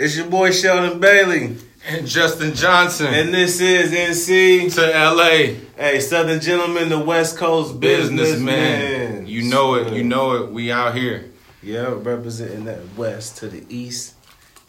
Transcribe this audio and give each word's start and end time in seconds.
It's 0.00 0.16
your 0.16 0.28
boy 0.28 0.50
Sheldon 0.50 0.98
Bailey. 0.98 1.58
And 1.86 2.06
Justin 2.06 2.54
Johnson. 2.54 3.08
And 3.12 3.34
this 3.34 3.60
is 3.60 3.92
NC 3.92 4.74
to 4.74 4.80
LA. 4.80 5.60
Hey, 5.76 6.00
Southern 6.00 6.40
Gentleman, 6.40 6.88
the 6.88 6.98
West 6.98 7.36
Coast 7.36 7.78
businessman. 7.80 9.26
You 9.26 9.42
know 9.42 9.74
it. 9.74 9.92
You 9.92 10.02
know 10.02 10.42
it. 10.42 10.52
We 10.52 10.72
out 10.72 10.94
here. 10.94 11.30
Yeah, 11.62 11.92
representing 11.94 12.64
that 12.64 12.80
west 12.96 13.36
to 13.38 13.48
the 13.48 13.62
east 13.68 14.14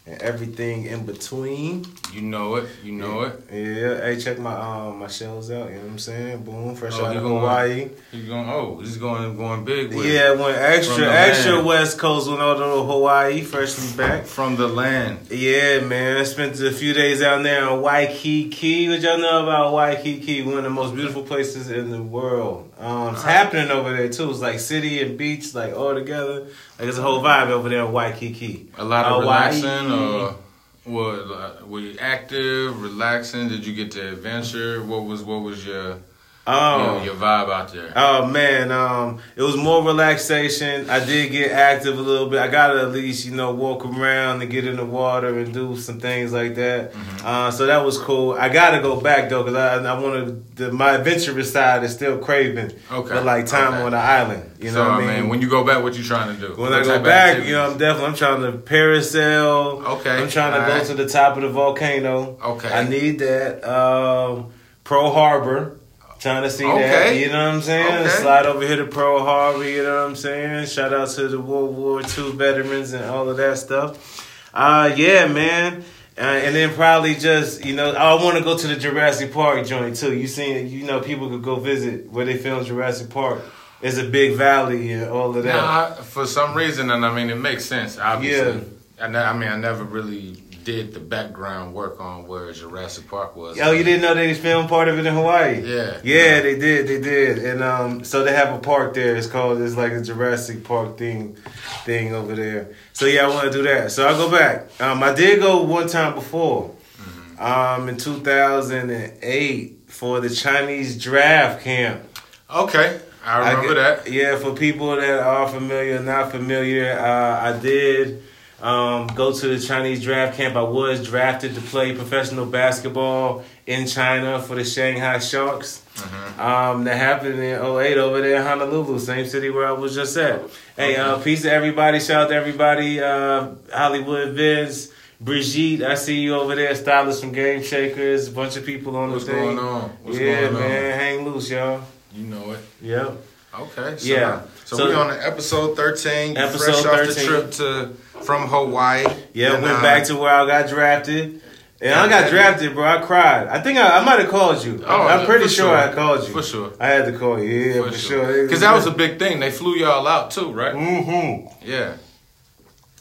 and 0.04 0.20
everything 0.20 0.84
in 0.86 1.06
between. 1.06 1.86
You 2.12 2.22
know 2.22 2.56
it. 2.56 2.68
You 2.82 2.92
know 2.92 3.22
yeah. 3.22 3.56
it. 3.56 3.78
Yeah. 3.78 4.00
Hey, 4.04 4.20
check 4.20 4.38
my 4.38 4.52
um 4.54 4.98
my 4.98 5.06
shells 5.06 5.50
out. 5.50 5.68
You 5.70 5.76
know 5.76 5.82
what 5.82 5.90
I'm 5.92 5.98
saying? 5.98 6.42
Boom, 6.42 6.74
fresh 6.74 6.94
Oh, 6.96 7.04
out 7.06 7.16
of 7.16 7.22
going- 7.22 7.38
Hawaii. 7.40 7.88
He's 8.10 8.26
going. 8.26 8.48
Oh, 8.48 8.78
he's 8.80 8.96
going 8.96 9.36
going 9.36 9.64
big. 9.64 9.94
With 9.94 10.04
Yeah, 10.04 10.32
went 10.32 10.58
extra 10.58 11.06
extra 11.06 11.54
land. 11.54 11.66
West 11.66 11.98
Coast 11.98 12.28
went 12.28 12.42
out 12.42 12.54
to 12.58 12.64
Hawaii, 12.84 13.42
freshly 13.42 13.96
back. 13.96 14.24
From 14.26 14.56
the 14.56 14.66
land. 14.68 15.30
Yeah, 15.30 15.80
man. 15.80 16.18
I 16.18 16.24
spent 16.24 16.60
a 16.60 16.72
few 16.72 16.92
days 16.92 17.22
out 17.22 17.42
there 17.44 17.68
in 17.70 17.80
Waikiki. 17.80 18.88
What 18.88 19.00
y'all 19.00 19.18
know 19.18 19.42
about 19.44 19.72
Waikiki? 19.72 20.42
One 20.42 20.58
of 20.58 20.64
the 20.64 20.70
most 20.70 20.94
beautiful 20.94 21.22
places 21.22 21.70
in 21.70 21.90
the 21.90 22.02
world. 22.02 22.70
Um, 22.78 23.14
it's 23.14 23.22
happening 23.22 23.70
over 23.70 23.96
there 23.96 24.08
too. 24.08 24.28
It's 24.30 24.40
like 24.40 24.58
city 24.58 25.00
and 25.00 25.16
beach, 25.16 25.54
like 25.54 25.72
all 25.74 25.94
together. 25.94 26.48
Like 26.82 26.88
it's 26.88 26.98
a 26.98 27.02
whole 27.02 27.22
vibe 27.22 27.46
over 27.50 27.68
there 27.68 27.84
in 27.84 27.92
Waikiki. 27.92 28.68
A 28.76 28.84
lot 28.84 29.04
of 29.04 29.22
Hawaii. 29.22 29.54
relaxing. 29.54 29.92
Or 29.92 31.14
uh, 31.14 31.64
Were 31.64 31.78
you 31.78 31.96
active, 32.00 32.82
relaxing? 32.82 33.48
Did 33.48 33.64
you 33.64 33.72
get 33.72 33.92
to 33.92 34.08
adventure? 34.08 34.82
What 34.82 35.04
was 35.04 35.22
what 35.22 35.42
was 35.42 35.64
your 35.64 35.98
Oh. 36.44 36.96
your, 36.96 37.04
your 37.04 37.14
vibe 37.14 37.52
out 37.52 37.72
there? 37.72 37.92
Oh 37.94 38.26
man, 38.26 38.72
um, 38.72 39.20
it 39.36 39.42
was 39.42 39.56
more 39.56 39.84
relaxation. 39.84 40.90
I 40.90 41.04
did 41.04 41.30
get 41.30 41.52
active 41.52 41.96
a 41.96 42.02
little 42.02 42.28
bit. 42.28 42.40
I 42.40 42.48
got 42.48 42.72
to 42.72 42.80
at 42.80 42.90
least, 42.90 43.24
you 43.24 43.30
know, 43.32 43.52
walk 43.52 43.86
around 43.86 44.42
and 44.42 44.50
get 44.50 44.66
in 44.66 44.74
the 44.76 44.84
water 44.84 45.38
and 45.38 45.54
do 45.54 45.76
some 45.76 46.00
things 46.00 46.32
like 46.32 46.56
that. 46.56 46.92
Mm-hmm. 46.92 47.26
Uh, 47.26 47.50
so 47.52 47.66
that 47.66 47.84
was 47.84 47.96
cool. 47.96 48.32
I 48.32 48.48
got 48.48 48.72
to 48.72 48.80
go 48.82 49.00
back 49.00 49.28
though 49.30 49.44
because 49.44 49.56
I, 49.56 49.84
I 49.84 50.00
wanted 50.00 50.56
the, 50.56 50.72
my 50.72 50.94
adventurous 50.94 51.52
side 51.52 51.84
is 51.84 51.92
still 51.92 52.18
craving. 52.18 52.72
Okay. 52.90 53.14
But 53.14 53.24
like 53.24 53.46
time 53.46 53.74
Okay. 53.74 53.82
on 53.84 53.92
the 53.92 53.98
island, 53.98 54.50
you 54.58 54.66
know 54.66 54.72
so 54.74 54.88
what 54.90 55.04
I 55.04 55.20
mean. 55.20 55.28
when 55.28 55.40
you 55.40 55.48
go 55.48 55.62
back, 55.64 55.80
what 55.84 55.96
you 55.96 56.02
trying 56.02 56.34
to 56.34 56.40
do? 56.40 56.48
When 56.60 56.72
What 56.72 56.72
I 56.72 56.82
go 56.82 57.00
back, 57.00 57.28
activities? 57.36 57.50
you 57.50 57.54
know, 57.56 57.70
I'm 57.70 57.78
definitely 57.78 58.06
I'm 58.08 58.14
trying 58.16 58.42
to 58.50 58.58
parasail. 58.58 59.84
Okay, 60.00 60.10
I'm 60.10 60.28
trying 60.28 60.52
to 60.54 60.58
go 60.66 60.72
alright. 60.72 60.86
to 60.86 60.94
the 60.94 61.08
top 61.08 61.36
of 61.36 61.42
the 61.42 61.50
volcano. 61.50 62.36
Okay. 62.42 62.68
I 62.72 62.88
need 62.88 63.20
that. 63.20 63.62
Um, 63.64 64.52
Pearl 64.84 65.12
Harbor. 65.12 65.78
Trying 66.22 66.42
to 66.44 66.50
see 66.50 66.64
that. 66.64 67.16
You 67.16 67.28
know 67.28 67.46
what 67.46 67.54
I'm 67.56 67.62
saying? 67.62 67.86
Okay. 68.06 68.08
Slide 68.22 68.46
over 68.46 68.64
here 68.66 68.76
to 68.76 68.86
Pearl 68.86 69.20
Harbor, 69.24 69.68
you 69.68 69.82
know 69.82 70.02
what 70.02 70.10
I'm 70.10 70.16
saying? 70.16 70.66
Shout 70.66 70.92
out 70.94 71.08
to 71.10 71.26
the 71.28 71.40
World 71.40 71.76
War 71.76 72.00
II 72.00 72.32
veterans 72.32 72.92
and 72.92 73.04
all 73.04 73.28
of 73.28 73.36
that 73.38 73.58
stuff. 73.58 74.28
Uh 74.54 74.92
yeah, 74.96 75.26
man. 75.26 75.84
Uh, 76.16 76.20
and 76.20 76.54
then 76.54 76.74
probably 76.74 77.14
just, 77.14 77.64
you 77.64 77.74
know, 77.74 77.90
I 77.92 78.14
want 78.22 78.36
to 78.36 78.44
go 78.44 78.56
to 78.56 78.66
the 78.66 78.76
Jurassic 78.76 79.32
Park 79.32 79.66
joint 79.66 79.96
too. 79.96 80.14
You 80.14 80.26
seen, 80.26 80.68
you 80.68 80.84
know, 80.84 81.00
people 81.00 81.30
could 81.30 81.42
go 81.42 81.56
visit 81.56 82.10
where 82.10 82.26
they 82.26 82.36
filmed 82.36 82.66
Jurassic 82.66 83.08
Park. 83.08 83.40
It's 83.80 83.96
a 83.96 84.04
big 84.04 84.36
valley 84.36 84.92
and 84.92 85.10
all 85.10 85.34
of 85.36 85.42
that. 85.42 85.56
Nah, 85.56 85.96
I- 85.98 86.02
for 86.02 86.26
some 86.26 86.54
reason, 86.54 86.90
and 86.90 87.04
I 87.04 87.12
mean, 87.14 87.30
it 87.30 87.36
makes 87.38 87.64
sense. 87.64 87.98
Obviously, 87.98 88.62
I, 89.00 89.08
ne- 89.08 89.18
I 89.18 89.32
mean, 89.32 89.48
I 89.48 89.56
never 89.56 89.84
really 89.84 90.36
did 90.64 90.94
the 90.94 91.00
background 91.00 91.74
work 91.74 92.00
on 92.00 92.26
where 92.26 92.52
Jurassic 92.52 93.08
Park 93.08 93.34
was. 93.36 93.58
Oh, 93.60 93.72
you 93.72 93.84
didn't 93.84 94.02
know 94.02 94.14
they 94.14 94.34
filmed 94.34 94.68
part 94.68 94.88
of 94.88 94.98
it 94.98 95.06
in 95.06 95.14
Hawaii? 95.14 95.60
Yeah. 95.62 95.98
Yeah, 96.04 96.40
they 96.40 96.58
did, 96.58 96.86
they 96.86 97.00
did. 97.00 97.38
And 97.38 97.62
um 97.62 98.04
so 98.04 98.22
they 98.24 98.32
have 98.34 98.54
a 98.54 98.58
park 98.58 98.94
there. 98.94 99.16
It's 99.16 99.26
called 99.26 99.60
it's 99.60 99.76
like 99.76 99.92
a 99.92 100.00
Jurassic 100.02 100.64
Park 100.64 100.98
thing 100.98 101.36
thing 101.84 102.14
over 102.14 102.34
there. 102.34 102.74
So 102.92 103.06
yeah, 103.06 103.24
I 103.26 103.28
want 103.28 103.50
to 103.50 103.58
do 103.58 103.62
that. 103.64 103.92
So 103.92 104.06
I'll 104.06 104.16
go 104.16 104.30
back. 104.30 104.68
Um 104.80 105.02
I 105.02 105.12
did 105.14 105.40
go 105.40 105.62
one 105.62 105.88
time 105.88 106.14
before. 106.14 106.74
Mm-hmm. 106.98 107.42
Um 107.42 107.88
in 107.88 107.96
2008 107.96 109.78
for 109.86 110.20
the 110.20 110.30
Chinese 110.30 111.02
draft 111.02 111.62
camp. 111.62 112.02
Okay, 112.50 113.00
I 113.24 113.38
remember 113.50 113.74
get- 113.74 114.04
that. 114.04 114.10
Yeah, 114.12 114.36
for 114.38 114.54
people 114.54 114.94
that 114.96 115.20
are 115.20 115.48
familiar, 115.48 116.00
not 116.00 116.30
familiar, 116.30 116.92
uh, 116.98 117.40
I 117.54 117.58
did 117.58 118.22
um, 118.62 119.08
go 119.08 119.32
to 119.32 119.48
the 119.48 119.58
Chinese 119.58 120.02
draft 120.02 120.36
camp. 120.36 120.54
I 120.54 120.62
was 120.62 121.04
drafted 121.04 121.54
to 121.56 121.60
play 121.60 121.94
professional 121.94 122.46
basketball 122.46 123.44
in 123.66 123.86
China 123.86 124.40
for 124.40 124.54
the 124.54 124.64
Shanghai 124.64 125.18
Sharks. 125.18 125.82
Mm-hmm. 125.96 126.40
Um, 126.40 126.84
that 126.84 126.96
happened 126.96 127.34
in 127.34 127.60
08 127.60 127.98
over 127.98 128.20
there 128.20 128.36
in 128.36 128.42
Honolulu, 128.42 128.98
same 129.00 129.26
city 129.26 129.50
where 129.50 129.66
I 129.66 129.72
was 129.72 129.94
just 129.94 130.16
at. 130.16 130.42
Hey, 130.76 130.96
uh, 130.96 131.18
peace 131.18 131.42
to 131.42 131.52
everybody. 131.52 131.98
Shout 131.98 132.22
out 132.24 132.28
to 132.28 132.34
everybody. 132.34 133.00
Uh, 133.00 133.50
Hollywood 133.72 134.34
Vince. 134.34 134.92
Brigitte, 135.20 135.82
I 135.82 135.94
see 135.94 136.20
you 136.20 136.34
over 136.34 136.56
there. 136.56 136.74
Stylist 136.74 137.20
from 137.20 137.32
Game 137.32 137.62
Shakers. 137.62 138.26
A 138.26 138.32
bunch 138.32 138.56
of 138.56 138.66
people 138.66 138.96
on 138.96 139.12
What's 139.12 139.24
the 139.24 139.32
thing. 139.32 139.44
What's 139.44 139.60
going 139.60 139.72
on? 139.74 139.90
What's 140.02 140.18
yeah, 140.18 140.40
going 140.40 140.56
on? 140.56 140.60
man. 140.60 140.98
Hang 140.98 141.24
loose, 141.24 141.50
y'all. 141.50 141.82
You 142.12 142.26
know 142.26 142.52
it. 142.52 142.60
Yep. 142.80 143.16
Okay. 143.54 143.96
So, 143.98 144.06
Yeah. 144.06 144.42
So, 144.72 144.78
So- 144.78 144.88
we 144.88 144.94
on 144.94 145.10
episode 145.10 145.76
thirteen. 145.76 146.36
Episode 146.36 146.82
fresh 146.82 147.08
off 147.08 147.14
the 147.14 147.24
trip 147.24 147.50
to 147.52 147.90
from 148.24 148.48
Hawaii. 148.48 149.04
Yeah, 149.34 149.54
And, 149.54 149.62
went 149.62 149.76
uh, 149.78 149.82
back 149.82 150.04
to 150.04 150.16
where 150.16 150.32
I 150.32 150.46
got 150.46 150.68
drafted. 150.70 151.42
And 151.82 151.92
I 151.92 152.08
got 152.08 152.30
drafted, 152.30 152.74
bro. 152.74 152.84
I 152.86 153.02
cried. 153.02 153.48
I 153.48 153.60
think 153.60 153.76
I, 153.76 153.98
I 153.98 154.04
might 154.04 154.20
have 154.20 154.30
called 154.30 154.64
you. 154.64 154.82
Oh, 154.86 155.02
I'm 155.02 155.26
pretty 155.26 155.48
sure, 155.48 155.66
sure. 155.66 155.76
I 155.76 155.92
called 155.92 156.26
you. 156.26 156.32
For 156.32 156.42
sure. 156.42 156.72
I 156.78 156.86
had 156.86 157.04
to 157.06 157.18
call 157.18 157.42
you. 157.42 157.50
Yeah, 157.50 157.82
for, 157.82 157.92
sure. 157.92 158.42
Because 158.44 158.60
that 158.60 158.72
was 158.72 158.86
a 158.86 158.92
big 158.92 159.18
thing. 159.18 159.40
They 159.40 159.50
flew 159.50 159.74
y'all 159.74 160.06
out 160.06 160.30
too, 160.30 160.52
right? 160.52 160.74
Mm-hmm. 160.74 161.68
Yeah. 161.68 161.96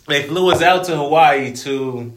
They 0.08 0.24
flew 0.24 0.52
us 0.52 0.62
out 0.62 0.86
to 0.86 0.98
Hawaii 0.98 1.54
to 1.58 2.12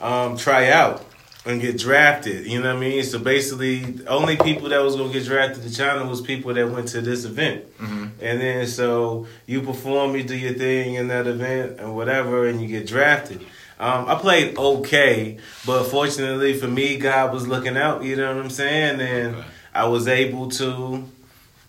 um, 0.00 0.36
try 0.36 0.70
out 0.70 1.04
and 1.46 1.60
get 1.60 1.78
drafted. 1.78 2.46
You 2.46 2.60
know 2.60 2.68
what 2.74 2.76
I 2.76 2.80
mean? 2.80 3.02
So 3.02 3.18
basically, 3.18 3.78
the 3.78 4.06
only 4.08 4.36
people 4.36 4.68
that 4.68 4.82
was 4.82 4.96
gonna 4.96 5.12
get 5.12 5.24
drafted 5.24 5.62
to 5.62 5.74
China 5.74 6.04
was 6.06 6.20
people 6.20 6.52
that 6.54 6.70
went 6.70 6.88
to 6.88 7.00
this 7.00 7.24
event. 7.24 7.64
Mm-hmm. 7.78 8.06
And 8.20 8.40
then 8.40 8.66
so 8.66 9.26
you 9.46 9.62
perform, 9.62 10.14
you 10.16 10.22
do 10.22 10.36
your 10.36 10.52
thing 10.54 10.94
in 10.94 11.08
that 11.08 11.26
event 11.26 11.80
and 11.80 11.96
whatever, 11.96 12.46
and 12.46 12.60
you 12.60 12.68
get 12.68 12.86
drafted. 12.86 13.40
Um, 13.78 14.06
I 14.08 14.14
played 14.16 14.58
okay, 14.58 15.38
but 15.64 15.84
fortunately 15.84 16.52
for 16.52 16.68
me, 16.68 16.98
God 16.98 17.32
was 17.32 17.48
looking 17.48 17.78
out. 17.78 18.04
You 18.04 18.16
know 18.16 18.34
what 18.34 18.44
I'm 18.44 18.50
saying? 18.50 19.00
And 19.00 19.36
Okay. 19.36 19.46
I 19.72 19.86
was 19.86 20.06
able 20.08 20.50
to, 20.50 21.04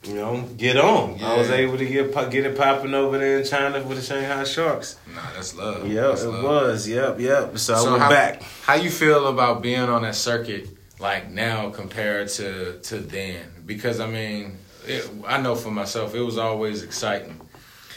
you 0.04 0.16
know, 0.16 0.42
get 0.58 0.78
on. 0.78 1.22
I 1.24 1.38
was 1.38 1.52
able 1.52 1.78
to 1.78 1.86
get 1.86 2.14
get 2.32 2.46
it 2.46 2.58
popping 2.58 2.94
over 2.94 3.20
there 3.20 3.40
in 3.40 3.46
China 3.46 3.84
with 3.84 3.98
the 3.98 4.04
Shanghai 4.04 4.44
Sharks. 4.44 4.98
Nah, 5.14 5.22
that's 5.34 5.56
love. 5.56 5.88
Yep, 5.88 6.10
That's 6.10 6.24
it 6.24 6.28
love. 6.28 6.44
was. 6.44 6.88
Yep, 6.88 7.20
yep. 7.20 7.58
So, 7.60 7.76
I 7.76 7.90
went 7.90 8.02
how, 8.02 8.10
back. 8.10 8.42
How 8.64 8.74
you 8.76 8.90
feel 8.90 9.28
about 9.28 9.62
being 9.62 9.82
on 9.82 10.02
that 10.02 10.16
circuit 10.16 10.70
like 11.00 11.30
now 11.30 11.70
compared 11.70 12.30
to 12.30 12.80
to 12.80 12.98
then? 12.98 13.46
Because 13.66 14.00
I 14.00 14.08
mean, 14.08 14.58
it, 14.88 15.08
I 15.28 15.40
know 15.40 15.56
for 15.56 15.72
myself, 15.72 16.16
it 16.16 16.22
was 16.22 16.38
always 16.38 16.82
exciting. 16.82 17.40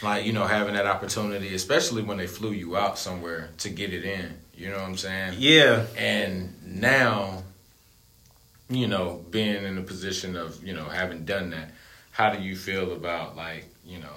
Like 0.03 0.25
you 0.25 0.33
know, 0.33 0.45
having 0.45 0.75
that 0.75 0.85
opportunity, 0.85 1.55
especially 1.55 2.03
when 2.03 2.17
they 2.17 2.27
flew 2.27 2.51
you 2.51 2.77
out 2.77 2.99
somewhere 2.99 3.49
to 3.59 3.69
get 3.69 3.93
it 3.93 4.03
in. 4.03 4.37
You 4.53 4.69
know 4.69 4.77
what 4.77 4.87
I'm 4.87 4.97
saying? 4.97 5.35
Yeah. 5.39 5.85
And 5.97 6.53
now, 6.63 7.43
you 8.69 8.87
know, 8.87 9.25
being 9.31 9.63
in 9.63 9.77
a 9.77 9.81
position 9.81 10.35
of 10.35 10.63
you 10.63 10.73
know 10.73 10.85
having 10.85 11.25
done 11.25 11.49
that, 11.49 11.71
how 12.15 12.29
do 12.29 12.41
you 12.41 12.55
feel 12.55 12.93
about 12.93 13.35
like 13.35 13.65
you 13.85 13.99
know? 13.99 14.15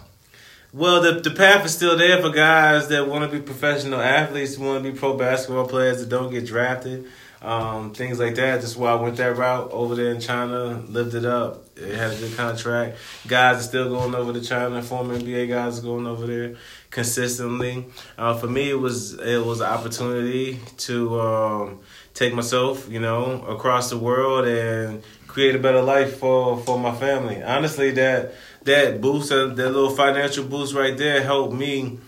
Well, 0.72 1.02
the 1.02 1.20
the 1.20 1.32
path 1.32 1.64
is 1.66 1.74
still 1.74 1.96
there 1.96 2.22
for 2.22 2.30
guys 2.30 2.88
that 2.88 3.08
want 3.08 3.28
to 3.28 3.38
be 3.38 3.44
professional 3.44 4.00
athletes, 4.00 4.56
want 4.56 4.84
to 4.84 4.92
be 4.92 4.96
pro 4.96 5.16
basketball 5.16 5.66
players 5.66 5.98
that 5.98 6.08
don't 6.08 6.30
get 6.30 6.46
drafted, 6.46 7.06
um, 7.42 7.92
things 7.94 8.20
like 8.20 8.36
that. 8.36 8.60
That's 8.60 8.76
why 8.76 8.92
I 8.92 8.94
went 8.94 9.16
that 9.16 9.36
route 9.36 9.72
over 9.72 9.96
there 9.96 10.12
in 10.12 10.20
China, 10.20 10.80
lived 10.88 11.14
it 11.14 11.24
up. 11.24 11.64
It 11.76 11.94
had 11.96 12.12
a 12.12 12.16
good 12.16 12.36
contract. 12.36 12.98
Guys 13.26 13.60
are 13.60 13.68
still 13.68 13.88
going 13.88 14.14
over 14.14 14.32
to 14.32 14.40
China. 14.40 14.80
Former 14.80 15.18
NBA 15.18 15.48
guys 15.48 15.80
going 15.80 16.06
over 16.06 16.26
there 16.26 16.54
consistently. 16.90 17.86
Uh, 18.16 18.34
for 18.34 18.46
me, 18.46 18.70
it 18.70 18.78
was 18.78 19.14
it 19.14 19.44
was 19.44 19.60
an 19.60 19.66
opportunity 19.66 20.60
to 20.76 21.20
um, 21.20 21.80
take 22.14 22.32
myself, 22.32 22.88
you 22.88 23.00
know, 23.00 23.42
across 23.46 23.90
the 23.90 23.98
world 23.98 24.46
and 24.46 25.02
create 25.38 25.54
a 25.54 25.58
better 25.60 25.80
life 25.80 26.18
for 26.18 26.58
for 26.58 26.76
my 26.80 26.92
family. 26.92 27.40
Honestly, 27.44 27.92
that 27.92 28.34
that 28.64 29.00
boost, 29.00 29.28
that 29.28 29.54
that 29.54 29.70
little 29.70 29.94
financial 30.04 30.44
boost 30.44 30.74
right 30.74 30.96
there, 30.98 31.22
helped 31.22 31.54
me 31.54 32.00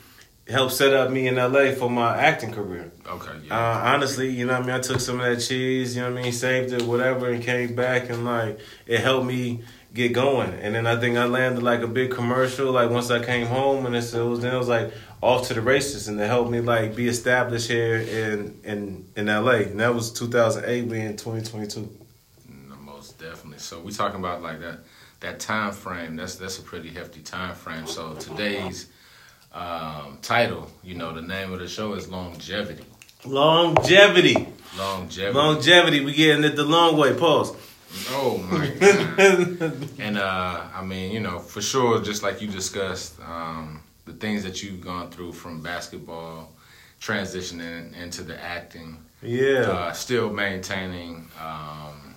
help 0.49 0.73
set 0.73 0.93
up 0.93 1.12
me 1.12 1.29
in 1.29 1.37
LA 1.37 1.71
for 1.81 1.88
my 1.88 2.11
acting 2.17 2.53
career. 2.53 2.91
Okay, 3.06 3.31
Uh, 3.49 3.93
honestly, 3.93 4.29
you 4.31 4.44
know 4.47 4.55
what 4.55 4.62
I 4.62 4.67
mean? 4.67 4.77
I 4.81 4.81
took 4.81 4.99
some 4.99 5.21
of 5.21 5.27
that 5.27 5.41
cheese, 5.41 5.94
you 5.94 6.03
know 6.03 6.11
what 6.11 6.19
I 6.19 6.23
mean, 6.23 6.32
saved 6.32 6.73
it, 6.73 6.82
whatever, 6.82 7.31
and 7.31 7.41
came 7.41 7.77
back 7.77 8.11
and 8.11 8.25
like 8.25 8.59
it 8.88 8.99
helped 8.99 9.27
me 9.27 9.61
get 9.94 10.12
going. 10.12 10.53
And 10.55 10.75
then 10.75 10.88
I 10.88 10.97
think 10.99 11.17
I 11.17 11.26
landed 11.26 11.62
like 11.62 11.83
a 11.83 11.93
big 12.00 12.11
commercial, 12.11 12.73
like 12.73 12.91
once 12.91 13.12
I 13.12 13.25
came 13.25 13.47
home 13.47 13.87
and 13.87 13.94
it 13.94 14.12
was 14.33 14.41
then 14.41 14.53
it 14.56 14.59
was 14.59 14.73
like 14.79 14.93
off 15.23 15.47
to 15.49 15.55
the 15.55 15.61
races 15.61 16.09
and 16.09 16.21
it 16.21 16.26
helped 16.26 16.50
me 16.50 16.61
like 16.61 16.97
be 16.97 17.06
established 17.06 17.69
here 17.71 17.99
in 17.99 18.59
in 18.65 18.81
in 19.15 19.26
LA. 19.26 19.59
And 19.71 19.79
that 19.79 19.94
was 19.94 20.11
2008, 20.11 20.87
we 20.91 20.99
in 20.99 21.17
2022. 21.17 22.00
Definitely. 23.20 23.58
So 23.58 23.81
we're 23.81 23.90
talking 23.90 24.19
about 24.19 24.43
like 24.43 24.61
that 24.61 24.78
that 25.20 25.40
time 25.40 25.72
frame. 25.72 26.17
That's 26.17 26.37
that's 26.37 26.58
a 26.58 26.62
pretty 26.62 26.88
hefty 26.88 27.20
time 27.20 27.55
frame. 27.55 27.87
So 27.87 28.14
today's 28.14 28.88
um, 29.52 30.19
title, 30.22 30.70
you 30.82 30.94
know, 30.94 31.12
the 31.12 31.22
name 31.22 31.52
of 31.52 31.58
the 31.58 31.69
show 31.69 31.93
is 31.94 32.08
longevity. 32.08 32.84
Longevity. 33.25 34.49
Longevity. 34.78 35.37
Longevity. 35.37 36.05
We 36.05 36.14
getting 36.14 36.44
it 36.44 36.56
the 36.56 36.64
long 36.64 36.96
way. 36.96 37.14
Pause. 37.14 37.56
Oh 38.11 38.38
my 38.50 38.69
god. 38.81 39.88
and 39.99 40.16
uh, 40.16 40.62
I 40.75 40.82
mean, 40.82 41.12
you 41.12 41.20
know, 41.20 41.38
for 41.40 41.61
sure, 41.61 42.00
just 42.00 42.23
like 42.23 42.40
you 42.40 42.49
discussed, 42.49 43.20
um, 43.20 43.82
the 44.06 44.12
things 44.12 44.44
that 44.44 44.62
you've 44.62 44.81
gone 44.81 45.11
through 45.11 45.32
from 45.32 45.62
basketball, 45.62 46.52
transitioning 47.00 47.94
into 48.00 48.23
the 48.23 48.40
acting. 48.40 48.96
Yeah. 49.23 49.61
Uh, 49.62 49.93
still 49.93 50.31
maintaining 50.31 51.28
um, 51.43 52.10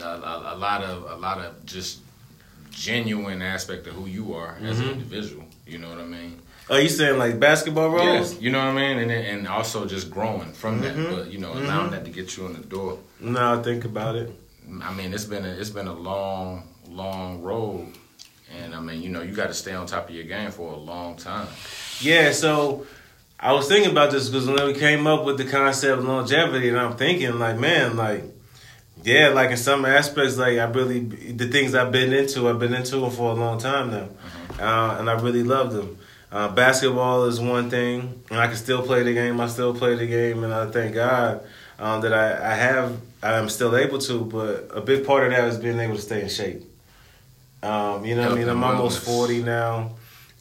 a, 0.00 0.06
a, 0.06 0.54
a, 0.54 0.56
lot 0.56 0.82
of 0.82 1.10
a 1.10 1.16
lot 1.16 1.38
of 1.38 1.64
just 1.66 2.00
genuine 2.70 3.42
aspect 3.42 3.86
of 3.86 3.94
who 3.94 4.06
you 4.06 4.34
are 4.34 4.56
as 4.62 4.78
mm-hmm. 4.78 4.88
an 4.88 4.94
individual. 4.94 5.44
You 5.66 5.78
know 5.78 5.88
what 5.88 5.98
I 5.98 6.04
mean? 6.04 6.40
Are 6.68 6.80
you 6.80 6.88
saying 6.88 7.18
like 7.18 7.40
basketball 7.40 7.90
roles? 7.90 8.32
Yes, 8.32 8.40
you 8.40 8.50
know 8.50 8.58
what 8.58 8.68
I 8.68 8.94
mean, 8.94 8.98
and 8.98 9.10
and 9.10 9.48
also 9.48 9.86
just 9.86 10.10
growing 10.10 10.52
from 10.52 10.80
mm-hmm. 10.80 11.02
that, 11.02 11.10
but 11.10 11.32
you 11.32 11.38
know, 11.38 11.52
allowing 11.52 11.66
mm-hmm. 11.66 11.90
that 11.90 12.04
to 12.04 12.10
get 12.10 12.36
you 12.36 12.46
in 12.46 12.52
the 12.52 12.60
door. 12.60 12.98
Now 13.20 13.58
I 13.58 13.62
think 13.62 13.84
about 13.84 14.16
it. 14.16 14.32
I 14.82 14.94
mean, 14.94 15.12
it's 15.12 15.24
been 15.24 15.44
a, 15.44 15.48
it's 15.48 15.70
been 15.70 15.88
a 15.88 15.94
long, 15.94 16.68
long 16.88 17.42
road, 17.42 17.92
and 18.56 18.74
I 18.74 18.80
mean, 18.80 19.02
you 19.02 19.08
know, 19.08 19.22
you 19.22 19.34
got 19.34 19.48
to 19.48 19.54
stay 19.54 19.72
on 19.72 19.86
top 19.86 20.08
of 20.08 20.14
your 20.14 20.24
game 20.24 20.52
for 20.52 20.72
a 20.72 20.76
long 20.76 21.16
time. 21.16 21.48
Yeah, 22.00 22.30
so 22.30 22.86
I 23.38 23.52
was 23.52 23.66
thinking 23.66 23.90
about 23.90 24.10
this 24.10 24.28
because 24.28 24.46
when 24.46 24.64
we 24.66 24.74
came 24.74 25.06
up 25.06 25.24
with 25.24 25.38
the 25.38 25.44
concept 25.44 25.98
of 25.98 26.04
longevity, 26.04 26.68
and 26.68 26.78
I'm 26.78 26.96
thinking 26.96 27.38
like, 27.38 27.58
man, 27.58 27.96
like, 27.96 28.22
yeah, 29.02 29.28
like 29.28 29.50
in 29.50 29.56
some 29.56 29.84
aspects, 29.84 30.36
like 30.36 30.58
I 30.58 30.64
really 30.64 31.00
the 31.00 31.48
things 31.48 31.74
I've 31.74 31.92
been 31.92 32.12
into, 32.12 32.48
I've 32.48 32.58
been 32.58 32.74
into 32.74 32.96
them 32.96 33.10
for 33.10 33.32
a 33.32 33.34
long 33.34 33.58
time 33.58 33.90
now, 33.90 34.08
mm-hmm. 34.08 34.62
uh, 34.62 34.98
and 34.98 35.10
I 35.10 35.14
really 35.20 35.42
love 35.42 35.72
them. 35.72 35.98
Uh, 36.32 36.48
basketball 36.48 37.24
is 37.24 37.40
one 37.40 37.70
thing, 37.70 38.22
and 38.30 38.38
I 38.38 38.46
can 38.46 38.56
still 38.56 38.82
play 38.82 39.02
the 39.02 39.12
game. 39.12 39.40
I 39.40 39.48
still 39.48 39.74
play 39.74 39.96
the 39.96 40.06
game, 40.06 40.44
and 40.44 40.54
I 40.54 40.70
thank 40.70 40.94
God 40.94 41.42
um, 41.78 42.02
that 42.02 42.12
I, 42.12 42.52
I 42.52 42.54
have 42.54 43.00
I'm 43.22 43.48
still 43.48 43.76
able 43.76 43.98
to, 43.98 44.24
but 44.24 44.70
a 44.74 44.80
big 44.80 45.06
part 45.06 45.24
of 45.24 45.30
that 45.32 45.48
is 45.48 45.58
being 45.58 45.78
able 45.78 45.96
to 45.96 46.02
stay 46.02 46.22
in 46.22 46.28
shape. 46.28 46.62
Um, 47.62 48.04
you 48.06 48.14
know 48.14 48.22
what 48.22 48.32
I 48.32 48.34
mean? 48.36 48.48
I'm 48.48 48.64
almost 48.64 49.04
40 49.04 49.42
now, 49.42 49.90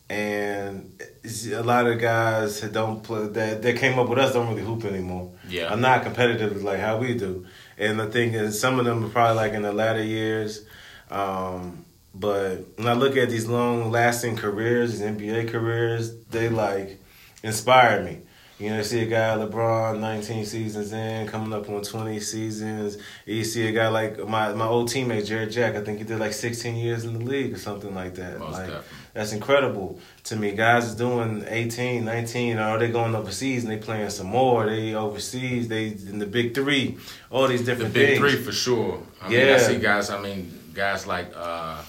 and 0.09 0.91
a 1.23 1.61
lot 1.61 1.87
of 1.87 1.99
guys 1.99 2.61
that 2.61 2.71
don't 2.71 3.03
play 3.03 3.27
that 3.27 3.61
that 3.61 3.77
came 3.77 3.99
up 3.99 4.09
with 4.09 4.19
us 4.19 4.33
don't 4.33 4.47
really 4.49 4.63
hoop 4.63 4.85
anymore. 4.85 5.31
Yeah, 5.47 5.71
I'm 5.71 5.81
not 5.81 6.03
competitive 6.03 6.63
like 6.63 6.79
how 6.79 6.97
we 6.97 7.15
do, 7.15 7.45
and 7.77 7.99
the 7.99 8.07
thing 8.07 8.33
is, 8.33 8.59
some 8.59 8.79
of 8.79 8.85
them 8.85 9.05
are 9.05 9.09
probably 9.09 9.35
like 9.35 9.53
in 9.53 9.61
the 9.61 9.73
latter 9.73 10.03
years. 10.03 10.65
Um, 11.09 11.85
but 12.13 12.77
when 12.77 12.87
I 12.87 12.93
look 12.93 13.17
at 13.17 13.29
these 13.29 13.47
long 13.47 13.91
lasting 13.91 14.37
careers, 14.37 14.99
these 14.99 15.01
NBA 15.01 15.49
careers, 15.49 16.15
they 16.25 16.49
like 16.49 16.99
inspire 17.43 18.03
me. 18.03 18.21
You 18.59 18.71
know, 18.71 18.81
see 18.81 18.99
a 18.99 19.05
guy 19.05 19.37
LeBron, 19.37 20.01
19 20.01 20.45
seasons 20.45 20.91
in, 20.91 21.27
coming 21.27 21.53
up 21.53 21.69
on 21.69 21.81
20 21.81 22.19
seasons. 22.19 22.97
You 23.25 23.45
see 23.45 23.65
a 23.67 23.71
guy 23.71 23.87
like 23.87 24.27
my 24.27 24.51
my 24.53 24.65
old 24.65 24.89
teammate 24.89 25.27
Jarrett 25.27 25.51
Jack. 25.51 25.75
I 25.75 25.81
think 25.81 25.99
he 25.99 26.03
did 26.03 26.19
like 26.19 26.33
16 26.33 26.75
years 26.75 27.05
in 27.05 27.13
the 27.13 27.23
league 27.23 27.53
or 27.53 27.57
something 27.57 27.95
like 27.95 28.15
that. 28.15 28.37
Most 28.37 28.51
like 28.51 28.67
definitely. 28.67 28.87
That's 29.13 29.33
incredible 29.33 29.99
to 30.25 30.35
me. 30.35 30.51
Guys 30.51 30.85
is 30.85 30.95
doing 30.95 31.43
18, 31.47 32.05
19, 32.05 32.59
or 32.59 32.77
they 32.77 32.89
going 32.89 33.15
overseas 33.15 33.63
and 33.63 33.71
they 33.71 33.77
playing 33.77 34.09
some 34.09 34.27
more. 34.27 34.67
They 34.67 34.93
overseas. 34.93 35.67
They 35.67 35.87
in 35.87 36.19
the 36.19 36.25
big 36.25 36.53
three. 36.53 36.97
All 37.29 37.47
these 37.47 37.65
different 37.65 37.93
the 37.93 37.99
big 37.99 38.19
things. 38.19 38.19
three 38.19 38.41
for 38.41 38.51
sure. 38.51 39.01
I 39.21 39.29
yeah. 39.29 39.45
mean, 39.45 39.53
I 39.53 39.57
see 39.57 39.79
guys. 39.79 40.09
I 40.09 40.21
mean, 40.21 40.59
guys 40.73 41.07
like 41.07 41.31
uh, 41.35 41.81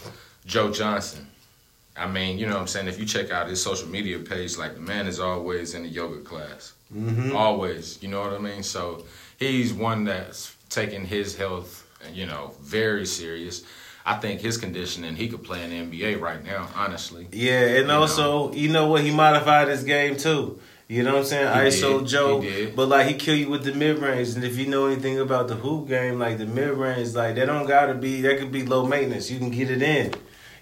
Joe 0.46 0.70
Johnson. 0.72 1.26
I 1.96 2.06
mean, 2.06 2.38
you 2.38 2.46
know 2.46 2.54
what 2.54 2.62
I'm 2.62 2.66
saying? 2.66 2.88
If 2.88 2.98
you 2.98 3.04
check 3.04 3.30
out 3.30 3.48
his 3.48 3.62
social 3.62 3.88
media 3.88 4.18
page, 4.18 4.56
like 4.56 4.74
the 4.74 4.80
man 4.80 5.06
is 5.06 5.20
always 5.20 5.74
in 5.74 5.84
a 5.84 5.88
yoga 5.88 6.20
class. 6.20 6.72
Mm-hmm. 6.94 7.36
Always. 7.36 8.02
You 8.02 8.08
know 8.08 8.20
what 8.20 8.32
I 8.32 8.38
mean? 8.38 8.62
So 8.62 9.04
he's 9.38 9.72
one 9.72 10.04
that's 10.04 10.54
taking 10.70 11.04
his 11.04 11.36
health, 11.36 11.86
you 12.12 12.26
know, 12.26 12.54
very 12.60 13.04
serious. 13.04 13.64
I 14.04 14.14
think 14.16 14.40
his 14.40 14.56
conditioning, 14.56 15.14
he 15.14 15.28
could 15.28 15.42
play 15.42 15.62
in 15.62 15.90
the 15.90 15.98
NBA 15.98 16.20
right 16.20 16.44
now, 16.44 16.68
honestly. 16.74 17.28
Yeah, 17.32 17.66
and 17.66 17.88
you 17.88 17.92
also, 17.92 18.48
know. 18.48 18.54
you 18.54 18.70
know 18.70 18.86
what? 18.86 19.02
He 19.02 19.10
modified 19.10 19.68
his 19.68 19.84
game 19.84 20.16
too. 20.16 20.58
You 20.88 21.04
know 21.04 21.12
what 21.12 21.20
I'm 21.20 21.24
saying? 21.26 21.54
He 21.54 21.68
ISO 21.68 22.00
did. 22.00 22.08
Joe. 22.08 22.72
But 22.74 22.88
like 22.88 23.06
he 23.06 23.14
kill 23.14 23.36
you 23.36 23.48
with 23.48 23.62
the 23.62 23.72
mid 23.72 23.98
range. 23.98 24.30
And 24.30 24.42
if 24.42 24.58
you 24.58 24.66
know 24.66 24.86
anything 24.86 25.20
about 25.20 25.46
the 25.46 25.54
hoop 25.54 25.86
game, 25.86 26.18
like 26.18 26.38
the 26.38 26.46
mid 26.46 26.70
range, 26.70 27.14
like 27.14 27.36
they 27.36 27.46
don't 27.46 27.68
gotta 27.68 27.94
be 27.94 28.22
that 28.22 28.38
could 28.40 28.50
be 28.50 28.66
low 28.66 28.84
maintenance. 28.84 29.30
You 29.30 29.38
can 29.38 29.50
get 29.50 29.70
it 29.70 29.82
in. 29.82 30.12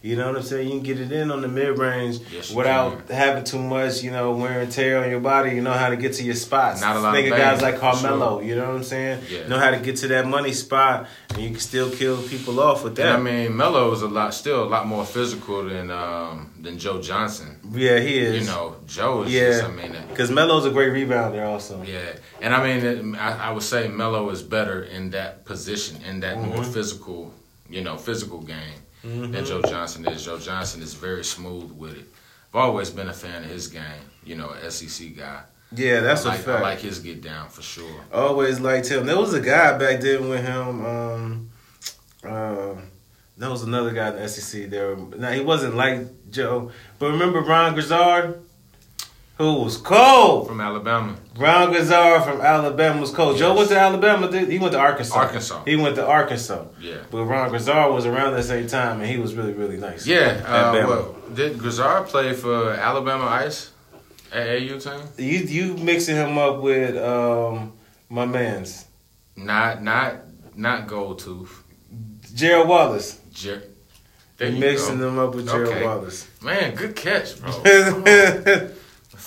You 0.01 0.15
know 0.15 0.29
what 0.29 0.37
I'm 0.37 0.43
saying? 0.43 0.69
You 0.69 0.75
can 0.75 0.83
get 0.85 1.01
it 1.01 1.11
in 1.11 1.33
on 1.33 1.43
the 1.43 1.49
mid 1.49 1.77
range 1.77 2.21
Yes, 2.33 2.53
without 2.53 3.09
having 3.11 3.43
too 3.43 3.59
much, 3.59 4.03
you 4.05 4.13
know, 4.13 4.31
wear 4.33 4.61
and 4.61 4.71
tear 4.71 5.03
on 5.03 5.11
your 5.11 5.19
body. 5.19 5.51
You 5.57 5.61
know 5.61 5.73
how 5.73 5.89
to 5.89 5.97
get 5.97 6.13
to 6.15 6.23
your 6.23 6.37
spots. 6.37 6.81
Not 6.81 6.97
a 6.97 7.01
lot 7.01 7.15
Think 7.15 7.33
of 7.33 7.37
guys 7.37 7.61
like 7.61 7.79
Carmelo. 7.81 8.39
sure. 8.39 8.49
You 8.49 8.55
know 8.55 8.67
what 8.69 8.77
I'm 8.77 8.85
saying? 8.85 9.25
Yeah. 9.29 9.49
Know 9.49 9.59
how 9.59 9.71
to 9.73 9.79
get 9.79 9.97
to 9.97 10.09
that 10.09 10.27
money 10.29 10.53
spot, 10.53 11.09
and 11.31 11.39
you 11.39 11.51
can 11.51 11.59
still 11.59 11.91
kill 11.91 12.23
people 12.23 12.61
off 12.61 12.85
with 12.85 12.97
And 13.01 13.09
that. 13.09 13.17
I 13.17 13.21
mean, 13.21 13.57
Melo 13.57 13.91
is 13.93 14.03
a 14.03 14.07
lot, 14.09 14.35
still 14.35 14.63
a 14.63 14.69
lot 14.69 14.87
more 14.87 15.05
physical 15.05 15.65
than 15.65 15.91
um, 15.91 16.53
than 16.61 16.79
Joe 16.79 17.01
Johnson. 17.03 17.59
yeah, 17.73 17.99
he 17.99 18.19
is. 18.19 18.47
You 18.47 18.53
know, 18.55 18.77
Joe 18.87 19.23
is 19.25 19.33
Yeah. 19.33 19.51
just, 19.51 19.65
I 19.65 19.69
mean, 19.73 19.97
uh, 19.97 20.03
because 20.11 20.31
Melo's 20.31 20.65
a 20.65 20.71
great 20.71 20.93
rebounder 20.93 21.45
also. 21.45 21.83
yeah. 21.83 22.13
And 22.41 22.55
I 22.55 22.63
mean, 22.63 23.17
I, 23.17 23.49
I 23.49 23.51
would 23.51 23.65
say 23.65 23.89
Melo 23.89 24.31
is 24.31 24.43
better 24.43 24.83
in 24.85 25.11
that 25.11 25.45
position, 25.45 25.97
in 26.09 26.21
that 26.21 26.37
more 26.41 26.63
Mhm. 26.63 26.73
physical, 26.73 27.33
you 27.69 27.83
know, 27.83 27.97
physical 27.97 28.39
game 28.41 28.79
Mhm. 29.05 29.33
than 29.33 29.45
Joe 29.45 29.63
Johnson 29.63 30.07
is. 30.09 30.25
Joe 30.25 30.39
Johnson 30.39 30.83
is 30.83 30.95
very 30.95 31.25
smooth 31.25 31.71
with 31.73 31.95
it. 31.95 32.07
I've 32.53 32.61
always 32.61 32.91
been 32.91 33.09
a 33.09 33.13
fan 33.15 33.45
of 33.45 33.51
his 33.51 33.67
game. 33.69 33.83
You 34.25 34.37
know, 34.37 34.53
SEC 34.69 35.09
guy. 35.17 35.43
Yeah, 35.73 36.01
that's 36.01 36.25
I 36.25 36.29
a 36.31 36.33
like, 36.37 36.45
fact. 36.45 36.59
I 36.59 36.63
like 36.63 36.79
his 36.81 36.99
get 37.01 37.21
down 37.23 37.49
for 37.51 37.61
sure. 37.63 38.01
Always 38.13 38.59
liked 38.61 38.89
him. 38.89 39.05
There 39.07 39.19
was 39.19 39.35
a 39.35 39.41
guy 39.41 39.77
back 39.77 40.01
then 40.01 40.29
with 40.29 40.43
him. 40.45 40.85
Um, 40.87 41.51
uh, 42.25 42.75
there 43.37 43.51
was 43.51 43.63
another 43.63 43.91
guy 43.93 44.09
in 44.09 44.17
the 44.17 44.29
SEC 44.29 44.65
there. 44.67 44.97
Now 44.97 45.31
he 45.31 45.41
wasn't 45.43 45.77
like 45.77 46.31
Joe, 46.31 46.71
but 46.99 47.11
remember 47.11 47.41
Rod 47.41 47.75
Grizzard, 47.75 48.41
who 49.39 49.55
was 49.63 49.77
cold. 49.77 50.49
From 50.49 50.61
Alabama, 50.61 51.17
Rod 51.39 51.71
Grizzard 51.71 52.25
from 52.25 52.41
Alabama 52.41 53.01
was 53.01 53.11
cold. 53.13 53.37
Joe 53.39 53.55
went 53.57 53.69
to 53.71 53.79
Alabama. 53.79 54.29
did- 54.31 54.51
He 54.51 54.59
went 54.59 54.73
to 54.73 54.79
Arkansas. 54.79 55.15
Arkansas. 55.17 55.63
He 55.65 55.77
went 55.77 55.95
to 55.97 56.05
Arkansas. 56.07 56.65
Yeah. 56.81 56.97
But 57.11 57.25
Rod 57.25 57.51
Grizzard 57.51 57.93
was 57.93 58.05
around 58.05 58.35
the 58.35 58.43
same 58.43 58.67
time, 58.67 59.01
and 59.01 59.09
he 59.09 59.17
was 59.17 59.35
really, 59.35 59.53
really 59.53 59.77
nice. 59.77 60.07
Yeah. 60.07 60.43
Uh, 60.47 60.87
well, 60.89 61.17
did 61.33 61.59
Grizzard 61.59 62.07
play 62.09 62.33
for 62.35 62.73
Alabama 62.73 63.25
Ice 63.27 63.71
at 64.33 64.49
AU 64.49 64.79
team? 64.79 65.01
You 65.17 65.39
you 65.39 65.75
mixing 65.77 66.17
him 66.17 66.37
up 66.37 66.61
with 66.61 66.97
um, 66.97 67.73
my 68.09 68.27
man's 68.27 68.87
Not, 69.37 69.83
not, 69.85 70.17
not 70.57 70.89
Gold 70.89 71.21
Tooth. 71.21 71.63
Gerald 72.35 72.69
Wallace. 72.69 73.21
Jer- 73.33 73.63
there 74.37 74.49
You 74.49 74.55
you 74.55 74.61
mixing 74.61 74.99
go. 74.99 75.05
them 75.07 75.19
up 75.19 75.35
with 75.35 75.47
Gerald 75.47 75.69
Okay. 75.73 75.85
Wallace. 75.85 76.27
Man, 76.43 76.75
good 76.75 76.95
catch, 76.97 77.41
bro. 77.41 77.51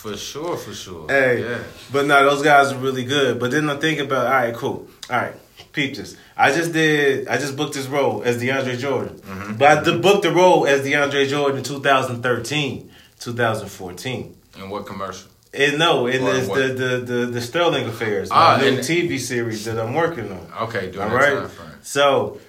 For 0.01 0.17
sure, 0.17 0.58
for 0.58 0.74
sure. 0.74 1.05
Hey, 1.08 1.43
Yeah. 1.48 1.60
but 1.93 2.08
no, 2.08 2.24
those 2.27 2.41
guys 2.41 2.72
are 2.72 2.77
really 2.77 3.03
good. 3.03 3.39
But 3.39 3.51
then 3.51 3.70
I 3.70 3.75
think 3.75 4.00
about, 4.00 4.25
all 4.25 4.31
right, 4.34 4.53
cool. 4.55 4.88
All 5.12 5.17
right, 5.17 5.36
peep 5.74 5.96
this. 5.96 6.15
I 6.36 6.51
just 6.51 6.74
did, 6.74 7.27
I 7.27 7.38
just 7.38 7.55
booked 7.55 7.75
this 7.75 7.86
role 7.86 8.24
as 8.24 8.41
DeAndre 8.41 8.79
Jordan. 8.79 9.20
Mm-hmm. 9.20 9.53
But 9.58 9.77
I 9.77 9.84
did- 9.84 10.01
booked 10.01 10.24
the 10.24 10.31
role 10.31 10.65
as 10.65 10.81
DeAndre 10.81 11.27
Jordan 11.27 11.60
in 11.60 11.63
2013, 11.63 12.89
2014. 13.20 14.36
And 14.58 14.72
what 14.72 14.88
commercial? 14.88 15.29
And 15.53 15.77
no, 15.77 16.08
and 16.08 16.25
it's 16.27 16.48
the, 16.48 16.74
the, 16.74 16.98
the, 17.05 17.25
the 17.27 17.41
Sterling 17.41 17.86
Affairs, 17.86 18.29
Ah, 18.31 18.58
my 18.60 18.70
new 18.72 18.77
TV 18.79 19.20
series 19.20 19.65
that 19.65 19.77
I'm 19.79 19.93
working 19.93 20.31
on. 20.31 20.48
Okay, 20.63 20.89
during 20.89 21.12
All 21.12 21.17
that 21.20 21.34
right. 21.36 21.50
So 21.84 22.39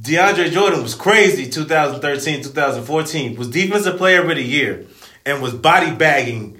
DeAndre 0.00 0.50
Jordan 0.50 0.82
was 0.82 0.94
crazy 0.94 1.50
2013, 1.50 2.42
2014, 2.42 3.36
was 3.36 3.48
defensive 3.50 3.98
player 3.98 4.22
of 4.22 4.28
the 4.28 4.40
year 4.42 4.86
and 5.26 5.42
was 5.42 5.52
body 5.52 5.90
bagging 5.94 6.55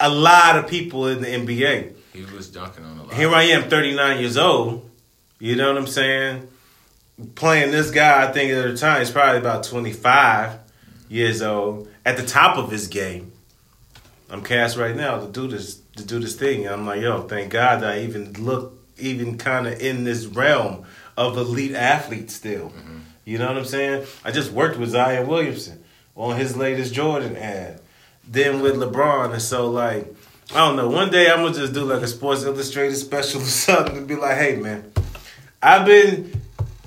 a 0.00 0.08
lot 0.08 0.58
of 0.58 0.68
people 0.68 1.08
in 1.08 1.20
the 1.22 1.28
NBA. 1.28 1.94
He 2.12 2.22
was 2.34 2.50
dunking 2.50 2.84
on 2.84 2.98
a 2.98 3.02
lot. 3.04 3.14
Here 3.14 3.32
I 3.32 3.44
am, 3.44 3.68
39 3.68 4.20
years 4.20 4.36
old. 4.36 4.88
You 5.38 5.56
know 5.56 5.68
what 5.68 5.78
I'm 5.78 5.86
saying? 5.86 6.48
Playing 7.34 7.70
this 7.70 7.90
guy, 7.90 8.26
I 8.28 8.32
think 8.32 8.52
at 8.52 8.62
the 8.62 8.76
time, 8.76 9.00
he's 9.00 9.10
probably 9.10 9.38
about 9.38 9.64
25 9.64 10.58
years 11.08 11.42
old, 11.42 11.88
at 12.04 12.16
the 12.16 12.24
top 12.24 12.56
of 12.56 12.70
his 12.70 12.88
game. 12.88 13.32
I'm 14.30 14.42
cast 14.42 14.76
right 14.76 14.96
now 14.96 15.20
to 15.20 15.26
do 15.30 15.46
this 15.46 15.80
to 15.96 16.04
do 16.04 16.18
this 16.18 16.34
thing. 16.34 16.66
And 16.66 16.74
I'm 16.74 16.86
like, 16.86 17.00
yo, 17.00 17.22
thank 17.22 17.52
God 17.52 17.82
that 17.82 17.92
I 17.92 18.00
even 18.00 18.32
look 18.32 18.78
even 18.98 19.38
kind 19.38 19.66
of 19.66 19.80
in 19.80 20.04
this 20.04 20.26
realm 20.26 20.84
of 21.16 21.36
elite 21.36 21.74
athletes 21.74 22.34
still. 22.34 22.70
Mm-hmm. 22.70 22.98
You 23.24 23.38
know 23.38 23.48
what 23.48 23.58
I'm 23.58 23.64
saying? 23.64 24.06
I 24.24 24.30
just 24.30 24.52
worked 24.52 24.78
with 24.78 24.90
Zion 24.90 25.28
Williamson 25.28 25.84
on 26.16 26.36
his 26.36 26.56
latest 26.56 26.92
Jordan 26.92 27.36
ad. 27.36 27.80
Then 28.28 28.60
with 28.62 28.76
LeBron, 28.76 29.32
and 29.32 29.42
so 29.42 29.70
like, 29.70 30.12
I 30.52 30.66
don't 30.66 30.76
know. 30.76 30.88
One 30.88 31.10
day 31.10 31.30
I'm 31.30 31.38
gonna 31.38 31.54
just 31.54 31.72
do 31.72 31.84
like 31.84 32.02
a 32.02 32.06
Sports 32.08 32.42
Illustrated 32.44 32.96
special 32.96 33.40
or 33.40 33.44
something 33.44 33.96
and 33.96 34.08
be 34.08 34.16
like, 34.16 34.36
hey 34.36 34.56
man, 34.56 34.92
I've 35.62 35.86
been 35.86 36.40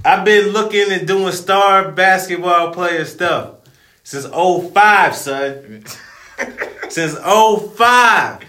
I've 0.03 0.25
been 0.25 0.49
looking 0.49 0.91
and 0.91 1.07
doing 1.07 1.31
star 1.33 1.91
basketball 1.91 2.73
player 2.73 3.05
stuff 3.05 3.55
since 4.03 4.25
05, 4.25 5.15
son. 5.15 5.83
Since 6.89 7.15
05. 7.15 8.43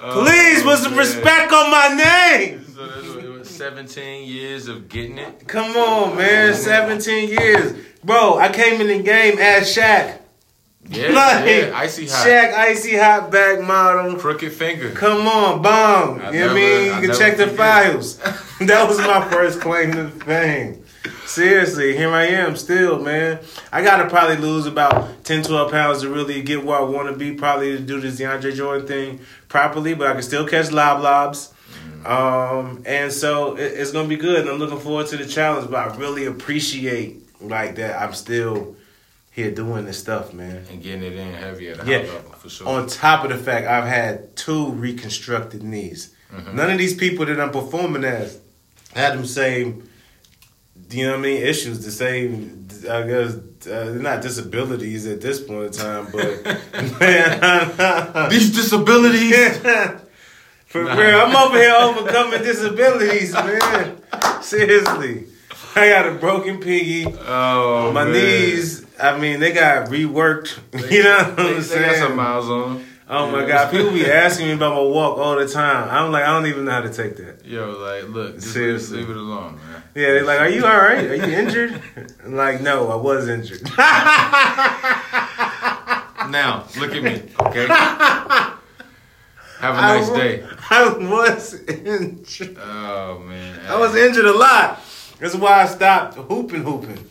Oh, 0.00 0.24
Please 0.24 0.62
put 0.62 0.78
some 0.78 0.96
respect 0.96 1.52
on 1.52 1.70
my 1.70 1.88
name. 1.88 2.64
So 2.64 2.84
it 3.18 3.28
was, 3.28 3.50
17 3.50 4.26
years 4.26 4.68
of 4.68 4.88
getting 4.88 5.18
it. 5.18 5.46
Come 5.46 5.76
on, 5.76 6.16
man. 6.16 6.54
17 6.54 7.28
years. 7.28 7.76
Bro, 8.02 8.38
I 8.38 8.50
came 8.50 8.80
in 8.80 8.86
the 8.86 9.02
game 9.02 9.38
as 9.38 9.76
Shaq. 9.76 10.19
Yeah, 10.88 11.08
Like, 11.12 11.46
yeah. 11.46 11.72
Icy 11.74 12.06
hot. 12.06 12.26
Shaq, 12.26 12.52
icy 12.54 12.96
hot 12.96 13.30
back 13.30 13.60
model. 13.60 14.16
Crooked 14.16 14.52
finger. 14.52 14.90
Come 14.92 15.26
on, 15.26 15.62
bomb. 15.62 16.20
I 16.20 16.30
you 16.30 16.40
know 16.40 16.46
what 16.46 16.50
I 16.50 16.54
mean? 16.54 16.92
I 16.92 17.00
You 17.00 17.08
can 17.08 17.18
check 17.18 17.36
the 17.36 17.46
files. 17.48 18.16
that 18.60 18.88
was 18.88 18.98
my 18.98 19.28
first 19.30 19.60
claim 19.60 19.92
to 19.92 20.08
fame. 20.08 20.82
Seriously, 21.26 21.96
here 21.96 22.10
I 22.10 22.26
am 22.26 22.56
still, 22.56 22.98
man. 22.98 23.38
I 23.70 23.82
gotta 23.82 24.08
probably 24.10 24.36
lose 24.36 24.66
about 24.66 25.22
10, 25.24 25.44
12 25.44 25.70
pounds 25.70 26.00
to 26.02 26.08
really 26.10 26.42
get 26.42 26.64
where 26.64 26.78
I 26.78 26.82
wanna 26.82 27.12
be, 27.16 27.32
probably 27.34 27.76
to 27.76 27.78
do 27.80 28.00
this 28.00 28.18
DeAndre 28.18 28.52
Jordan 28.54 28.86
thing 28.86 29.20
properly, 29.48 29.94
but 29.94 30.08
I 30.08 30.12
can 30.14 30.22
still 30.22 30.46
catch 30.46 30.72
lob 30.72 31.02
lobs. 31.02 31.54
Um, 32.04 32.82
and 32.84 33.12
so 33.12 33.54
it, 33.56 33.72
it's 33.78 33.92
gonna 33.92 34.08
be 34.08 34.16
good, 34.16 34.40
and 34.40 34.48
I'm 34.48 34.58
looking 34.58 34.80
forward 34.80 35.06
to 35.08 35.16
the 35.16 35.26
challenge. 35.26 35.70
But 35.70 35.88
I 35.92 35.96
really 35.96 36.26
appreciate 36.26 37.18
like 37.40 37.76
that. 37.76 38.00
I'm 38.02 38.12
still 38.12 38.74
here 39.30 39.50
doing 39.50 39.84
this 39.86 39.98
stuff, 39.98 40.32
man. 40.34 40.64
And 40.70 40.82
getting 40.82 41.02
it 41.04 41.12
in 41.14 41.32
heavy 41.34 41.68
at 41.70 41.80
a 41.86 41.86
Yeah. 41.90 41.98
high 41.98 42.04
level, 42.14 42.32
for 42.32 42.48
sure. 42.48 42.68
On 42.68 42.86
top 42.86 43.24
of 43.24 43.30
the 43.30 43.38
fact, 43.38 43.66
I've 43.66 43.86
had 43.86 44.36
two 44.36 44.70
reconstructed 44.72 45.62
knees. 45.62 46.10
Mm-hmm. 46.34 46.56
None 46.56 46.70
of 46.70 46.78
these 46.78 46.94
people 46.94 47.26
that 47.26 47.40
I'm 47.40 47.50
performing 47.50 48.04
as 48.04 48.38
had 48.94 49.14
them 49.16 49.24
same, 49.26 49.88
you 50.90 51.04
know 51.06 51.12
what 51.12 51.18
I 51.20 51.22
mean, 51.22 51.42
issues, 51.42 51.84
the 51.84 51.90
same, 51.92 52.66
I 52.90 53.02
guess, 53.02 53.34
uh, 53.34 53.40
they're 53.66 53.94
not 53.94 54.22
disabilities 54.22 55.06
at 55.06 55.20
this 55.20 55.40
point 55.40 55.66
in 55.66 55.72
time, 55.80 56.08
but 56.12 56.44
man, 57.00 58.30
These 58.30 58.50
disabilities. 58.54 59.56
for 60.66 60.82
real, 60.84 61.20
I'm 61.20 61.36
over 61.36 61.56
here 61.56 61.74
overcoming 61.78 62.42
disabilities, 62.42 63.32
man. 63.32 63.96
Seriously, 64.42 65.26
I 65.76 65.88
got 65.88 66.08
a 66.08 66.12
broken 66.14 66.58
piggy. 66.58 67.06
Oh, 67.06 67.92
My 67.92 68.04
man. 68.04 68.12
knees, 68.12 68.79
I 69.02 69.18
mean, 69.18 69.40
they 69.40 69.52
got 69.52 69.88
reworked. 69.88 70.58
You 70.90 71.02
know 71.02 71.16
what 71.18 71.36
They, 71.36 71.48
I'm 71.48 71.54
they 71.56 71.62
saying? 71.62 71.90
got 71.90 71.96
some 72.08 72.16
miles 72.16 72.48
on. 72.50 72.84
Oh 73.12 73.28
my 73.30 73.44
god, 73.46 73.70
people 73.72 73.90
be 73.90 74.06
asking 74.08 74.46
me 74.46 74.52
about 74.52 74.74
my 74.74 74.82
walk 74.82 75.18
all 75.18 75.34
the 75.36 75.48
time. 75.48 75.88
I'm 75.90 76.12
like, 76.12 76.22
I 76.22 76.28
don't 76.28 76.46
even 76.46 76.64
know 76.64 76.70
how 76.70 76.80
to 76.82 76.92
take 76.92 77.16
that. 77.16 77.44
Yo, 77.44 77.70
like, 77.78 78.08
look, 78.14 78.36
just 78.36 78.52
Seriously. 78.52 78.98
leave 78.98 79.10
it 79.10 79.16
alone, 79.16 79.56
man. 79.56 79.82
Yeah, 79.96 80.12
they're 80.12 80.24
like, 80.24 80.38
are 80.40 80.48
you 80.48 80.64
all 80.64 80.76
right? 80.78 81.10
Are 81.10 81.14
you 81.16 81.24
injured? 81.24 81.82
I'm 82.24 82.36
like, 82.36 82.60
no, 82.60 82.88
I 82.88 82.94
was 82.94 83.28
injured. 83.28 83.62
Now, 86.30 86.64
look 86.78 86.94
at 86.94 87.02
me, 87.02 87.22
okay? 87.40 87.66
Have 87.66 88.60
a 89.74 89.80
nice 89.80 90.08
I, 90.10 90.16
day. 90.16 90.44
I 90.70 90.88
was 90.96 91.54
injured. 91.68 92.56
Oh 92.62 93.18
man, 93.18 93.58
I 93.68 93.76
was 93.78 93.96
injured 93.96 94.26
a 94.26 94.32
lot. 94.32 94.80
That's 95.18 95.34
why 95.34 95.62
I 95.62 95.66
stopped 95.66 96.14
hooping, 96.14 96.62
hooping. 96.62 97.04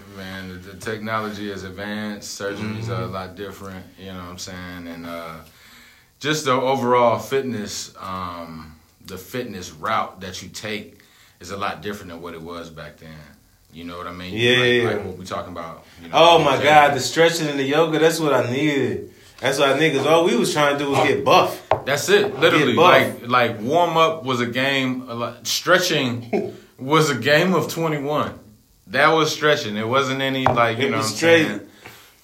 The, 0.72 0.78
technology 0.78 1.52
is 1.52 1.64
advanced. 1.64 2.40
Surgeries 2.40 2.90
are 2.90 3.04
a 3.04 3.08
lot 3.08 3.36
different. 3.36 3.86
You 3.98 4.08
know 4.08 4.20
what 4.20 4.30
I'm 4.30 4.38
saying? 4.38 4.88
And 4.88 5.06
uh, 5.06 5.38
just 6.20 6.46
the 6.46 6.52
overall 6.52 7.20
fitness, 7.20 7.94
um, 8.00 8.76
the 9.06 9.18
fitness 9.18 9.72
route 9.72 10.22
that 10.22 10.42
you 10.42 10.50
take 10.50 11.02
is 11.40 11.52
a 11.52 11.58
lot 11.58 11.82
different 11.82 12.12
than 12.12 12.22
what 12.22 12.34
it 12.34 12.42
was 12.42 12.70
back 12.70 12.98
then. 12.98 13.10
You 13.72 13.84
know 13.84 13.98
what 13.98 14.08
I 14.08 14.12
mean? 14.12 14.34
Yeah, 14.34 14.58
like, 14.58 14.74
yeah, 14.74 14.98
like 14.98 15.06
what 15.06 15.18
we 15.18 15.26
talking 15.26 15.52
about. 15.52 15.86
You 16.02 16.10
know, 16.10 16.16
Oh 16.16 16.44
my 16.44 16.62
god, 16.62 16.96
the 16.96 17.00
stretching 17.00 17.48
and 17.48 17.60
the 17.60 17.64
yoga, 17.64 18.00
that's 18.00 18.20
what 18.20 18.34
I 18.34 18.50
needed. 18.52 19.14
That's 19.40 19.58
what 19.58 19.70
I 19.70 19.80
needed, 19.80 20.06
all 20.06 20.26
we 20.26 20.36
was 20.36 20.52
trying 20.52 20.78
to 20.78 20.84
do 20.84 20.92
was 20.92 21.08
get 21.08 21.24
buff. 21.24 21.66
That's 21.86 22.10
it. 22.10 22.38
Literally, 22.40 22.74
like 22.74 23.28
like 23.28 23.60
warm 23.62 23.96
up 23.96 24.24
was 24.26 24.42
a 24.42 24.48
game. 24.48 25.08
Stretching 25.44 26.56
was 26.78 27.10
a 27.10 27.16
game 27.16 27.54
of 27.54 27.72
21. 27.72 28.38
That 28.90 29.10
was 29.10 29.32
stretching. 29.34 29.78
It 29.78 29.88
wasn't 29.88 30.22
any 30.22 30.46
like 30.46 30.78
you 30.80 30.88
It 30.88 30.92
know 30.92 30.98
what 30.98 31.06
I'm 31.06 31.12
straight. 31.12 31.46
saying. 31.48 31.62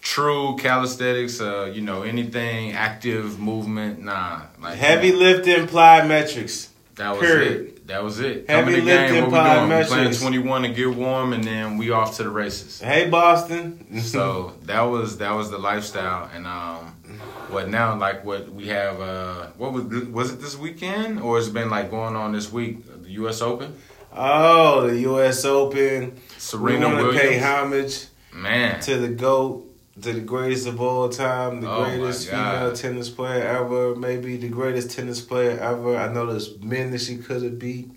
True 0.02 0.56
calisthenics, 0.60 1.42
uh, 1.42 1.72
you 1.74 1.82
know 1.82 2.04
anything 2.04 2.74
active 2.74 3.40
movement, 3.40 4.04
nah. 4.04 4.42
Like 4.62 4.78
Heavy 4.78 5.12
lifting, 5.12 5.66
plyometrics. 5.68 6.68
that 6.96 7.12
was 7.12 7.20
period. 7.22 7.52
it. 7.54 7.88
That 7.88 8.04
was 8.04 8.20
it. 8.20 8.46
Heavy 8.50 8.72
Coming 8.72 8.86
game, 8.86 9.14
lifting, 9.14 9.32
what 9.32 9.44
we 9.44 9.68
doing? 9.68 9.80
We 9.80 9.86
playing 9.86 10.14
21 10.14 10.62
to 10.64 10.70
get 10.70 10.96
warm, 10.96 11.34
and 11.34 11.44
then 11.44 11.78
we 11.78 11.90
off 11.92 12.18
to 12.18 12.24
the 12.24 12.30
races. 12.30 12.80
Hey 12.82 13.10
Boston. 13.10 13.86
So 14.02 14.54
that 14.64 14.82
was 14.82 15.18
that 15.20 15.32
was 15.34 15.50
the 15.50 15.58
lifestyle, 15.58 16.30
and 16.36 16.46
um, 16.46 16.94
what 17.50 17.70
now? 17.70 17.96
Like 17.98 18.24
what 18.26 18.50
we 18.50 18.68
have? 18.68 19.00
Uh, 19.02 19.48
what 19.58 19.74
was 19.74 19.86
was 20.08 20.34
it 20.34 20.40
this 20.42 20.56
weekend, 20.56 21.20
or 21.20 21.38
has 21.38 21.48
it 21.48 21.54
been 21.54 21.70
like 21.72 21.90
going 21.90 22.16
on 22.16 22.32
this 22.32 22.52
week? 22.52 22.86
The 23.04 23.12
U.S. 23.22 23.42
Open, 23.42 23.76
Oh, 24.16 24.88
the 24.88 25.00
U.S. 25.02 25.44
Open. 25.46 26.20
Serena 26.38 26.88
we 26.88 26.94
want 26.94 26.98
to 27.00 27.04
Williams, 27.08 27.22
pay 27.22 27.40
homage 27.40 28.06
man. 28.34 28.80
to 28.82 28.98
the 28.98 29.10
GOAT, 29.10 29.66
to 30.02 30.14
the 30.14 30.22
greatest 30.22 30.68
of 30.68 30.80
all 30.80 31.10
time, 31.10 31.62
the 31.62 31.70
Oh, 31.70 31.84
greatest 31.86 32.30
female 32.30 32.74
tennis 32.74 33.10
player 33.10 33.44
ever, 33.44 33.96
maybe 33.96 34.38
the 34.38 34.50
greatest 34.50 34.92
tennis 34.92 35.22
player 35.22 35.58
ever. 35.60 35.98
I 35.98 36.12
know 36.14 36.28
there's 36.28 36.58
men 36.60 36.92
that 36.92 37.02
she 37.02 37.18
could 37.18 37.44
have 37.44 37.60
beat. 37.60 37.90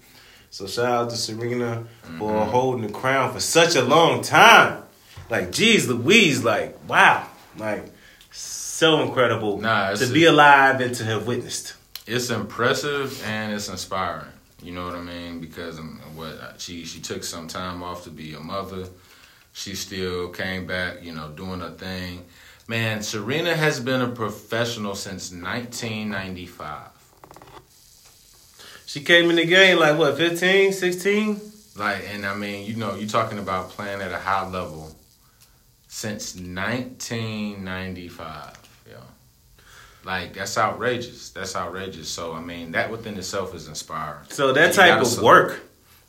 So 0.50 0.66
shout 0.66 0.86
out 0.86 1.10
to 1.10 1.16
Serena 1.16 1.84
for 2.18 2.32
Mm-hmm. 2.32 2.50
holding 2.50 2.86
the 2.86 2.92
crown 2.92 3.32
for 3.32 3.40
such 3.40 3.76
a 3.76 3.82
long 3.82 4.22
time. 4.22 4.82
Like, 5.28 5.52
geez, 5.52 5.86
Louise, 5.88 6.42
like, 6.42 6.78
wow. 6.88 7.28
Like, 7.58 7.84
so 8.30 9.02
incredible 9.02 9.58
Nah, 9.60 9.92
to 9.94 10.06
be 10.06 10.24
alive 10.24 10.80
and 10.80 10.94
to 10.94 11.04
have 11.04 11.26
witnessed. 11.26 11.74
It's 12.06 12.30
impressive 12.30 13.22
and 13.26 13.52
it's 13.52 13.68
inspiring. 13.68 14.24
You 14.62 14.72
know 14.72 14.84
what 14.84 14.94
I 14.94 15.00
mean? 15.00 15.40
Because 15.40 15.78
um, 15.78 16.00
what 16.14 16.54
she 16.58 16.84
she 16.84 17.00
took 17.00 17.22
some 17.22 17.46
time 17.46 17.82
off 17.82 18.04
to 18.04 18.10
be 18.10 18.34
a 18.34 18.40
mother. 18.40 18.88
She 19.52 19.74
still 19.74 20.28
came 20.28 20.66
back, 20.66 21.02
you 21.02 21.14
know, 21.14 21.30
doing 21.30 21.60
her 21.60 21.70
thing. 21.70 22.24
Man, 22.68 23.02
Serena 23.02 23.56
has 23.56 23.80
been 23.80 24.02
a 24.02 24.08
professional 24.08 24.94
since 24.94 25.32
1995. 25.32 26.90
She 28.84 29.00
came 29.00 29.30
in 29.30 29.36
the 29.36 29.46
game 29.46 29.78
like, 29.78 29.98
what, 29.98 30.16
15, 30.16 30.72
16? 30.72 31.40
Like, 31.76 32.04
and 32.12 32.26
I 32.26 32.34
mean, 32.34 32.66
you 32.66 32.76
know, 32.76 32.94
you're 32.94 33.08
talking 33.08 33.38
about 33.38 33.70
playing 33.70 34.00
at 34.00 34.12
a 34.12 34.18
high 34.18 34.48
level 34.48 34.94
since 35.88 36.34
1995. 36.34 38.57
Like 40.04 40.34
that's 40.34 40.56
outrageous. 40.56 41.30
That's 41.30 41.54
outrageous. 41.56 42.08
So 42.08 42.32
I 42.32 42.40
mean, 42.40 42.72
that 42.72 42.90
within 42.90 43.16
itself 43.18 43.54
is 43.54 43.68
inspiring. 43.68 44.24
So 44.30 44.52
that 44.52 44.72
type 44.74 45.00
of 45.00 45.06
salute. 45.06 45.24
work, 45.24 45.60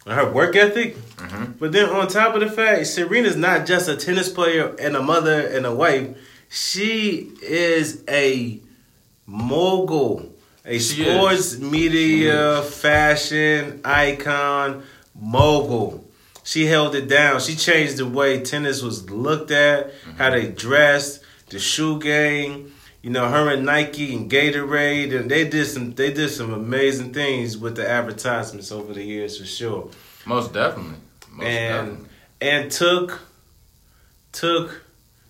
her 0.08 0.32
work 0.32 0.56
ethic. 0.56 0.96
Mhm. 1.18 1.60
But 1.60 1.72
then 1.72 1.90
on 1.90 2.08
top 2.08 2.34
of 2.36 2.42
the 2.42 2.50
fact, 2.50 2.88
Serena's 2.88 3.36
not 3.36 3.66
just 3.66 3.90
a 3.90 3.96
tennis 3.96 4.30
player 4.30 4.76
and 4.80 4.96
a 4.96 5.02
mother 5.02 5.40
and 5.42 5.66
a 5.66 5.74
wife. 5.74 6.10
She 6.50 7.32
is 7.42 8.04
a 8.10 8.60
mogul, 9.26 10.34
a 10.66 10.80
She 10.80 11.04
sports 11.04 11.58
media 11.60 12.62
fashion 12.64 13.82
icon 13.86 14.84
mogul. 15.20 16.06
She 16.44 16.66
held 16.66 16.96
it 16.96 17.08
down. 17.08 17.40
She 17.42 17.56
changed 17.56 17.98
the 17.98 18.08
way 18.08 18.42
tennis 18.42 18.82
was 18.82 19.10
looked 19.12 19.52
at, 19.52 19.92
how 20.18 20.32
they 20.32 20.48
dressed, 20.48 21.22
the 21.50 21.60
shoe 21.60 22.00
game. 22.00 22.74
You 23.02 23.10
know, 23.12 23.30
her 23.30 23.50
and 23.54 23.66
Nike 23.66 24.14
and 24.14 24.30
Gatorade, 24.30 25.18
and 25.18 25.32
they 25.32 25.48
did 25.48 25.66
some. 25.68 25.94
They 25.96 26.12
did 26.12 26.30
some 26.30 26.54
amazing 26.54 27.14
things 27.14 27.58
with 27.58 27.76
the 27.78 27.90
advertisements 27.90 28.72
over 28.72 28.94
the 28.94 29.04
years, 29.04 29.38
for 29.40 29.46
sure 29.46 29.90
Most 30.26 30.52
definitely. 30.54 30.98
Most 31.32 31.46
and 31.48 31.88
definitely. 31.88 32.08
and 32.42 32.72
took 32.72 33.20
took 34.34 34.84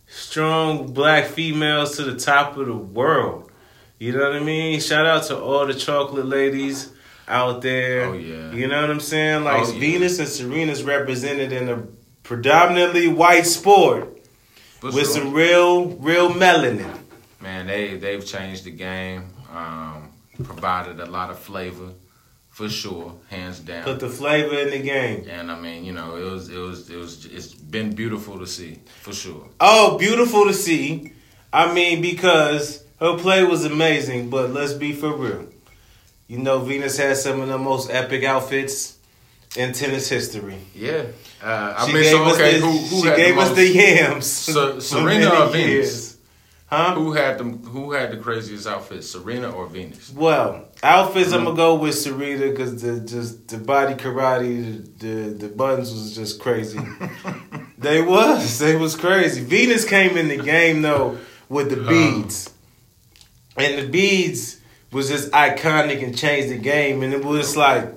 strong 0.07 0.91
black 0.93 1.25
females 1.25 1.95
to 1.97 2.03
the 2.03 2.17
top 2.19 2.57
of 2.57 2.65
the 2.67 2.73
world. 2.75 3.51
You 3.99 4.13
know 4.13 4.19
what 4.29 4.35
I 4.35 4.39
mean? 4.39 4.79
Shout 4.79 5.05
out 5.05 5.23
to 5.25 5.37
all 5.39 5.67
the 5.67 5.73
chocolate 5.73 6.25
ladies 6.25 6.91
out 7.27 7.61
there. 7.61 8.05
Oh, 8.05 8.13
yeah. 8.13 8.51
You 8.51 8.67
know 8.67 8.81
what 8.81 8.89
I'm 8.89 8.99
saying? 8.99 9.43
Like 9.43 9.67
Oh, 9.67 9.71
yeah. 9.71 9.79
Venus 9.79 10.17
and 10.19 10.27
Serena's 10.27 10.83
represented 10.83 11.51
in 11.51 11.69
a 11.69 11.83
predominantly 12.23 13.07
white 13.07 13.45
sport 13.45 14.17
But 14.81 14.93
with 14.93 15.05
so- 15.07 15.19
some 15.19 15.33
real 15.33 15.85
real 15.97 16.31
melanin. 16.31 16.98
Man, 17.41 17.67
they 17.67 17.97
they've 17.97 18.25
changed 18.25 18.63
the 18.65 18.71
game. 18.71 19.25
Um, 19.53 20.11
provided 20.43 20.99
a 20.99 21.05
lot 21.05 21.29
of 21.29 21.37
flavor, 21.39 21.89
for 22.49 22.69
sure, 22.69 23.13
hands 23.29 23.59
down. 23.59 23.83
Put 23.83 23.99
the 23.99 24.09
flavor 24.09 24.55
in 24.59 24.69
the 24.69 24.79
game. 24.79 25.27
and 25.29 25.51
I 25.51 25.59
mean, 25.59 25.83
you 25.83 25.91
know, 25.93 26.15
it 26.15 26.23
was 26.31 26.49
it 26.49 26.57
was 26.57 26.89
it 26.89 26.95
was 26.97 27.25
it's 27.25 27.53
been 27.53 27.93
beautiful 27.93 28.39
to 28.39 28.47
see 28.47 28.79
for 29.01 29.13
sure. 29.13 29.47
Oh, 29.59 29.97
beautiful 29.97 30.45
to 30.45 30.53
see. 30.53 31.13
I 31.51 31.73
mean, 31.73 32.01
because 32.01 32.83
her 32.99 33.17
play 33.17 33.43
was 33.43 33.65
amazing, 33.65 34.29
but 34.29 34.51
let's 34.51 34.73
be 34.73 34.93
for 34.93 35.13
real. 35.15 35.45
You 36.27 36.37
know, 36.37 36.59
Venus 36.59 36.97
has 36.97 37.23
some 37.23 37.41
of 37.41 37.47
the 37.47 37.57
most 37.57 37.89
epic 37.89 38.23
outfits 38.23 38.97
in 39.57 39.73
tennis 39.73 40.07
history. 40.07 40.59
Yeah, 40.75 41.05
uh, 41.43 41.73
I 41.75 41.87
She 41.87 41.93
mean, 41.93 42.03
gave 42.03 42.11
so 42.11 42.23
us 42.25 42.35
okay, 42.35 42.59
the, 42.59 42.65
who 42.65 42.71
who 42.77 42.97
she 43.09 43.15
gave 43.15 43.35
us 43.37 43.47
most, 43.49 43.55
the 43.57 43.67
yams. 43.67 44.25
So- 44.27 44.79
Serena 44.79 45.29
or 45.45 45.49
Venus? 45.49 45.67
years. 45.69 46.08
Huh? 46.69 46.93
Who 46.93 47.13
had 47.13 47.39
them? 47.39 47.63
Who 47.63 47.93
had 47.93 48.11
the 48.11 48.17
craziest 48.17 48.67
outfit, 48.67 49.03
Serena 49.03 49.49
or 49.49 49.65
Venus? 49.65 50.13
Well, 50.13 50.65
outfits 50.83 51.33
I'm 51.33 51.39
gonna 51.39 51.49
mm-hmm. 51.49 51.57
go 51.57 51.75
with 51.75 51.95
Serena 51.95 52.51
because 52.51 52.79
the 52.83 52.99
just 52.99 53.47
the 53.47 53.57
body 53.57 53.95
karate, 53.95 54.99
the, 54.99 55.07
the 55.07 55.29
the 55.31 55.47
buttons 55.47 55.91
was 55.91 56.13
just 56.13 56.39
crazy. 56.39 56.79
they 57.79 58.03
was 58.03 58.59
they 58.59 58.75
was 58.75 58.95
crazy. 58.95 59.43
Venus 59.43 59.83
came 59.83 60.15
in 60.15 60.27
the 60.27 60.37
game 60.37 60.83
though 60.83 61.17
with 61.49 61.71
the 61.71 61.81
uh-huh. 61.81 61.89
beads, 61.89 62.53
and 63.57 63.79
the 63.79 63.87
beads 63.87 64.61
was 64.91 65.09
just 65.09 65.31
iconic 65.31 66.03
and 66.03 66.15
changed 66.15 66.49
the 66.49 66.59
game, 66.59 67.01
and 67.01 67.15
it 67.15 67.25
was 67.25 67.57
like 67.57 67.91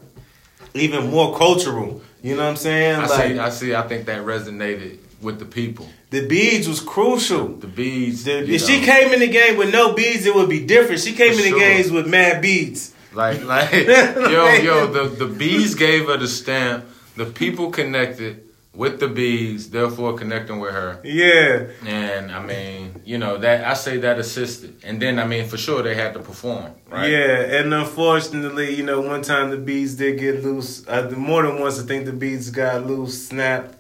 even 0.73 1.11
more 1.11 1.37
cultural. 1.37 2.01
You 2.23 2.37
know 2.37 2.45
what 2.45 2.51
I'm 2.51 2.57
saying? 2.57 3.01
I 3.01 3.07
like 3.07 3.33
see. 3.33 3.39
I 3.39 3.49
see. 3.51 3.75
I 3.75 3.83
think 3.83 4.07
that 4.07 4.25
resonated 4.25 4.99
with 5.23 5.39
the 5.39 5.45
people. 5.45 5.87
the 6.11 6.27
beads 6.27 6.69
was 6.69 6.81
crucial. 6.81 7.49
The 7.49 7.67
beads. 7.67 8.25
The- 8.25 8.49
if 8.53 8.63
she 8.67 8.81
came 8.81 9.13
in 9.13 9.21
the 9.21 9.29
game 9.29 9.57
with 9.57 9.73
no 9.73 9.95
beads, 9.95 10.27
it 10.27 10.35
would 10.35 10.49
be 10.51 10.65
different. 10.65 11.01
She 11.01 11.13
came 11.13 11.33
For 11.35 11.39
in 11.39 11.45
the 11.45 11.51
sure. 11.51 11.59
games 11.61 11.91
with 11.91 12.07
mad 12.07 12.43
beads. 12.43 12.93
Like, 13.15 13.45
like, 13.55 13.73
yo, 13.73 14.49
yo, 14.55 14.87
the, 14.87 15.05
the 15.25 15.27
bees 15.27 15.75
gave 15.75 16.07
her 16.07 16.17
the 16.17 16.29
stamp. 16.29 16.85
The 17.17 17.27
people 17.27 17.71
connected 17.71 18.43
with 18.75 19.01
the 19.01 19.09
bees, 19.09 19.69
therefore 19.69 20.15
connecting 20.17 20.59
with 20.59 20.73
her. 20.73 20.99
Yeah. 21.05 21.67
And 21.87 22.33
I 22.33 22.41
mean, 22.43 23.03
you 23.05 23.19
know, 23.19 23.37
that 23.37 23.67
I 23.67 23.75
say 23.75 23.99
that 23.99 24.19
assisted. 24.19 24.81
And 24.83 25.01
then 25.01 25.19
I 25.19 25.27
mean 25.27 25.47
for 25.47 25.59
sure 25.59 25.83
they 25.83 25.95
had 25.95 26.15
to 26.15 26.21
perform, 26.21 26.73
right? 26.89 27.11
Yeah, 27.11 27.59
and 27.61 27.75
unfortunately, 27.75 28.75
you 28.75 28.83
know, 28.83 29.03
one 29.03 29.21
time 29.21 29.51
the 29.51 29.59
beads 29.59 29.95
did 29.97 30.19
get 30.19 30.43
loose. 30.43 30.87
Uh, 30.89 31.11
more 31.17 31.43
than 31.43 31.61
once, 31.61 31.79
I 31.79 31.85
think 31.85 32.07
the 32.07 32.13
beads 32.15 32.49
got 32.51 32.87
loose, 32.87 33.29
snapped, 33.29 33.75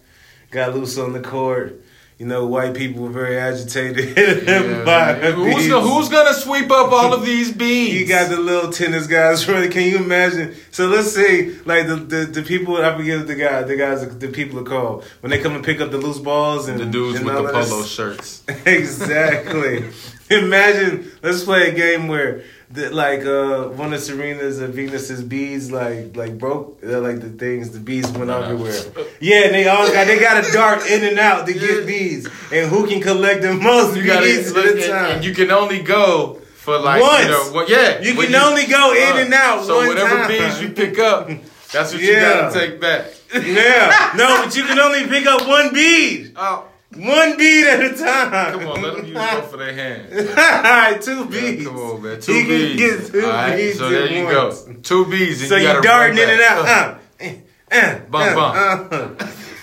got 0.52 0.74
loose 0.74 0.96
on 0.98 1.12
the 1.12 1.20
court. 1.20 1.80
You 2.18 2.28
know, 2.28 2.46
white 2.46 2.74
people 2.74 3.02
were 3.02 3.10
very 3.10 3.36
agitated 3.36 4.16
Yeah, 4.46 4.84
by 4.84 5.12
man. 5.14 5.20
the 5.22 5.32
who's, 5.32 5.54
beads. 5.56 5.68
go- 5.68 5.80
who's 5.80 6.08
gonna 6.08 6.34
sweep 6.34 6.70
up 6.70 6.92
all 6.92 7.12
of 7.12 7.24
these 7.24 7.50
bees? 7.52 7.94
You 8.00 8.06
got 8.06 8.30
the 8.30 8.38
little 8.38 8.70
tennis 8.70 9.08
guys 9.08 9.48
running. 9.48 9.72
Can 9.72 9.88
you 9.90 9.96
imagine? 9.96 10.54
So 10.70 10.86
let's 10.86 11.10
say, 11.12 11.48
like 11.64 11.88
the, 11.88 11.96
the, 11.96 12.16
the 12.26 12.42
people, 12.42 12.76
I 12.76 12.96
forget 12.96 13.26
the 13.26 13.34
guy, 13.34 13.62
the 13.64 13.76
guys, 13.76 14.06
the 14.18 14.28
people 14.28 14.60
are 14.60 14.64
called 14.64 15.04
when 15.20 15.30
they 15.30 15.40
come 15.40 15.56
and 15.56 15.64
pick 15.64 15.80
up 15.80 15.90
the 15.90 15.98
loose 15.98 16.18
balls 16.20 16.68
and 16.68 16.78
the 16.78 16.86
dudes 16.86 17.16
and 17.18 17.26
with 17.26 17.34
the 17.34 17.42
polo 17.52 17.82
shirts. 17.82 18.44
exactly. 18.66 19.84
Imagine, 20.30 21.10
let's 21.22 21.42
play 21.42 21.70
a 21.70 21.74
game 21.74 22.06
where, 22.08 22.42
like, 22.74 23.24
uh, 23.24 23.64
one 23.68 23.92
of 23.92 24.00
Serena's 24.00 24.58
and 24.60 24.72
Venus's 24.74 25.22
beads, 25.22 25.70
like, 25.70 26.16
like 26.16 26.38
broke, 26.38 26.80
uh, 26.84 27.00
like 27.00 27.20
the 27.20 27.28
things, 27.30 27.70
the 27.70 27.80
beads 27.80 28.10
went 28.12 28.26
No, 28.28 28.40
no. 28.40 28.44
everywhere. 28.46 29.06
Yeah, 29.20 29.48
they 29.50 29.68
all 29.68 29.86
got, 29.92 30.06
they 30.06 30.18
got 30.18 30.42
to 30.44 30.52
dart 30.52 30.86
in 30.90 31.04
and 31.04 31.18
out 31.18 31.46
to 31.46 31.52
get 31.52 31.86
beads, 31.86 32.26
and 32.52 32.70
who 32.70 32.86
can 32.86 33.00
collect 33.00 33.42
the 33.42 33.54
most 33.54 33.96
You 33.96 34.06
got 34.06 34.22
beads 34.22 34.50
at 34.56 34.64
a 34.64 34.88
time? 34.88 35.10
and 35.16 35.24
you 35.24 35.34
can 35.34 35.50
only 35.50 35.82
go 35.82 36.34
for 36.56 36.78
like 36.78 37.02
Once. 37.02 37.24
you 37.24 37.30
know, 37.30 37.50
well, 37.54 37.68
yeah. 37.68 38.00
You 38.00 38.14
can 38.14 38.34
only 38.34 38.66
go 38.66 38.92
in 38.94 39.12
uh, 39.12 39.24
and 39.24 39.34
out 39.34 39.64
So 39.64 39.76
whatever 39.86 40.16
time. 40.16 40.28
bees 40.28 40.62
you 40.62 40.68
pick 40.70 40.98
up, 40.98 41.28
that's 41.72 41.92
what 41.92 42.02
you 42.02 42.14
gotta 42.14 42.58
take 42.58 42.80
back. 42.80 43.06
yeah, 43.34 44.12
no, 44.16 44.42
but 44.44 44.54
you 44.56 44.62
can 44.64 44.78
only 44.78 45.06
pick 45.08 45.26
up 45.26 45.46
one 45.48 45.72
bead, 45.74 46.32
Oh, 46.36 46.66
one 46.94 47.36
bead 47.38 47.66
at 47.66 47.80
a 47.84 47.96
time. 47.96 48.58
come 48.60 48.68
on, 48.68 48.82
let 48.82 48.96
them 48.96 49.06
use 49.06 49.14
both 49.14 49.52
of 49.52 49.58
their 49.58 49.72
hands. 49.74 50.28
All 50.28 50.34
right, 50.36 51.00
two 51.00 51.24
Yeah, 51.30 51.64
come 51.64 51.76
on, 51.78 52.02
man. 52.02 52.20
Two 52.20 52.32
He 52.32 52.44
can 52.44 52.76
get 52.76 53.06
two 53.10 53.24
All 53.24 53.28
right, 53.30 53.56
beads 53.56 53.78
so 53.78 53.88
there 53.90 54.06
you 54.12 54.24
once. 54.24 54.60
go. 54.62 54.74
Two 54.82 55.06
bees. 55.10 55.40
And 55.40 55.48
So 55.48 55.56
you 55.56 55.68
you 55.68 55.82
darting 55.82 56.18
in 56.18 56.28
and 56.30 56.40
out. 56.40 56.66
Uh, 56.68 56.98
uh, 57.24 57.76
uh, 57.76 57.98
Bump, 58.10 58.36
uh, 58.36 59.14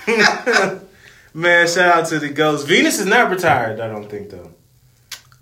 uh. 0.07 0.79
Man, 1.33 1.67
shout 1.67 1.95
out 1.98 2.07
to 2.07 2.19
the 2.19 2.29
Ghosts. 2.29 2.65
Venus 2.67 3.00
is 3.00 3.05
not 3.05 3.29
retired, 3.29 3.79
I 3.79 3.88
don't 3.88 4.09
think 4.09 4.29
though. 4.31 4.51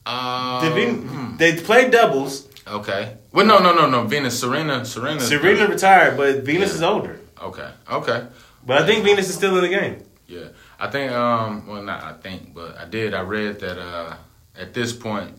Um, 0.06 0.62
Did 0.63 0.74
Ven- 0.74 1.08
hmm, 1.08 1.38
They 1.38 1.56
played 1.56 1.91
doubles. 1.91 2.48
okay. 2.67 3.15
Well, 3.32 3.46
no, 3.46 3.60
no, 3.60 3.74
no, 3.74 3.89
no. 3.89 4.03
Venus, 4.06 4.39
Serena, 4.39 4.84
Serena. 4.84 5.20
Serena 5.20 5.67
retired, 5.67 6.17
but 6.17 6.44
Venus 6.44 6.74
is 6.74 6.82
older. 6.82 7.20
Okay, 7.41 7.70
okay. 7.91 8.25
But 8.65 8.82
I 8.82 8.86
think 8.86 9.03
Venus 9.06 9.29
is 9.29 9.36
still 9.36 9.56
in 9.58 9.62
the 9.63 9.69
game. 9.69 10.04
Yeah, 10.28 10.47
I 10.80 10.90
think. 10.90 11.12
Um, 11.12 11.66
well, 11.68 11.82
not 11.82 12.04
I 12.04 12.13
think, 12.13 12.54
but 12.54 12.78
I 12.78 12.86
did. 12.86 13.13
I 13.13 13.22
read 13.22 13.60
that 13.62 13.80
uh, 13.80 14.16
at 14.56 14.74
this 14.74 14.94
point, 14.94 15.34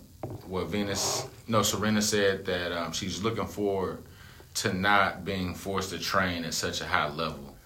what 0.47 0.67
Venus, 0.67 1.27
no, 1.47 1.63
Serena 1.63 2.03
said 2.03 2.45
that 2.47 2.73
um, 2.73 2.93
she's 2.93 3.23
looking 3.23 3.47
forward 3.47 4.03
to 4.55 4.73
not 4.73 5.25
being 5.25 5.55
forced 5.55 5.91
to 5.91 5.99
train 5.99 6.45
at 6.45 6.55
such 6.55 6.81
a 6.81 6.87
high 6.87 7.09
level, 7.09 7.57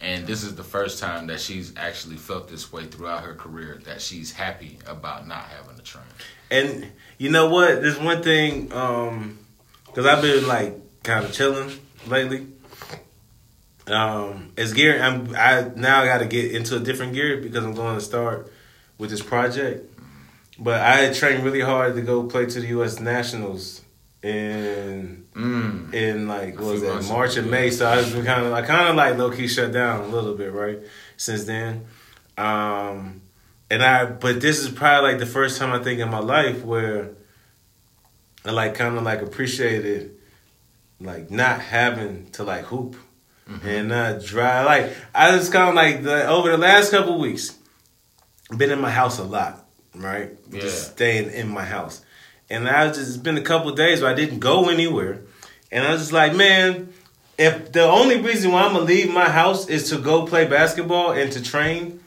and 0.00 0.26
this 0.26 0.42
is 0.42 0.54
the 0.54 0.64
first 0.64 0.98
time 0.98 1.26
that 1.28 1.40
she's 1.40 1.72
actually 1.76 2.16
felt 2.16 2.48
this 2.48 2.72
way 2.72 2.84
throughout 2.84 3.22
her 3.22 3.34
career. 3.34 3.80
That 3.84 4.02
she's 4.02 4.32
happy 4.32 4.78
about 4.86 5.26
not 5.26 5.44
having 5.44 5.76
to 5.76 5.82
train. 5.82 6.04
And 6.50 6.92
you 7.16 7.30
know 7.30 7.48
what? 7.48 7.80
There's 7.80 7.98
one 7.98 8.22
thing, 8.22 8.72
um, 8.72 9.38
because 9.86 10.04
I've 10.04 10.20
been 10.20 10.46
like 10.46 11.02
kind 11.02 11.24
of 11.24 11.32
chilling 11.32 11.72
lately. 12.06 12.48
Um, 13.86 14.52
as 14.56 14.72
gear, 14.72 15.00
I'm 15.02 15.34
I 15.36 15.70
now 15.76 16.02
I 16.02 16.06
got 16.06 16.18
to 16.18 16.26
get 16.26 16.52
into 16.52 16.76
a 16.76 16.80
different 16.80 17.12
gear 17.12 17.36
because 17.38 17.64
I'm 17.64 17.74
going 17.74 17.96
to 17.96 18.00
start 18.00 18.50
with 18.98 19.10
this 19.10 19.22
project. 19.22 19.90
But 20.58 20.80
I 20.80 20.96
had 20.98 21.14
trained 21.14 21.42
really 21.44 21.60
hard 21.60 21.94
to 21.96 22.00
go 22.02 22.24
play 22.24 22.46
to 22.46 22.60
the 22.60 22.68
U.S. 22.68 23.00
Nationals 23.00 23.82
in 24.22 25.24
Mm. 25.34 25.92
in 25.92 26.28
like 26.28 26.54
what 26.60 26.74
was 26.74 26.82
that 26.82 27.04
March 27.08 27.36
and. 27.36 27.50
May. 27.50 27.70
So 27.70 27.86
I 27.86 27.96
was 27.96 28.12
kind 28.12 28.46
of 28.46 28.52
I 28.52 28.62
kind 28.62 28.88
of 28.88 28.94
like 28.94 29.18
low 29.18 29.32
key 29.32 29.48
shut 29.48 29.72
down 29.72 30.02
a 30.02 30.06
little 30.06 30.34
bit 30.34 30.52
right 30.52 30.78
since 31.16 31.42
then. 31.44 31.86
Um, 32.38 33.20
and 33.68 33.82
I 33.82 34.04
but 34.06 34.40
this 34.40 34.60
is 34.60 34.68
probably 34.70 35.10
like 35.10 35.18
the 35.18 35.26
first 35.26 35.58
time 35.58 35.72
I 35.72 35.82
think 35.82 35.98
in 35.98 36.08
my 36.08 36.20
life 36.20 36.64
where 36.64 37.10
I 38.44 38.52
like 38.52 38.76
kind 38.76 38.96
of 38.96 39.02
like 39.02 39.22
appreciated 39.22 40.12
like 41.00 41.32
not 41.32 41.60
having 41.60 42.30
to 42.30 42.44
like 42.44 42.66
hoop 42.66 42.96
Mm-hmm. 43.48 43.68
and 43.68 43.88
not 43.88 44.22
dry. 44.24 44.64
Like 44.64 44.94
I 45.14 45.36
just 45.36 45.52
kind 45.52 45.68
of 45.68 45.74
like 45.74 46.02
the 46.02 46.26
over 46.26 46.50
the 46.50 46.56
last 46.56 46.90
couple 46.90 47.18
weeks 47.18 47.58
been 48.56 48.70
in 48.70 48.80
my 48.80 48.90
house 48.90 49.18
a 49.18 49.24
lot, 49.24 49.66
right? 49.94 50.30
Yeah. 50.50 50.60
Just 50.60 50.92
staying 50.92 51.30
in 51.30 51.48
my 51.48 51.64
house. 51.64 52.02
And 52.48 52.68
I 52.68 52.86
just 52.88 53.00
it's 53.00 53.16
been 53.16 53.36
a 53.36 53.42
couple 53.42 53.70
days 53.72 54.00
where 54.00 54.10
I 54.10 54.14
didn't 54.14 54.38
go 54.38 54.68
anywhere. 54.70 55.20
And 55.70 55.84
I 55.84 55.92
was 55.92 56.00
just 56.02 56.12
like, 56.12 56.34
man, 56.34 56.92
if 57.36 57.72
the 57.72 57.82
only 57.82 58.20
reason 58.20 58.52
why 58.52 58.62
I'm 58.62 58.72
gonna 58.72 58.84
leave 58.84 59.12
my 59.12 59.28
house 59.28 59.68
is 59.68 59.90
to 59.90 59.98
go 59.98 60.26
play 60.26 60.46
basketball 60.46 61.12
and 61.12 61.30
to 61.32 61.42
train, 61.42 62.00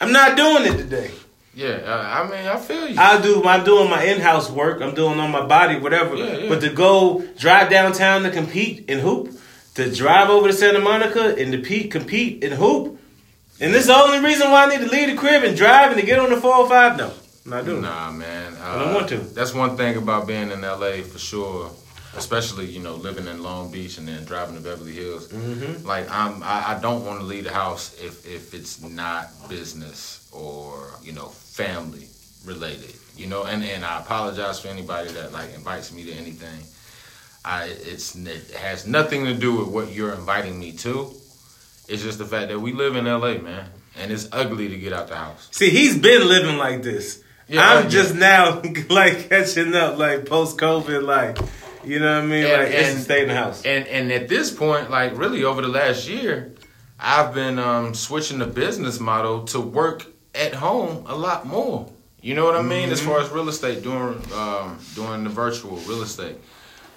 I'm 0.00 0.12
not 0.12 0.36
doing 0.36 0.64
it 0.64 0.78
today. 0.78 1.10
Yeah, 1.54 1.78
I 1.86 2.24
mean, 2.28 2.46
I 2.46 2.56
feel 2.58 2.86
you. 2.86 2.98
I 2.98 3.20
do. 3.22 3.42
I'm 3.44 3.64
doing 3.64 3.88
my 3.88 4.02
in-house 4.02 4.50
work. 4.50 4.82
I'm 4.82 4.94
doing 4.94 5.18
on 5.18 5.30
my 5.30 5.46
body, 5.46 5.78
whatever. 5.78 6.14
Yeah, 6.14 6.36
yeah. 6.36 6.48
But 6.50 6.60
to 6.60 6.70
go 6.70 7.24
drive 7.38 7.70
downtown 7.70 8.24
to 8.24 8.30
compete 8.30 8.90
and 8.90 9.00
hoop, 9.00 9.34
to 9.76 9.94
drive 9.94 10.30
over 10.30 10.48
to 10.48 10.52
Santa 10.52 10.80
Monica 10.80 11.34
and 11.36 11.52
to 11.52 11.58
pe- 11.58 11.88
compete 11.88 12.42
and 12.42 12.54
hoop, 12.54 12.98
and 13.60 13.72
this 13.72 13.82
is 13.82 13.86
the 13.86 13.94
only 13.94 14.20
reason 14.26 14.50
why 14.50 14.64
I 14.64 14.68
need 14.68 14.84
to 14.84 14.90
leave 14.90 15.08
the 15.08 15.16
crib 15.16 15.44
and 15.44 15.56
drive 15.56 15.92
and 15.92 16.00
to 16.00 16.06
get 16.06 16.18
on 16.18 16.30
the 16.30 16.40
405. 16.40 16.98
No, 16.98 17.12
I'm 17.44 17.50
not 17.50 17.64
doing. 17.64 17.82
Nah, 17.82 18.10
man. 18.10 18.54
Uh, 18.54 18.64
I 18.64 18.78
don't 18.84 18.94
want 18.94 19.08
to. 19.10 19.18
That's 19.18 19.54
one 19.54 19.76
thing 19.76 19.96
about 19.96 20.26
being 20.26 20.50
in 20.50 20.60
LA 20.62 21.02
for 21.02 21.18
sure. 21.18 21.70
Especially, 22.14 22.64
you 22.64 22.80
know, 22.80 22.94
living 22.94 23.26
in 23.26 23.42
Long 23.42 23.70
Beach 23.70 23.98
and 23.98 24.08
then 24.08 24.24
driving 24.24 24.56
to 24.56 24.62
Beverly 24.62 24.94
Hills. 24.94 25.28
Mm-hmm. 25.28 25.86
Like 25.86 26.10
I'm, 26.10 26.42
I, 26.42 26.74
I 26.74 26.78
don't 26.80 27.04
want 27.04 27.20
to 27.20 27.26
leave 27.26 27.44
the 27.44 27.52
house 27.52 27.94
if 28.00 28.26
if 28.26 28.54
it's 28.54 28.80
not 28.82 29.28
business 29.50 30.26
or 30.32 30.92
you 31.02 31.12
know 31.12 31.26
family 31.26 32.08
related. 32.46 32.94
You 33.18 33.26
know, 33.26 33.44
and 33.44 33.62
and 33.62 33.84
I 33.84 34.00
apologize 34.00 34.60
for 34.60 34.68
anybody 34.68 35.10
that 35.10 35.32
like 35.32 35.54
invites 35.54 35.92
me 35.92 36.04
to 36.04 36.12
anything. 36.12 36.64
I 37.46 37.66
it's 37.66 38.14
it 38.16 38.50
has 38.56 38.86
nothing 38.86 39.24
to 39.26 39.34
do 39.34 39.54
with 39.56 39.68
what 39.68 39.92
you're 39.92 40.12
inviting 40.12 40.58
me 40.58 40.72
to. 40.78 41.12
It's 41.88 42.02
just 42.02 42.18
the 42.18 42.24
fact 42.24 42.48
that 42.48 42.58
we 42.58 42.72
live 42.72 42.96
in 42.96 43.04
LA, 43.04 43.38
man, 43.38 43.66
and 43.96 44.10
it's 44.10 44.28
ugly 44.32 44.68
to 44.68 44.76
get 44.76 44.92
out 44.92 45.06
the 45.08 45.16
house. 45.16 45.48
See, 45.52 45.70
he's 45.70 45.96
been 45.96 46.26
living 46.26 46.56
like 46.58 46.82
this. 46.82 47.22
Yeah, 47.48 47.62
I'm 47.64 47.88
just 47.88 48.14
now 48.16 48.60
like 48.90 49.28
catching 49.28 49.74
up, 49.76 49.96
like 49.96 50.26
post 50.26 50.58
COVID, 50.58 51.04
like 51.04 51.38
you 51.84 52.00
know 52.00 52.16
what 52.16 52.24
I 52.24 52.26
mean. 52.26 52.44
And- 52.44 52.62
like 52.62 52.72
and- 52.74 53.00
stay 53.00 53.22
in 53.22 53.28
the 53.28 53.34
house. 53.36 53.64
And 53.64 53.86
and 53.86 54.10
at 54.10 54.28
this 54.28 54.50
point, 54.50 54.90
like 54.90 55.16
really 55.16 55.44
over 55.44 55.62
the 55.62 55.68
last 55.68 56.08
year, 56.08 56.52
I've 56.98 57.32
been 57.32 57.60
um, 57.60 57.94
switching 57.94 58.38
the 58.38 58.46
business 58.46 58.98
model 58.98 59.44
to 59.46 59.60
work 59.60 60.04
at 60.34 60.54
home 60.54 61.04
a 61.06 61.14
lot 61.14 61.46
more. 61.46 61.88
You 62.20 62.34
know 62.34 62.44
what 62.44 62.56
I 62.56 62.62
mean? 62.62 62.90
As 62.90 63.00
far 63.00 63.20
as 63.20 63.30
real 63.30 63.48
estate, 63.48 63.84
doing 63.84 64.20
um, 64.34 64.80
doing 64.96 65.22
the 65.22 65.30
virtual 65.30 65.76
real 65.86 66.02
estate, 66.02 66.36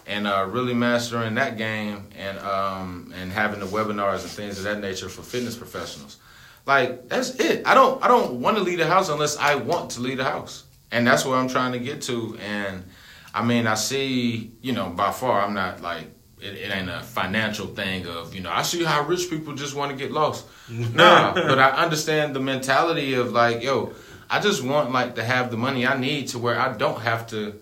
and 0.10 0.26
uh, 0.26 0.46
really 0.50 0.74
mastering 0.74 1.36
that 1.36 1.56
game, 1.56 2.10
and 2.18 2.40
um, 2.40 3.14
and 3.16 3.32
having 3.32 3.60
the 3.60 3.68
webinars 3.68 4.24
and 4.24 4.32
things 4.32 4.58
of 4.58 4.64
that 4.64 4.82
nature 4.82 5.08
for 5.08 5.22
fitness 5.22 5.56
professionals. 5.56 6.18
Like 6.66 7.08
that's 7.08 7.36
it. 7.36 7.66
I 7.66 7.76
don't 7.76 8.04
I 8.04 8.08
don't 8.08 8.42
want 8.42 8.58
to 8.58 8.64
leave 8.64 8.80
the 8.80 8.88
house 8.88 9.10
unless 9.10 9.38
I 9.38 9.56
want 9.56 9.92
to 9.92 10.02
leave 10.02 10.18
the 10.18 10.24
house, 10.24 10.64
and 10.92 11.06
that's 11.06 11.26
where 11.26 11.38
I'm 11.38 11.48
trying 11.48 11.74
to 11.74 11.80
get 11.80 12.02
to. 12.04 12.38
And 12.42 12.84
I 13.36 13.46
mean, 13.46 13.68
I 13.68 13.76
see, 13.76 14.52
you 14.62 14.74
know, 14.74 14.90
by 14.90 15.12
far, 15.12 15.42
I'm 15.42 15.54
not 15.54 15.82
like 15.82 16.06
it, 16.42 16.56
it 16.56 16.76
ain't 16.76 16.90
a 16.90 17.02
financial 17.02 17.68
thing 17.68 18.08
of 18.08 18.34
you 18.34 18.42
know. 18.42 18.52
I 18.52 18.64
see 18.64 18.84
how 18.84 19.06
rich 19.06 19.30
people 19.30 19.54
just 19.54 19.76
want 19.76 19.92
to 19.92 19.98
get 19.98 20.12
lost. 20.12 20.48
nah, 20.70 21.34
but 21.34 21.60
I 21.60 21.70
understand 21.84 22.36
the 22.36 22.40
mentality 22.40 23.14
of 23.14 23.32
like, 23.32 23.62
yo, 23.62 23.94
I 24.28 24.40
just 24.40 24.64
want 24.64 24.92
like 24.92 25.16
to 25.16 25.24
have 25.24 25.52
the 25.52 25.58
money 25.58 25.86
I 25.86 25.98
need 26.00 26.30
to 26.30 26.40
where 26.40 26.60
I 26.60 26.76
don't 26.76 27.02
have 27.02 27.28
to 27.28 27.60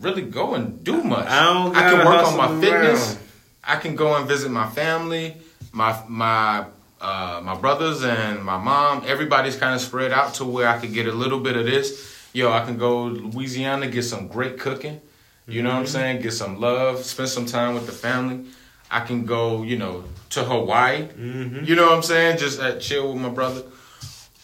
really 0.00 0.22
go 0.22 0.54
and 0.54 0.82
do 0.84 1.02
much. 1.02 1.26
I 1.26 1.44
don't 1.44 1.76
I 1.76 1.90
can 1.90 2.06
work 2.06 2.26
on 2.26 2.36
my 2.36 2.60
fitness. 2.60 3.14
around. 3.14 3.24
I 3.62 3.76
can 3.76 3.94
go 3.96 4.16
and 4.16 4.26
visit 4.26 4.50
my 4.50 4.68
family, 4.68 5.36
my 5.72 5.96
my 6.08 6.64
uh, 7.00 7.40
my 7.42 7.54
brothers 7.56 8.02
and 8.04 8.42
my 8.44 8.58
mom. 8.58 9.04
Everybody's 9.06 9.56
kind 9.56 9.74
of 9.74 9.80
spread 9.80 10.12
out 10.12 10.34
to 10.34 10.44
where 10.44 10.68
I 10.68 10.78
could 10.78 10.92
get 10.92 11.06
a 11.06 11.12
little 11.12 11.40
bit 11.40 11.56
of 11.56 11.64
this. 11.66 12.16
Yo, 12.32 12.50
I 12.52 12.64
can 12.64 12.78
go 12.78 13.08
to 13.08 13.14
Louisiana, 13.14 13.88
get 13.88 14.02
some 14.04 14.28
great 14.28 14.58
cooking. 14.58 15.00
You 15.48 15.62
know 15.62 15.70
what 15.70 15.76
I'm 15.78 15.82
Mm-hmm. 15.84 15.92
saying? 15.92 16.22
Get 16.22 16.32
some 16.32 16.60
love, 16.60 17.04
spend 17.04 17.28
some 17.28 17.46
time 17.46 17.74
with 17.74 17.86
the 17.86 17.92
family. 17.92 18.46
I 18.90 19.00
can 19.00 19.24
go, 19.24 19.62
you 19.62 19.76
know, 19.78 20.04
to 20.30 20.44
Hawaii. 20.44 21.08
Mm-hmm. 21.08 21.64
You 21.64 21.74
know 21.74 21.86
what 21.86 21.94
I'm 21.96 22.02
saying? 22.02 22.38
Just 22.38 22.60
uh, 22.60 22.78
chill 22.78 23.12
with 23.12 23.20
my 23.22 23.30
brother. 23.30 23.62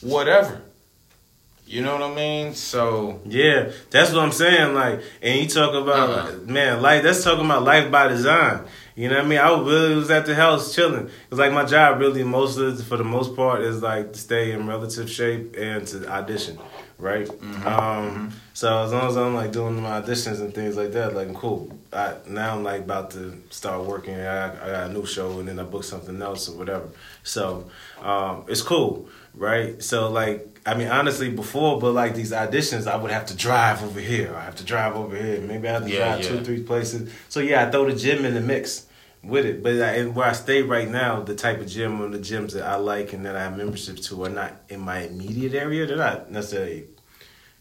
Whatever. 0.01 0.63
You 1.67 1.83
know 1.83 1.95
what 1.95 2.03
I 2.13 2.15
mean? 2.15 2.55
So 2.55 3.21
Yeah, 3.27 3.71
that's 3.91 4.13
what 4.13 4.23
I'm 4.23 4.33
saying. 4.33 4.75
Like, 4.75 5.01
and 5.21 5.41
you 5.41 5.49
talk 5.49 5.75
about 5.75 6.11
Uh-uh. 6.11 6.33
man, 6.47 6.81
like 6.81 7.03
that's 7.03 7.25
talking 7.25 7.45
about 7.45 7.65
life 7.65 7.91
by 7.91 8.07
design. 8.09 8.61
You 8.95 9.09
know 9.11 9.17
what 9.17 9.25
I 9.25 9.29
mean? 9.29 9.39
I 9.39 9.49
really 9.51 9.95
was 9.97 10.11
at 10.11 10.25
the 10.27 10.35
house 10.35 10.75
chilling. 10.75 11.11
It's 11.31 11.39
like 11.39 11.53
my 11.53 11.65
job 11.65 11.99
really 12.01 12.23
most 12.23 12.57
of 12.57 12.83
for 12.87 12.97
the 12.97 13.05
most 13.05 13.35
part 13.37 13.63
is 13.63 13.83
like 13.83 14.13
to 14.13 14.19
stay 14.19 14.53
in 14.53 14.67
relative 14.67 15.11
shape 15.11 15.55
and 15.59 15.87
to 15.89 16.09
audition, 16.11 16.59
right? 16.99 17.29
Um, 17.67 18.33
so 18.55 18.85
as 18.85 18.93
long 18.93 19.09
as 19.09 19.17
I'm 19.17 19.35
like 19.35 19.53
doing 19.53 19.83
my 19.83 20.01
auditions 20.01 20.41
and 20.41 20.55
things 20.55 20.77
like 20.77 20.93
that, 20.93 21.15
like 21.15 21.35
cool. 21.35 21.77
I 21.93 22.15
now 22.29 22.55
I'm 22.55 22.63
like 22.63 22.83
about 22.83 23.11
to 23.13 23.37
start 23.51 23.85
working. 23.85 24.15
I, 24.15 24.47
I 24.47 24.71
got 24.71 24.91
a 24.91 24.93
new 24.93 25.05
show 25.05 25.41
and 25.41 25.49
then 25.49 25.59
I 25.59 25.65
book 25.65 25.85
something 25.85 26.23
else 26.23 26.49
or 26.49 26.57
whatever. 26.57 26.89
So 27.23 27.69
um, 28.01 28.45
it's 28.49 28.63
cool, 28.63 29.09
right? 29.35 29.83
So 29.83 30.11
like 30.11 30.56
I 30.67 30.75
mean, 30.75 30.89
honestly, 30.89 31.31
before, 31.31 31.79
but 31.81 31.93
like 31.93 32.15
these 32.17 32.33
auditions, 32.33 32.87
I 32.91 32.97
would 32.97 33.13
have 33.13 33.27
to 33.27 33.37
drive 33.37 33.83
over 33.85 34.01
here. 34.01 34.35
I 34.35 34.43
have 34.45 34.57
to 34.57 34.65
drive 34.65 34.97
over 34.97 35.17
here. 35.17 35.41
Maybe 35.41 35.69
I 35.69 35.73
have 35.73 35.85
to 35.85 35.91
Yeah, 35.91 35.99
drive 36.17 36.21
yeah. 36.23 36.29
two, 36.29 36.45
three 36.45 36.63
places. 36.63 37.13
So 37.29 37.39
yeah, 37.41 37.67
I 37.67 37.71
throw 37.71 37.89
the 37.89 37.97
gym 37.97 38.25
in 38.25 38.35
the 38.35 38.41
mix 38.41 38.87
with 39.23 39.47
it. 39.47 39.63
But 39.63 39.81
I, 39.81 40.05
where 40.07 40.27
I 40.27 40.33
stay 40.33 40.63
right 40.63 40.89
now, 40.89 41.21
the 41.23 41.37
type 41.37 41.61
of 41.61 41.69
gym 41.69 42.01
or 42.01 42.09
the 42.09 42.19
gyms 42.19 42.53
that 42.55 42.65
I 42.65 42.75
like 42.77 43.13
and 43.13 43.25
that 43.27 43.37
I 43.37 43.45
have 43.45 43.57
membership 43.57 43.97
to 43.99 44.25
are 44.25 44.29
not 44.29 44.53
in 44.69 44.81
my 44.81 45.03
immediate 45.03 45.55
area. 45.55 45.87
They're 45.87 45.97
not 45.97 46.31
necessarily 46.33 46.87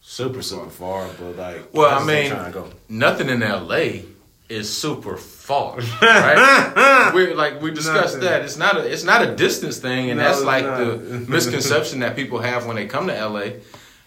super 0.02 0.42
super 0.42 0.70
far, 0.70 1.08
but 1.20 1.36
like 1.38 1.74
Well, 1.74 1.90
I 2.00 2.04
mean, 2.04 2.32
trying 2.32 2.52
to 2.54 2.60
go. 2.60 2.70
nothing 2.90 3.30
in 3.30 3.42
LA 3.42 4.02
is 4.50 4.72
super 4.72 5.18
far, 5.18 5.78
right? 6.02 7.12
we 7.16 7.34
like 7.34 7.62
we 7.62 7.72
discussed 7.72 8.16
Nothing. 8.16 8.30
that. 8.30 8.42
It's 8.44 8.58
not 8.58 8.78
a 8.78 8.92
it's 8.92 9.04
not 9.04 9.22
a 9.28 9.36
distance 9.36 9.78
thing, 9.78 10.10
and 10.12 10.20
No, 10.20 10.26
that's 10.28 10.44
like 10.44 10.64
not. 10.66 10.78
the 10.78 10.98
misconception 11.28 12.00
that 12.02 12.16
people 12.16 12.40
have 12.40 12.66
when 12.66 12.76
they 12.76 12.86
come 12.88 13.08
to 13.08 13.14
LA. 13.28 13.46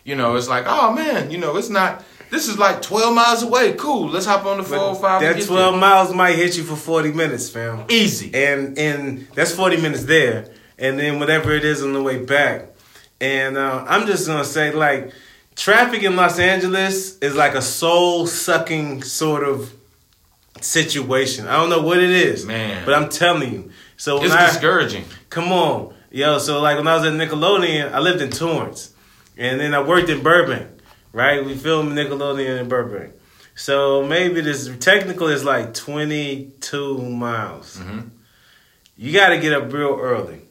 You 0.05 0.15
know, 0.15 0.37
it's 0.37 0.49
like, 0.49 0.65
oh 0.67 0.93
man, 0.93 1.31
you 1.31 1.39
know, 1.39 1.57
it's 1.57 1.69
not. 1.71 2.05
This 2.31 2.47
is 2.49 2.59
like 2.59 2.83
twelve 2.83 3.15
miles 3.15 3.43
away. 3.43 3.73
Cool, 3.75 4.09
let's 4.11 4.27
hop 4.27 4.45
on 4.45 4.59
the 4.59 4.63
four 4.63 4.79
hundred 4.79 5.01
five. 5.01 5.21
That 5.23 5.43
twelve 5.47 5.79
miles 5.79 6.15
might 6.15 6.37
hit 6.37 6.57
you 6.57 6.63
for 6.63 6.77
forty 6.77 7.11
minutes, 7.13 7.49
fam. 7.51 7.85
easy. 7.89 8.33
and 8.35 8.79
and 8.79 9.27
that's 9.35 9.53
40 9.53 9.79
minutes 9.81 10.05
there 10.05 10.49
and 10.79 10.99
then 10.99 11.19
whatever 11.19 11.53
it 11.53 11.65
is 11.65 11.83
on 11.83 11.93
the 11.93 12.03
way 12.03 12.25
back 12.25 12.67
and 13.21 13.57
uh, 13.57 13.85
i'm 13.89 14.07
just 14.07 14.27
gonna 14.29 14.45
say 14.45 14.71
like 14.73 15.11
traffic 15.57 16.03
in 16.05 16.15
los 16.15 16.39
angeles 16.39 17.19
is 17.19 17.35
like 17.35 17.55
a 17.57 17.63
soul 17.63 18.27
sucking 18.29 19.03
sort 19.03 19.43
of 19.43 19.73
situation 20.65 21.47
i 21.47 21.57
don't 21.57 21.71
know 21.71 21.83
what 21.83 21.99
it 21.99 22.11
is 22.11 22.45
Man. 22.47 22.85
but 22.85 22.95
i'm 22.95 23.09
telling 23.09 23.53
you 23.53 23.71
so 23.97 24.23
It's 24.23 24.33
I, 24.33 24.47
discouraging. 24.47 25.05
Come 25.29 25.51
on. 25.51 25.93
Yo, 26.13 26.39
so 26.39 26.61
like 26.61 26.77
when 26.79 26.87
I 26.87 26.95
was 26.95 27.05
at 27.05 27.15
Nickelodeon, 27.15 27.93
I 27.93 27.99
lived 27.99 28.23
in 28.23 28.31
Torrance. 28.31 28.95
And 29.37 29.59
then 29.59 29.75
I 29.75 29.83
worked 29.83 30.09
in 30.09 30.23
Burbank, 30.23 30.69
right? 31.13 31.45
We 31.45 31.57
filmed 31.57 31.99
Nickelodeon 31.99 32.61
in 32.61 32.69
Burbank. 32.69 33.13
So 33.57 34.07
maybe 34.07 34.41
this 34.41 34.71
technical 34.79 35.27
is 35.27 35.45
like 35.45 35.75
22 35.75 36.99
miles. 37.11 37.77
Mhm. 37.79 38.11
You 38.97 39.13
got 39.13 39.31
to 39.31 39.39
get 39.39 39.53
up 39.53 39.73
real 39.73 39.99
early 40.01 40.43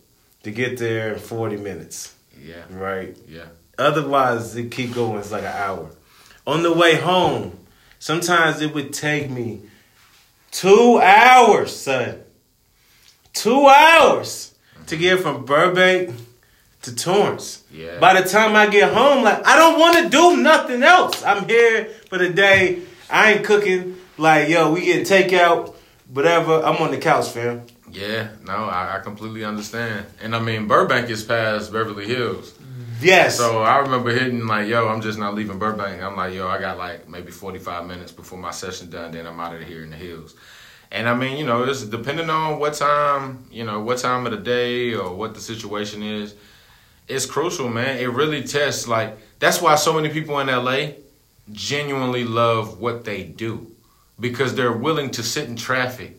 to 0.44 0.52
get 0.52 0.78
there 0.78 1.14
in 1.14 1.20
40 1.20 1.56
minutes, 1.58 2.14
Yeah, 2.38 2.64
right? 2.72 3.16
yeah. 3.30 3.46
Otherwise, 3.78 4.56
it 4.58 4.72
keep 4.72 4.94
going. 4.94 5.20
It's 5.20 5.32
like 5.32 5.44
an 5.44 5.56
hour. 5.56 5.90
On 6.46 6.64
the 6.64 6.74
way 6.74 6.96
home, 6.96 7.58
sometimes 8.00 8.62
it 8.62 8.74
would 8.74 8.94
take 8.94 9.30
me 9.30 9.62
two 10.58 11.00
hours, 11.00 11.76
son. 11.76 12.24
Two 13.34 13.68
hours 13.68 14.56
to 14.88 14.98
get 14.98 15.20
from 15.20 15.46
Burbank 15.46 16.16
to 16.82 16.96
Torrance. 16.96 17.64
Yeah. 17.72 18.00
By 18.00 18.20
the 18.20 18.28
time 18.28 18.56
I 18.56 18.66
get 18.68 18.92
home, 18.92 19.24
like 19.24 19.46
I 19.46 19.56
don't 19.56 19.80
want 19.80 20.04
to 20.04 20.10
do 20.10 20.38
nothing 20.38 20.82
else. 20.82 21.24
I'm 21.24 21.48
here 21.48 21.86
for 22.10 22.18
the 22.18 22.30
day. 22.30 22.82
I 23.10 23.34
ain't 23.34 23.46
cooking. 23.46 23.98
Like 24.18 24.50
yo, 24.50 24.74
we 24.74 24.82
get 24.82 25.08
takeout, 25.08 25.76
whatever. 26.12 26.64
I'm 26.64 26.78
on 26.78 26.90
the 26.90 26.98
couch, 26.98 27.30
fam. 27.30 27.62
Yeah, 27.92 28.30
no, 28.44 28.54
I, 28.54 28.98
I 28.98 29.00
completely 29.00 29.46
understand. 29.46 30.08
And 30.22 30.36
I 30.36 30.40
mean, 30.40 30.68
Burbank 30.68 31.10
is 31.10 31.24
past 31.24 31.72
Beverly 31.72 32.08
Hills. 32.08 32.57
Yes. 33.00 33.38
So 33.38 33.62
I 33.62 33.78
remember 33.80 34.10
hitting 34.12 34.48
like, 34.48 34.68
yo, 34.68 34.88
I'm 34.88 35.02
just 35.02 35.20
not 35.20 35.36
leaving 35.36 35.60
Burbank. 35.60 36.02
I'm 36.02 36.16
like, 36.16 36.34
yo, 36.34 36.48
I 36.48 36.60
got 36.60 36.78
like 36.78 37.08
maybe 37.08 37.32
45 37.32 37.86
minutes 37.86 38.12
before 38.12 38.40
my 38.40 38.52
session 38.52 38.90
done. 38.90 39.12
Then 39.12 39.26
I'm 39.26 39.40
out 39.40 39.56
of 39.56 39.62
here 39.64 39.84
in 39.84 39.90
the 39.90 39.98
hills. 39.98 40.36
And 40.92 41.08
I 41.08 41.16
mean, 41.16 41.38
you 41.38 41.46
know, 41.46 41.64
it's 41.64 41.84
depending 41.84 42.30
on 42.30 42.60
what 42.60 42.74
time, 42.74 43.46
you 43.52 43.66
know, 43.66 43.82
what 43.82 43.98
time 44.00 44.26
of 44.26 44.32
the 44.32 44.38
day 44.38 44.94
or 44.94 45.14
what 45.14 45.34
the 45.34 45.42
situation 45.42 46.02
is. 46.02 46.36
It's 47.08 47.26
crucial, 47.26 47.70
man. 47.70 47.98
It 47.98 48.10
really 48.10 48.44
tests. 48.44 48.88
Like 48.88 49.18
that's 49.40 49.62
why 49.62 49.76
so 49.76 49.94
many 49.94 50.10
people 50.10 50.40
in 50.40 50.48
LA 50.48 50.92
genuinely 51.52 52.24
love 52.24 52.80
what 52.80 53.06
they 53.06 53.24
do 53.24 53.72
because 54.20 54.56
they're 54.56 54.74
willing 54.74 55.12
to 55.12 55.24
sit 55.24 55.48
in 55.48 55.56
traffic 55.56 56.18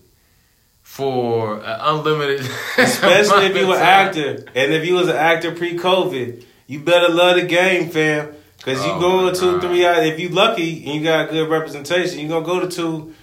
for 0.83 1.59
an 1.59 1.79
unlimited. 1.81 2.41
Especially 2.79 3.47
if 3.47 3.57
you 3.57 3.67
were 3.67 3.75
an 3.77 3.83
actor, 3.83 4.45
and 4.55 4.73
if 4.73 4.87
you 4.87 4.95
was 4.95 5.09
an 5.09 5.17
actor 5.17 5.55
pre-COVID, 5.55 6.45
you 6.69 6.79
better 6.81 7.09
love 7.09 7.35
the 7.37 7.43
game, 7.47 7.89
fam. 7.91 8.29
Cause 8.63 8.85
you 8.85 8.93
Oh, 8.93 9.01
go 9.01 9.31
to 9.31 9.39
two, 9.41 9.61
three. 9.61 9.85
out- 9.87 10.05
If 10.07 10.21
you 10.21 10.29
lucky 10.29 10.85
and 10.85 10.95
you 10.97 11.01
got 11.03 11.31
good 11.31 11.49
representation, 11.49 12.19
you 12.21 12.27
are 12.27 12.41
gonna 12.43 12.45
go 12.45 12.61
to 12.61 12.69
two. 12.69 13.15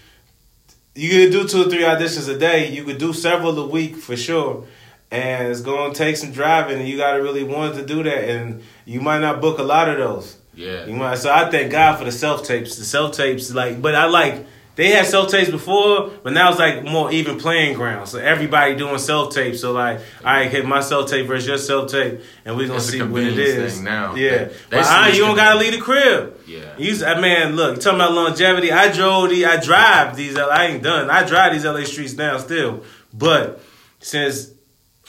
You 0.95 1.09
could 1.09 1.31
do 1.31 1.47
two 1.47 1.61
or 1.61 1.69
three 1.69 1.83
auditions 1.83 2.27
a 2.33 2.37
day. 2.37 2.69
You 2.69 2.83
could 2.83 2.97
do 2.97 3.11
several 3.13 3.57
a 3.59 3.67
week 3.67 3.97
for 3.97 4.15
sure, 4.15 4.63
and 5.11 5.49
it's 5.49 5.61
gonna 5.61 5.93
take 5.93 6.15
some 6.17 6.31
driving. 6.31 6.79
And 6.79 6.87
you 6.87 6.97
gotta 6.97 7.21
really 7.21 7.43
want 7.43 7.75
to 7.75 7.85
do 7.85 8.01
that, 8.03 8.29
and 8.29 8.61
you 8.85 9.01
might 9.01 9.19
not 9.19 9.41
book 9.41 9.59
a 9.59 9.63
lot 9.63 9.89
of 9.89 9.97
those. 9.97 10.37
Yeah. 10.55 10.85
You 10.85 10.93
might. 10.95 11.17
So 11.17 11.31
I 11.31 11.49
thank 11.51 11.69
God 11.71 11.97
for 11.99 12.05
the 12.05 12.13
self 12.13 12.43
tapes. 12.47 12.77
The 12.77 12.85
self 12.85 13.11
tapes, 13.15 13.53
like, 13.53 13.81
but 13.81 13.93
I 13.93 14.05
like 14.05 14.45
they 14.75 14.89
had 14.89 15.05
self 15.05 15.31
tapes 15.31 15.49
before, 15.49 16.11
but 16.21 16.33
now 16.33 16.49
it's 16.49 16.59
like 16.59 16.83
more 16.83 17.11
even 17.11 17.39
playing 17.39 17.75
ground. 17.75 18.09
So 18.09 18.19
everybody 18.19 18.75
doing 18.75 18.97
self 18.97 19.33
tape. 19.33 19.55
So 19.55 19.71
like, 19.71 19.99
all 20.19 20.25
right, 20.25 20.51
hit 20.51 20.65
my 20.65 20.81
self 20.81 21.09
tape 21.09 21.27
versus 21.27 21.47
your 21.47 21.57
self 21.57 21.89
tape, 21.89 22.21
and 22.43 22.57
we 22.57 22.67
gonna 22.67 22.79
a 22.79 22.81
see 22.81 23.01
what 23.01 23.23
it 23.23 23.39
is 23.39 23.75
thing 23.75 23.85
now. 23.85 24.15
Yeah, 24.15 24.49
but 24.69 24.85
I, 24.85 25.09
you 25.09 25.19
don't 25.19 25.35
gotta 25.35 25.57
leave 25.57 25.73
the 25.73 25.79
crib. 25.79 26.37
Yeah. 26.45 26.77
You, 26.77 27.05
I 27.05 27.13
uh, 27.13 27.21
man, 27.21 27.55
look, 27.55 27.79
talking 27.79 27.99
about 27.99 28.11
longevity. 28.11 28.71
I 28.71 28.91
drove 28.91 29.29
the, 29.29 29.45
I 29.45 29.61
drive 29.61 30.15
these. 30.17 30.37
I 30.37 30.65
ain't 30.65 30.83
done. 30.83 31.09
I 31.09 31.25
drive 31.25 31.53
these 31.53 31.65
LA 31.65 31.83
streets 31.83 32.13
now 32.13 32.37
still, 32.37 32.83
but 33.13 33.61
since 33.99 34.51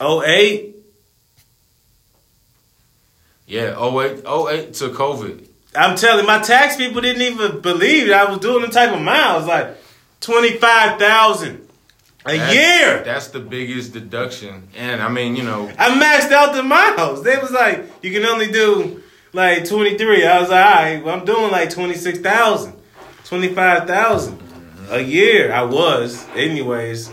08, 0.00 0.74
Yeah, 3.46 3.78
08, 3.78 4.18
08 4.18 4.74
to 4.74 4.88
COVID. 4.90 5.45
I'm 5.76 5.96
telling 5.96 6.26
my 6.26 6.38
tax 6.40 6.76
people 6.76 7.00
didn't 7.00 7.22
even 7.22 7.60
believe 7.60 8.08
that 8.08 8.26
I 8.26 8.30
was 8.30 8.38
doing 8.40 8.62
the 8.62 8.68
type 8.68 8.92
of 8.94 9.00
miles 9.02 9.46
like 9.46 9.76
twenty 10.20 10.52
five 10.56 10.98
thousand 10.98 11.68
a 12.24 12.36
That's- 12.36 12.54
year. 12.54 13.02
That's 13.04 13.28
the 13.28 13.40
biggest 13.40 13.92
deduction. 13.92 14.68
And 14.76 15.00
I 15.02 15.08
mean, 15.08 15.36
you 15.36 15.44
know, 15.44 15.70
I 15.78 15.90
maxed 15.90 16.32
out 16.32 16.54
the 16.54 16.62
miles. 16.62 17.22
They 17.22 17.36
was 17.38 17.52
like, 17.52 17.84
you 18.02 18.10
can 18.12 18.24
only 18.24 18.50
do 18.50 19.02
like 19.32 19.68
twenty 19.68 19.96
three. 19.98 20.26
I 20.26 20.40
was 20.40 20.50
like, 20.50 20.64
all 20.66 20.72
right, 20.72 21.04
well, 21.04 21.18
I'm 21.18 21.24
doing 21.24 21.50
like 21.52 21.70
26,000, 21.70 22.72
25,000 23.24 24.40
a 24.90 25.00
year. 25.00 25.52
I 25.52 25.62
was, 25.64 26.26
anyways. 26.34 27.10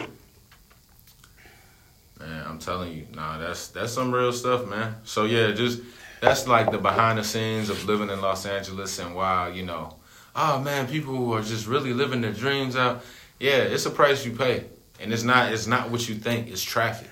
man, 2.19 2.45
I'm 2.47 2.59
telling 2.59 2.93
you, 2.93 3.05
nah, 3.13 3.37
that's 3.37 3.67
that's 3.69 3.91
some 3.93 4.11
real 4.13 4.31
stuff, 4.31 4.67
man. 4.67 4.95
So 5.03 5.25
yeah, 5.25 5.51
just 5.51 5.81
that's 6.23 6.47
like 6.47 6.71
the 6.71 6.77
behind 6.77 7.19
the 7.19 7.23
scenes 7.23 7.69
of 7.69 7.83
living 7.85 8.09
in 8.09 8.21
Los 8.21 8.45
Angeles 8.45 8.97
and 8.99 9.13
why, 9.13 9.49
you 9.49 9.63
know, 9.63 9.95
oh 10.35 10.59
man, 10.61 10.87
people 10.87 11.33
are 11.33 11.41
just 11.41 11.67
really 11.67 11.93
living 11.93 12.21
their 12.21 12.31
dreams 12.31 12.75
out. 12.77 13.03
Yeah, 13.39 13.57
it's 13.57 13.85
a 13.85 13.89
price 13.89 14.25
you 14.25 14.31
pay. 14.31 14.65
And 15.01 15.11
it's 15.11 15.23
not 15.23 15.51
it's 15.51 15.67
not 15.67 15.89
what 15.91 16.07
you 16.07 16.15
think, 16.15 16.47
it's 16.47 16.63
traffic. 16.63 17.09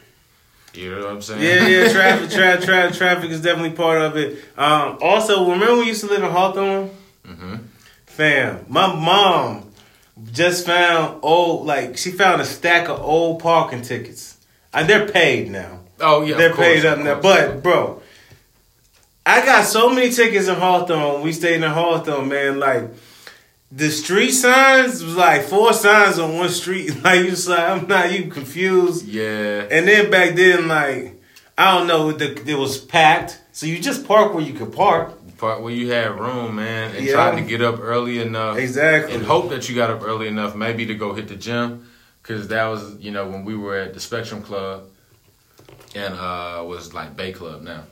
You 0.74 0.92
know 0.92 1.02
what 1.02 1.10
I'm 1.16 1.22
saying? 1.22 1.42
Yeah, 1.42 1.68
yeah, 1.68 1.92
traffic, 1.92 2.30
tra- 2.30 2.62
tra- 2.62 2.94
traffic 2.94 3.32
is 3.32 3.42
definitely 3.42 3.76
part 3.76 4.02
of 4.02 4.16
it. 4.16 4.42
Um, 4.58 4.98
also, 5.02 5.52
remember 5.52 5.80
we 5.80 5.88
used 5.88 6.02
to 6.02 6.08
live 6.08 6.24
in 6.24 6.32
Hawthorne? 6.32 6.90
hmm 7.26 7.56
Fam, 8.06 8.66
my 8.70 8.94
mom 8.94 9.72
just 10.32 10.66
found 10.66 11.20
old, 11.22 11.66
like 11.66 11.98
she 11.98 12.12
found 12.12 12.42
a 12.42 12.46
stack 12.46 12.88
of 12.88 13.02
old 13.02 13.42
parking 13.42 13.82
tickets, 13.82 14.38
and 14.74 14.88
they're 14.88 15.08
paid 15.08 15.50
now. 15.50 15.80
Oh 16.00 16.22
yeah, 16.24 16.38
they're 16.38 16.54
course, 16.54 16.68
paid 16.68 16.86
up 16.86 17.00
now. 17.00 17.20
But 17.20 17.64
bro, 17.64 18.01
I 19.26 19.46
got 19.46 19.66
so 19.66 19.90
many 19.94 20.10
tickets 20.12 20.48
in 20.48 20.56
Hawthorne. 20.56 21.22
We 21.22 21.32
stayed 21.32 21.62
in 21.62 21.70
Hawthorne, 21.70 22.28
man. 22.30 22.60
Like 22.60 22.90
the 23.72 23.90
street 23.90 24.32
signs 24.32 25.04
was 25.04 25.16
like 25.16 25.44
four 25.44 25.74
signs 25.74 26.20
on 26.20 26.38
one 26.38 26.50
street. 26.50 26.92
Like 27.04 27.22
you 27.26 27.32
like 27.50 27.60
I'm 27.60 27.88
not 27.88 28.12
you 28.12 28.30
confused. 28.32 29.06
Yeah. 29.08 29.68
And 29.70 29.88
then 29.88 30.10
back 30.12 30.36
then, 30.36 30.68
like 30.68 31.22
I 31.58 31.78
don't 31.78 31.88
know, 31.88 32.12
the, 32.12 32.42
it 32.50 32.56
was 32.58 32.80
packed. 32.80 33.40
So 33.52 33.66
you 33.68 33.80
just 33.80 34.08
park 34.08 34.34
where 34.34 34.44
you 34.44 34.54
could 34.54 34.74
park. 34.74 35.14
Part 35.38 35.62
where 35.62 35.74
you 35.74 35.92
had 35.92 36.20
room, 36.20 36.56
man, 36.56 36.96
and 36.96 37.06
Yeah. 37.06 37.14
tried 37.14 37.36
to 37.36 37.42
get 37.42 37.62
up 37.62 37.80
early 37.80 38.20
enough. 38.22 38.58
Exactly. 38.58 39.16
And 39.16 39.24
hope 39.26 39.50
that 39.50 39.68
you 39.70 39.76
got 39.76 39.90
up 39.90 40.02
early 40.04 40.28
enough, 40.28 40.56
maybe 40.56 40.86
to 40.86 40.94
go 40.96 41.14
hit 41.14 41.28
the 41.28 41.36
gym, 41.36 41.88
because 42.22 42.48
that 42.50 42.66
was, 42.68 42.96
you 43.00 43.10
know, 43.12 43.28
when 43.28 43.44
we 43.44 43.56
were 43.56 43.76
at 43.78 43.94
the 43.96 44.00
Spectrum 44.00 44.44
Club, 44.44 44.84
and 45.96 46.14
uh 46.14 46.64
was 46.66 46.94
like 46.94 47.16
Bay 47.16 47.32
Club 47.32 47.62
now. 47.64 47.84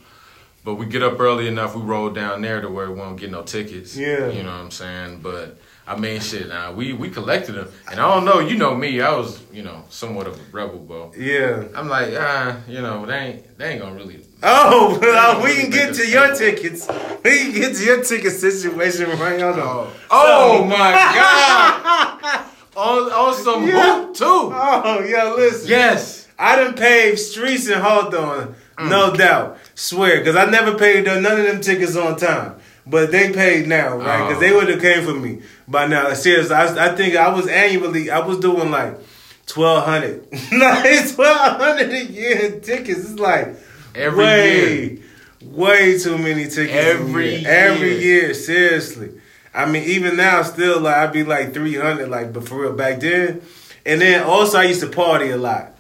But 0.64 0.76
we 0.76 0.86
get 0.86 1.02
up 1.02 1.20
early 1.20 1.48
enough, 1.48 1.76
we 1.76 1.82
roll 1.82 2.10
down 2.10 2.42
there 2.42 2.62
to 2.62 2.70
where 2.70 2.92
we 2.92 3.00
won't 3.00 3.20
get 3.20 3.32
no 3.32 3.44
tickets. 3.44 3.96
Yeah. 3.96 4.28
You 4.30 4.44
know 4.44 4.50
what 4.52 4.62
I'm 4.66 4.72
saying? 4.72 5.22
But 5.22 5.58
I 5.88 5.96
mean, 5.98 6.20
shit. 6.22 6.48
Now 6.50 6.72
we 6.74 6.94
we 6.94 7.10
collected 7.10 7.54
them, 7.54 7.70
and 7.90 8.00
I 8.00 8.14
don't 8.14 8.26
know. 8.26 8.40
You 8.40 8.58
know 8.58 8.76
me, 8.76 9.02
I 9.02 9.16
was, 9.16 9.42
you 9.52 9.64
know, 9.64 9.84
somewhat 9.90 10.28
of 10.28 10.36
a 10.36 10.44
rebel, 10.52 10.80
bro. 10.80 11.12
Yeah. 11.18 11.64
I'm 11.76 11.88
like, 11.90 12.14
ah, 12.16 12.58
you 12.68 12.82
know, 12.82 13.06
they 13.06 13.18
ain't 13.18 13.58
they 13.58 13.72
ain't 13.72 13.82
gonna 13.82 13.96
really. 13.96 14.26
Oh, 14.42 14.98
well, 15.02 15.38
we 15.44 15.50
really 15.50 15.62
can 15.64 15.70
get 15.72 15.96
to 15.96 16.08
your 16.08 16.34
tickets. 16.34 16.88
We 17.26 17.38
can 17.40 17.52
get 17.54 17.76
to 17.76 17.84
your 17.84 18.04
ticket 18.04 18.32
situation 18.32 19.10
right 19.20 19.42
on. 19.42 19.60
Oh, 19.60 19.94
oh 20.12 20.64
my 20.64 20.92
god! 20.94 22.46
on 22.78 23.12
on 23.12 23.34
some 23.34 23.68
Yeah. 23.68 24.06
hoop 24.06 24.16
too. 24.16 24.26
Oh, 24.26 25.04
yo, 25.04 25.36
listen. 25.36 25.70
Yes. 25.70 26.28
I 26.38 26.56
done 26.56 26.74
paved 26.76 27.20
streets 27.20 27.68
in 27.68 27.80
Hawthorne, 27.82 28.56
no 28.80 29.14
doubt. 29.14 29.58
Swear, 29.80 30.20
because 30.20 30.36
I 30.36 30.44
never 30.50 30.78
paid 30.78 31.06
none 31.06 31.26
of 31.26 31.38
them 31.46 31.62
tickets 31.62 31.96
on 31.96 32.18
time. 32.18 32.56
But 32.86 33.12
they 33.12 33.32
paid 33.32 33.66
now, 33.68 33.96
right? 33.98 34.28
Because 34.28 34.38
Oh. 34.38 34.40
they 34.42 34.52
would 34.52 34.68
have 34.68 34.82
came 34.82 35.06
for 35.06 35.14
me 35.14 35.42
by 35.70 35.88
now. 35.88 36.14
Seriously, 36.16 36.54
I, 36.54 36.92
I 36.92 36.96
think 36.96 37.16
I 37.16 37.30
was 37.34 37.48
annually, 37.48 38.10
I 38.12 38.20
was 38.20 38.40
doing 38.40 38.72
like 38.72 38.98
twelve 39.46 39.86
hundred, 39.86 40.28
like 40.52 41.14
twelve 41.16 41.62
hundred 41.62 41.92
a 41.92 42.04
year 42.06 42.46
in 42.46 42.62
tickets. 42.62 43.00
It's 43.12 43.20
like 43.20 43.56
Every 43.96 44.18
way, 44.24 44.80
year. 44.90 45.00
way 45.44 45.98
too 45.98 46.18
many 46.18 46.46
tickets. 46.50 46.74
Every 46.74 47.36
year. 47.38 47.48
every 47.50 47.92
year. 48.00 48.22
year. 48.26 48.34
Seriously, 48.34 49.12
I 49.54 49.66
mean, 49.66 49.84
even 49.84 50.18
now, 50.18 50.42
still 50.44 50.82
like 50.82 50.96
I'd 50.98 51.14
be 51.14 51.24
like 51.24 51.54
three 51.54 51.76
hundred, 51.76 52.10
like, 52.10 52.34
but 52.34 52.46
for 52.48 52.60
real 52.64 52.74
back 52.74 53.00
then. 53.00 53.42
And 53.86 54.02
then 54.02 54.24
also, 54.24 54.58
I 54.58 54.64
used 54.64 54.82
to 54.82 54.88
party 54.88 55.30
a 55.30 55.38
lot 55.38 55.78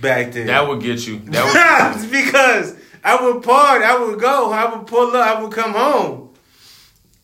back 0.00 0.32
then. 0.32 0.48
That 0.48 0.66
would 0.66 0.80
get 0.80 1.06
you. 1.06 1.18
That 1.26 2.00
would. 2.00 2.10
because 2.10 2.74
I 3.06 3.22
would 3.24 3.42
party, 3.44 3.84
I 3.84 3.96
would 3.96 4.18
go, 4.18 4.50
I 4.50 4.74
would 4.74 4.86
pull 4.88 5.14
up, 5.16 5.38
I 5.38 5.40
would 5.40 5.52
come 5.52 5.72
home. 5.72 6.30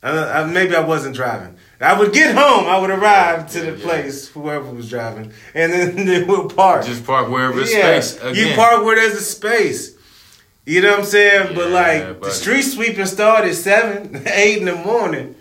Uh, 0.02 0.30
I, 0.32 0.44
maybe 0.50 0.74
I 0.76 0.80
wasn't 0.80 1.14
driving. 1.16 1.56
I 1.80 1.98
would 1.98 2.12
get 2.12 2.36
home. 2.36 2.66
I 2.66 2.78
would 2.78 2.90
arrive 2.90 3.50
to 3.52 3.60
the 3.60 3.76
yeah. 3.76 3.84
place, 3.84 4.28
whoever 4.28 4.70
was 4.70 4.88
driving, 4.88 5.32
and 5.54 5.72
then 5.72 6.06
they 6.06 6.22
would 6.22 6.54
park. 6.54 6.86
just 6.86 7.04
park 7.04 7.28
wherever 7.28 7.60
it's 7.60 7.72
Yeah, 7.72 8.00
space. 8.00 8.22
Again. 8.22 8.50
You 8.50 8.54
park 8.54 8.84
where 8.84 8.94
there's 8.94 9.14
a 9.14 9.20
space. 9.20 9.96
You 10.64 10.80
know 10.82 10.90
what 10.90 11.00
I'm 11.00 11.04
saying? 11.04 11.54
but 11.56 11.70
like 11.70 12.22
the 12.22 12.30
street 12.30 12.62
sweeping 12.62 13.06
started 13.06 13.54
seven, 13.54 14.22
eight 14.26 14.58
in 14.58 14.64
the 14.66 14.76
morning, 14.76 15.34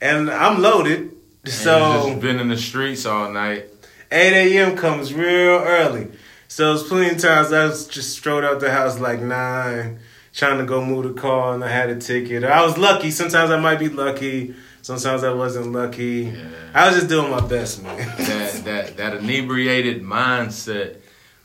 and 0.00 0.30
I'm 0.30 0.62
loaded. 0.62 1.12
And 1.44 1.52
So 1.52 2.08
just 2.08 2.20
been 2.20 2.38
in 2.38 2.48
the 2.48 2.56
streets 2.56 3.04
all 3.04 3.32
night. 3.32 3.70
8 4.12 4.32
a.m. 4.32 4.76
comes 4.76 5.12
real 5.12 5.58
early. 5.58 6.08
So 6.48 6.72
it's 6.74 6.84
plenty 6.88 7.14
of 7.14 7.20
times 7.20 7.52
I 7.52 7.64
was 7.66 7.86
just 7.86 8.12
strode 8.16 8.44
out 8.44 8.60
the 8.60 8.70
house 8.70 8.98
like 8.98 9.20
nine, 9.20 9.98
trying 10.32 10.58
to 10.58 10.64
go 10.64 10.84
move 10.84 11.04
the 11.14 11.20
car, 11.20 11.54
and 11.54 11.64
I 11.64 11.68
had 11.68 11.90
a 11.90 11.96
ticket. 11.96 12.44
I 12.44 12.64
was 12.64 12.78
lucky. 12.78 13.10
Sometimes 13.10 13.50
I 13.50 13.58
might 13.58 13.78
be 13.78 13.88
lucky. 13.88 14.54
Sometimes 14.82 15.24
I 15.24 15.32
wasn't 15.32 15.72
lucky. 15.72 16.32
Yeah. 16.32 16.44
I 16.72 16.86
was 16.88 16.96
just 16.96 17.08
doing 17.08 17.30
my 17.30 17.40
best, 17.46 17.82
man. 17.82 17.96
That 18.18 18.62
that 18.64 18.96
that 18.96 19.14
inebriated 19.16 20.02
mindset. 20.02 20.96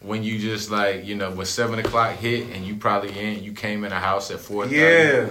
When 0.01 0.23
you 0.23 0.39
just 0.39 0.71
like 0.71 1.05
you 1.05 1.15
know 1.15 1.29
when 1.31 1.45
seven 1.45 1.77
o'clock 1.79 2.15
hit 2.15 2.49
and 2.55 2.65
you 2.65 2.75
probably 2.75 3.17
in 3.19 3.43
you 3.43 3.53
came 3.53 3.83
in 3.83 3.91
a 3.91 3.99
house 3.99 4.31
at 4.31 4.39
four. 4.39 4.65
yeah. 4.65 5.29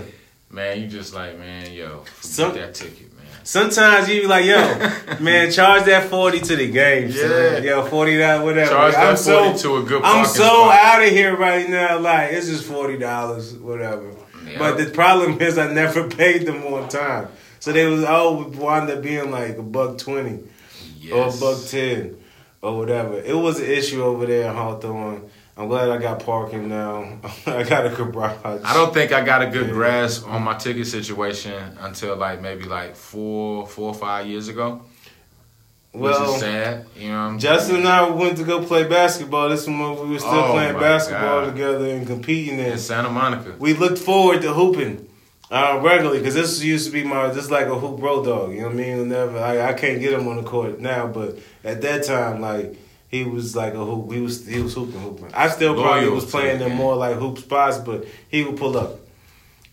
Man, 0.52 0.80
you 0.80 0.88
just 0.88 1.14
like 1.14 1.38
man, 1.38 1.72
yo, 1.72 2.04
Some- 2.20 2.54
that 2.54 2.74
ticket. 2.74 3.09
Sometimes 3.50 4.08
you 4.08 4.20
be 4.20 4.26
like, 4.28 4.44
yo, 4.44 4.54
man, 5.20 5.50
charge 5.50 5.84
that 5.86 6.08
40 6.08 6.38
to 6.38 6.54
the 6.54 6.70
game. 6.70 7.10
son. 7.10 7.28
Yeah. 7.28 7.58
Yo, 7.58 7.84
40 7.84 8.16
that 8.18 8.44
whatever. 8.44 8.70
Charge 8.70 8.94
that 8.94 9.08
I'm 9.08 9.16
so, 9.16 9.42
40 9.46 9.58
to 9.58 9.76
a 9.78 9.82
good 9.82 10.02
I'm 10.04 10.24
so 10.24 10.44
spot. 10.44 10.78
out 10.84 11.02
of 11.02 11.08
here 11.08 11.36
right 11.36 11.68
now. 11.68 11.98
Like, 11.98 12.30
it's 12.30 12.46
just 12.46 12.70
$40, 12.70 13.60
whatever. 13.60 14.14
Yeah. 14.46 14.56
But 14.56 14.78
the 14.78 14.86
problem 14.90 15.40
is 15.40 15.58
I 15.58 15.72
never 15.72 16.08
paid 16.16 16.46
them 16.46 16.62
on 16.62 16.88
time. 16.88 17.26
So 17.58 17.72
they 17.72 17.86
was 17.86 18.04
oh, 18.04 18.06
always 18.06 18.56
wound 18.56 18.88
up 18.88 19.02
being 19.02 19.32
like 19.32 19.58
a 19.58 19.64
buck 19.64 19.98
20 19.98 20.44
or 21.12 21.26
a 21.26 21.32
buck 21.32 21.58
10 21.66 22.16
or 22.62 22.78
whatever. 22.78 23.18
It 23.18 23.36
was 23.36 23.58
an 23.58 23.66
issue 23.66 24.04
over 24.04 24.26
there 24.26 24.48
in 24.48 24.54
Hawthorne. 24.54 25.28
I'm 25.60 25.68
glad 25.68 25.90
I 25.90 25.98
got 25.98 26.24
parking 26.24 26.68
now. 26.70 27.18
I 27.46 27.64
got 27.64 27.84
a 27.84 27.90
garage. 27.90 28.62
I 28.64 28.72
don't 28.72 28.94
think 28.94 29.12
I 29.12 29.22
got 29.22 29.42
a 29.42 29.46
good 29.48 29.66
Yeah. 29.66 29.72
grasp 29.74 30.26
on 30.26 30.42
my 30.42 30.54
ticket 30.56 30.86
situation 30.86 31.52
until 31.80 32.16
like 32.16 32.40
maybe 32.40 32.64
like 32.64 32.96
four, 32.96 33.66
four 33.66 33.88
or 33.88 33.94
five 33.94 34.26
years 34.26 34.48
ago. 34.48 34.80
Which 35.92 36.02
well, 36.02 36.34
is 36.34 36.40
sad, 36.40 36.86
you 36.96 37.08
know. 37.08 37.18
I'm 37.18 37.38
Justin 37.38 37.76
and 37.76 37.88
I 37.88 38.08
went 38.08 38.38
to 38.38 38.44
go 38.44 38.64
play 38.64 38.84
basketball. 38.88 39.50
This 39.50 39.66
one 39.66 39.78
when 39.80 39.98
we 40.08 40.14
were 40.14 40.18
still 40.20 40.30
Oh, 40.30 40.52
playing 40.52 40.78
basketball 40.78 41.44
God. 41.44 41.52
together 41.52 41.86
and 41.90 42.06
competing. 42.06 42.58
in 42.58 42.78
Santa 42.78 43.10
Monica. 43.10 43.54
we 43.58 43.74
looked 43.74 43.98
forward 43.98 44.40
to 44.42 44.54
hooping 44.54 45.08
uh, 45.50 45.78
regularly 45.82 46.20
because 46.20 46.34
this 46.36 46.62
used 46.62 46.86
to 46.86 46.92
be 46.92 47.02
my 47.04 47.30
just 47.34 47.50
like 47.50 47.66
a 47.66 47.74
hoop 47.78 48.00
road 48.00 48.24
dog. 48.24 48.52
You 48.52 48.60
know 48.60 48.66
what 48.68 48.74
I 48.76 48.78
mean? 48.78 48.98
Whenever 49.00 49.38
I, 49.40 49.68
I 49.68 49.72
can't 49.74 50.00
get 50.00 50.14
him 50.14 50.26
on 50.26 50.36
the 50.36 50.42
court 50.44 50.78
now, 50.80 51.06
but 51.08 51.38
at 51.64 51.82
that 51.82 52.04
time, 52.04 52.40
like 52.40 52.76
he 53.10 53.24
was 53.24 53.56
like 53.56 53.74
a 53.74 53.84
hoop. 53.84 54.12
He 54.12 54.20
was 54.20 54.46
he 54.46 54.62
was 54.62 54.74
hooping 54.74 55.00
hooping. 55.00 55.34
I 55.34 55.48
still 55.48 55.74
probably 55.74 56.08
was 56.08 56.24
playing 56.24 56.58
the 56.58 56.66
them 56.66 56.76
more 56.76 56.94
like 56.94 57.16
hoop 57.16 57.38
spots, 57.38 57.78
but 57.78 58.06
he 58.28 58.44
would 58.44 58.56
pull 58.56 58.76
up. 58.76 59.00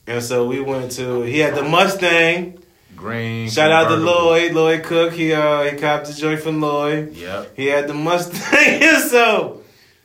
And 0.08 0.24
so 0.24 0.48
we 0.48 0.60
went 0.60 0.92
to. 0.94 1.22
He 1.22 1.40
had 1.40 1.54
the 1.54 1.64
Mustang. 1.64 2.64
Green. 2.96 3.48
Shout 3.50 3.72
out 3.72 3.90
to. 3.90 3.96
Lloyd. 3.96 4.54
Lloyd 4.54 4.84
Cook. 4.84 5.14
He 5.14 5.34
uh 5.34 5.64
he 5.64 5.78
copped 5.78 6.08
the 6.08 6.14
joint 6.14 6.40
from 6.40 6.62
Lloyd. 6.62 7.14
Yep. 7.14 7.56
He 7.56 7.68
had 7.68 7.88
the 7.88 7.94
Mustang, 7.94 8.82
so 9.10 9.62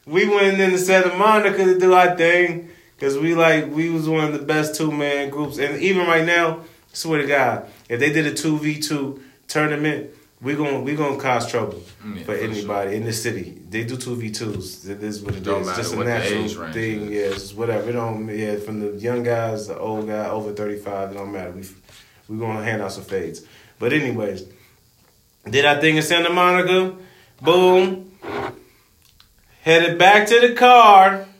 we 0.07 0.29
went 0.29 0.61
into 0.61 0.77
Santa 0.77 1.17
Monica 1.17 1.65
to 1.65 1.79
do 1.79 1.95
our 1.95 2.17
thing 2.17 2.69
because 2.97 3.17
we 3.17 3.35
like 3.35 3.71
we 3.73 3.89
was 3.89 4.09
one 4.09 4.25
of 4.25 4.33
the 4.33 4.45
best 4.45 4.75
two 4.75 4.93
man 4.93 5.31
groups, 5.31 5.59
and 5.59 5.81
even 5.81 6.07
right 6.07 6.25
now, 6.27 6.61
swear 6.93 7.23
to 7.23 7.27
God, 7.27 7.67
if 7.89 7.99
they 7.99 8.13
did 8.13 8.27
a 8.27 8.35
two 8.35 8.59
v 8.59 8.79
two 8.79 9.23
tournament, 9.49 10.11
we 10.43 10.55
gonna 10.57 10.81
we 10.81 10.97
gonna 10.97 11.19
cause 11.19 11.49
trouble 11.51 11.83
yeah, 12.05 12.19
for 12.25 12.25
for 12.25 12.35
anybody 12.35 12.97
in 12.97 13.05
the 13.05 13.13
city. 13.13 13.59
They 13.69 13.85
do 13.85 13.97
two 13.97 14.17
v 14.17 14.31
twos. 14.31 14.89
It 14.89 15.03
is 15.03 15.23
what 15.23 15.37
it 15.37 15.45
Don't 15.45 15.61
is. 15.61 15.67
matter 15.69 15.83
Just 15.83 15.95
a 15.95 16.05
natural 16.05 16.73
thing. 16.73 17.13
Yes, 17.13 17.53
Yeah, 17.53 17.59
whatever. 17.59 17.91
It 17.91 17.93
don't. 17.93 18.29
Yeah, 18.29 18.57
from 18.57 18.81
the 18.81 18.99
young 18.99 19.23
guys, 19.23 19.69
the 19.69 19.79
old 19.79 20.09
guy 20.09 20.29
over 20.29 20.53
thirty 20.53 20.79
five. 20.79 21.13
It 21.13 21.15
don't 21.15 21.33
matter. 21.33 21.53
We 21.53 21.63
we 22.29 22.39
gonna 22.39 22.65
hand 22.65 22.83
out 22.83 22.93
some 22.93 23.05
fades. 23.05 23.43
But 23.79 23.93
anyways, 23.93 24.45
did 25.49 25.65
our 25.65 25.81
thing 25.81 25.97
in 25.97 26.03
Santa 26.03 26.31
Monica. 26.31 26.97
Boom. 27.41 28.11
Headed 29.63 29.97
back 29.99 30.27
to 30.29 30.41
the 30.41 30.55
car. 30.55 31.27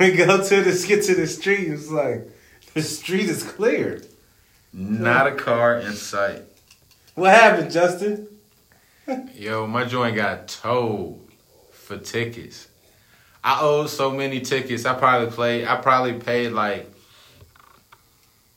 We 0.00 0.10
go 0.10 0.42
to 0.42 0.62
the 0.62 0.84
get 0.88 1.04
to 1.04 1.14
the 1.14 1.28
street. 1.28 1.68
It's 1.68 1.88
like 1.88 2.28
the 2.74 2.82
street 2.82 3.28
is 3.28 3.44
cleared. 3.44 4.08
Not 4.72 5.28
a 5.28 5.36
car 5.36 5.78
in 5.78 5.92
sight. 5.92 6.42
What 7.14 7.30
happened, 7.30 7.70
Justin? 7.70 8.28
Yo, 9.34 9.66
my 9.66 9.84
joint 9.84 10.16
got 10.16 10.48
towed 10.48 11.20
for 11.70 11.98
tickets. 11.98 12.68
I 13.42 13.60
owed 13.60 13.90
so 13.90 14.10
many 14.10 14.40
tickets. 14.40 14.86
I 14.86 14.94
probably 14.94 15.30
played. 15.30 15.66
I 15.66 15.76
probably 15.76 16.14
paid 16.14 16.48
like 16.50 16.90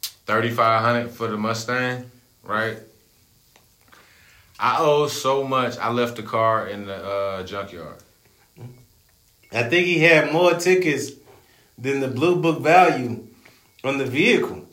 thirty 0.02 0.50
five 0.50 0.82
hundred 0.82 1.12
for 1.12 1.28
the 1.28 1.38
Mustang, 1.38 2.10
right? 2.44 2.78
I 4.60 4.78
owe 4.80 5.08
so 5.08 5.44
much. 5.44 5.78
I 5.78 5.92
left 5.92 6.16
the 6.16 6.24
car 6.24 6.68
in 6.68 6.86
the 6.88 6.96
uh, 6.96 7.44
junkyard. 7.44 7.98
I 9.52 9.64
think 9.64 9.86
he 9.86 10.00
had 10.00 10.32
more 10.32 10.54
tickets 10.56 11.12
than 11.78 12.00
the 12.00 12.08
blue 12.08 12.38
book 12.38 12.62
value 12.62 13.28
on 13.84 13.98
the 13.98 14.06
vehicle. 14.06 14.66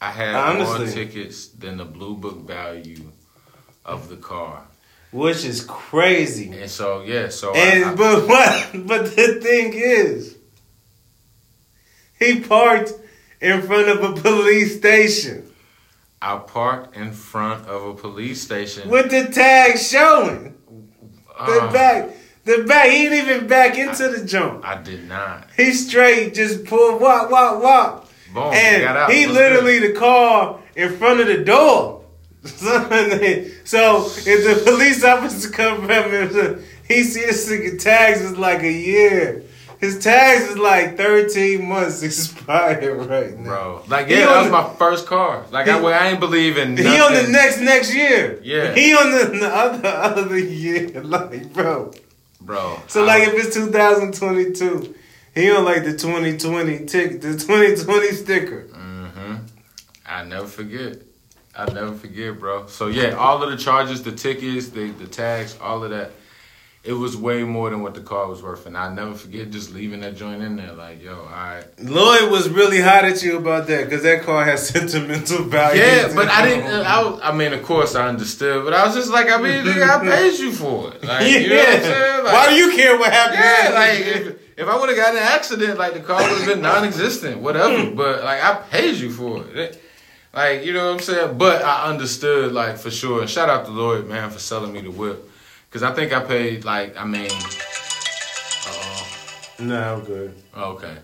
I 0.00 0.10
had 0.10 0.34
Honestly. 0.34 0.84
more 0.86 0.94
tickets 0.94 1.48
than 1.48 1.76
the 1.76 1.84
blue 1.84 2.16
book 2.16 2.46
value 2.46 3.09
of 3.84 4.08
the 4.08 4.16
car, 4.16 4.62
Which 5.12 5.44
is 5.44 5.64
crazy. 5.64 6.50
and 6.52 6.70
so 6.70 7.02
yeah, 7.02 7.28
so 7.30 7.54
And 7.54 7.84
I, 7.84 7.92
I- 7.92 7.94
but 7.94 8.28
what 8.28 8.86
but 8.86 9.16
the 9.16 9.40
thing 9.40 9.72
is 9.74 10.36
he 12.18 12.40
parked 12.40 12.92
in 13.40 13.62
front 13.62 13.88
of 13.88 14.02
a 14.04 14.20
police 14.20 14.76
station 14.78 15.46
I 16.22 16.36
parked 16.36 16.94
in 16.96 17.12
front 17.12 17.66
of 17.66 17.82
a 17.82 17.94
police 17.94 18.42
station. 18.42 18.90
with 18.90 19.10
the 19.10 19.32
tag 19.32 19.78
showing. 19.78 20.54
The 21.46 21.60
Uh, 21.62 21.72
back 21.72 22.10
The 22.44 22.64
back, 22.64 22.90
he 22.90 23.08
didn't 23.08 23.28
even 23.30 23.46
back 23.46 23.78
into 23.78 24.08
the 24.08 24.24
jump. 24.26 24.62
I 24.66 24.82
did 24.82 25.08
not. 25.08 25.48
He 25.56 25.72
straight 25.72 26.34
just 26.34 26.64
pulled 26.66 27.00
walk, 27.00 27.30
walk, 27.30 27.62
walk. 27.62 28.08
Boom. 28.34 28.52
and 28.52 29.12
he 29.12 29.26
literally 29.26 29.78
good? 29.80 29.94
the 29.94 29.98
car 29.98 30.60
in 30.76 30.96
front 30.98 31.20
of 31.20 31.26
the 31.28 31.38
door. 31.42 32.04
so 33.70 34.06
if 34.32 34.38
the 34.48 34.62
police 34.70 35.04
officer 35.04 35.48
come 35.50 35.86
from 35.86 36.10
him, 36.12 36.64
he 36.88 37.02
see 37.04 37.24
this 37.24 37.46
tags 37.82 38.20
is 38.20 38.36
like 38.36 38.62
a 38.62 38.72
year. 38.72 39.42
His 39.80 39.98
tags 40.02 40.42
is 40.50 40.58
like 40.58 40.96
thirteen 40.96 41.66
months 41.68 42.02
expired 42.10 43.06
right 43.08 43.34
now. 43.38 43.44
Bro, 43.50 43.84
like 43.88 44.08
yeah, 44.08 44.26
that 44.26 44.36
was 44.38 44.46
the- 44.46 44.52
my 44.52 44.74
first 44.82 45.06
car. 45.06 45.46
Like 45.50 45.68
I, 45.68 45.76
He- 45.78 45.82
well, 45.84 45.94
I 46.02 46.08
ain't 46.08 46.20
believe 46.20 46.58
in 46.58 46.74
nothing. 46.74 46.92
He 46.92 46.98
on 47.00 47.12
the 47.14 47.28
next 47.28 47.60
next 47.60 47.94
year. 47.94 48.40
Yeah. 48.42 48.74
He 48.74 48.92
on 48.92 49.10
the, 49.10 49.38
the 49.38 49.48
other 49.48 49.88
other 50.22 50.38
year. 50.38 51.02
Like, 51.14 51.52
bro. 51.54 51.92
bro. 52.40 52.78
So 52.88 53.04
I- 53.04 53.06
like 53.06 53.28
if 53.28 53.34
it's 53.46 53.54
2022, 53.54 54.94
he 55.34 55.50
on 55.50 55.64
like 55.64 55.84
the 55.84 55.92
2020 55.96 56.86
tick 56.86 57.20
the 57.22 57.32
2020 57.38 58.10
sticker. 58.12 58.64
Mm-hmm. 58.64 59.34
I 60.06 60.24
never 60.24 60.46
forget. 60.46 61.02
I 61.54 61.72
never 61.72 61.94
forget, 61.94 62.38
bro. 62.38 62.66
So 62.66 62.86
yeah, 62.86 63.10
all 63.10 63.42
of 63.42 63.50
the 63.50 63.56
charges, 63.56 64.02
the 64.02 64.12
tickets, 64.12 64.68
the 64.68 64.90
the 64.90 65.06
tags, 65.06 65.56
all 65.60 65.82
of 65.84 65.90
that. 65.90 66.12
It 66.82 66.94
was 66.94 67.14
way 67.14 67.44
more 67.44 67.68
than 67.68 67.82
what 67.82 67.92
the 67.92 68.00
car 68.00 68.26
was 68.26 68.42
worth, 68.42 68.64
and 68.64 68.74
I 68.74 68.90
never 68.90 69.12
forget 69.12 69.50
just 69.50 69.74
leaving 69.74 70.00
that 70.00 70.16
joint 70.16 70.40
in 70.40 70.56
there. 70.56 70.72
Like, 70.72 71.02
yo, 71.02 71.14
all 71.14 71.26
right. 71.26 71.62
Lloyd 71.78 72.30
was 72.30 72.48
really 72.48 72.80
hot 72.80 73.04
at 73.04 73.22
you 73.22 73.36
about 73.36 73.66
that 73.66 73.84
because 73.84 74.02
that 74.02 74.22
car 74.22 74.46
has 74.46 74.66
sentimental 74.70 75.44
value. 75.44 75.82
Yeah, 75.82 76.10
but 76.14 76.28
I 76.28 76.48
didn't. 76.48 76.70
I, 76.86 77.04
was, 77.04 77.20
I 77.22 77.36
mean, 77.36 77.52
of 77.52 77.62
course, 77.64 77.94
I 77.94 78.08
understood, 78.08 78.64
but 78.64 78.72
I 78.72 78.86
was 78.86 78.94
just 78.94 79.10
like, 79.10 79.28
I 79.28 79.36
mean, 79.36 79.62
nigga, 79.62 79.90
I 79.90 80.00
paid 80.16 80.38
you 80.38 80.52
for 80.52 80.94
it. 80.94 81.04
Like, 81.04 81.20
yeah. 81.20 81.36
you 81.36 81.48
know 81.50 81.56
what 81.56 81.68
I'm 81.68 81.82
saying? 81.82 82.24
Like, 82.24 82.32
Why 82.32 82.48
do 82.48 82.54
you 82.54 82.74
care 82.74 82.98
what 82.98 83.12
happened? 83.12 83.40
Yeah, 83.40 83.78
like 83.78 83.98
if, 84.00 84.58
if 84.60 84.66
I 84.66 84.80
would 84.80 84.88
have 84.88 84.96
gotten 84.96 85.16
an 85.18 85.22
accident, 85.22 85.78
like 85.78 85.92
the 85.92 86.00
car 86.00 86.22
would 86.22 86.38
have 86.38 86.46
been 86.46 86.62
non-existent, 86.62 87.42
whatever. 87.42 87.94
But 87.94 88.24
like 88.24 88.42
I 88.42 88.54
paid 88.70 88.96
you 88.96 89.10
for 89.10 89.44
it. 89.48 89.82
Like 90.32 90.64
you 90.64 90.72
know 90.72 90.86
what 90.86 90.94
I'm 90.94 91.00
saying. 91.00 91.38
But 91.38 91.62
I 91.62 91.88
understood 91.88 92.52
like 92.52 92.78
for 92.78 92.90
sure. 92.90 93.20
And 93.20 93.30
shout 93.30 93.48
out 93.48 93.64
to 93.66 93.70
Lloyd 93.72 94.06
man 94.06 94.30
for 94.30 94.38
selling 94.38 94.72
me 94.72 94.80
the 94.80 94.90
whip, 94.90 95.28
because 95.68 95.82
I 95.82 95.92
think 95.92 96.12
I 96.12 96.20
paid 96.20 96.64
like 96.64 96.96
I 96.96 97.04
mean, 97.04 97.30
uh 98.66 99.04
no, 99.60 99.94
I'm 99.94 100.04
good. 100.04 100.34
okay, 100.56 100.96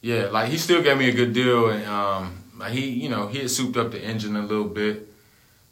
yeah, 0.00 0.26
like 0.26 0.50
he 0.50 0.58
still 0.58 0.82
gave 0.82 0.98
me 0.98 1.08
a 1.08 1.12
good 1.12 1.32
deal, 1.32 1.70
and 1.70 1.86
um, 1.86 2.44
like, 2.58 2.72
he 2.72 2.90
you 2.90 3.08
know 3.08 3.28
he 3.28 3.38
had 3.38 3.50
souped 3.50 3.76
up 3.76 3.92
the 3.92 4.00
engine 4.02 4.36
a 4.36 4.42
little 4.42 4.68
bit. 4.68 5.08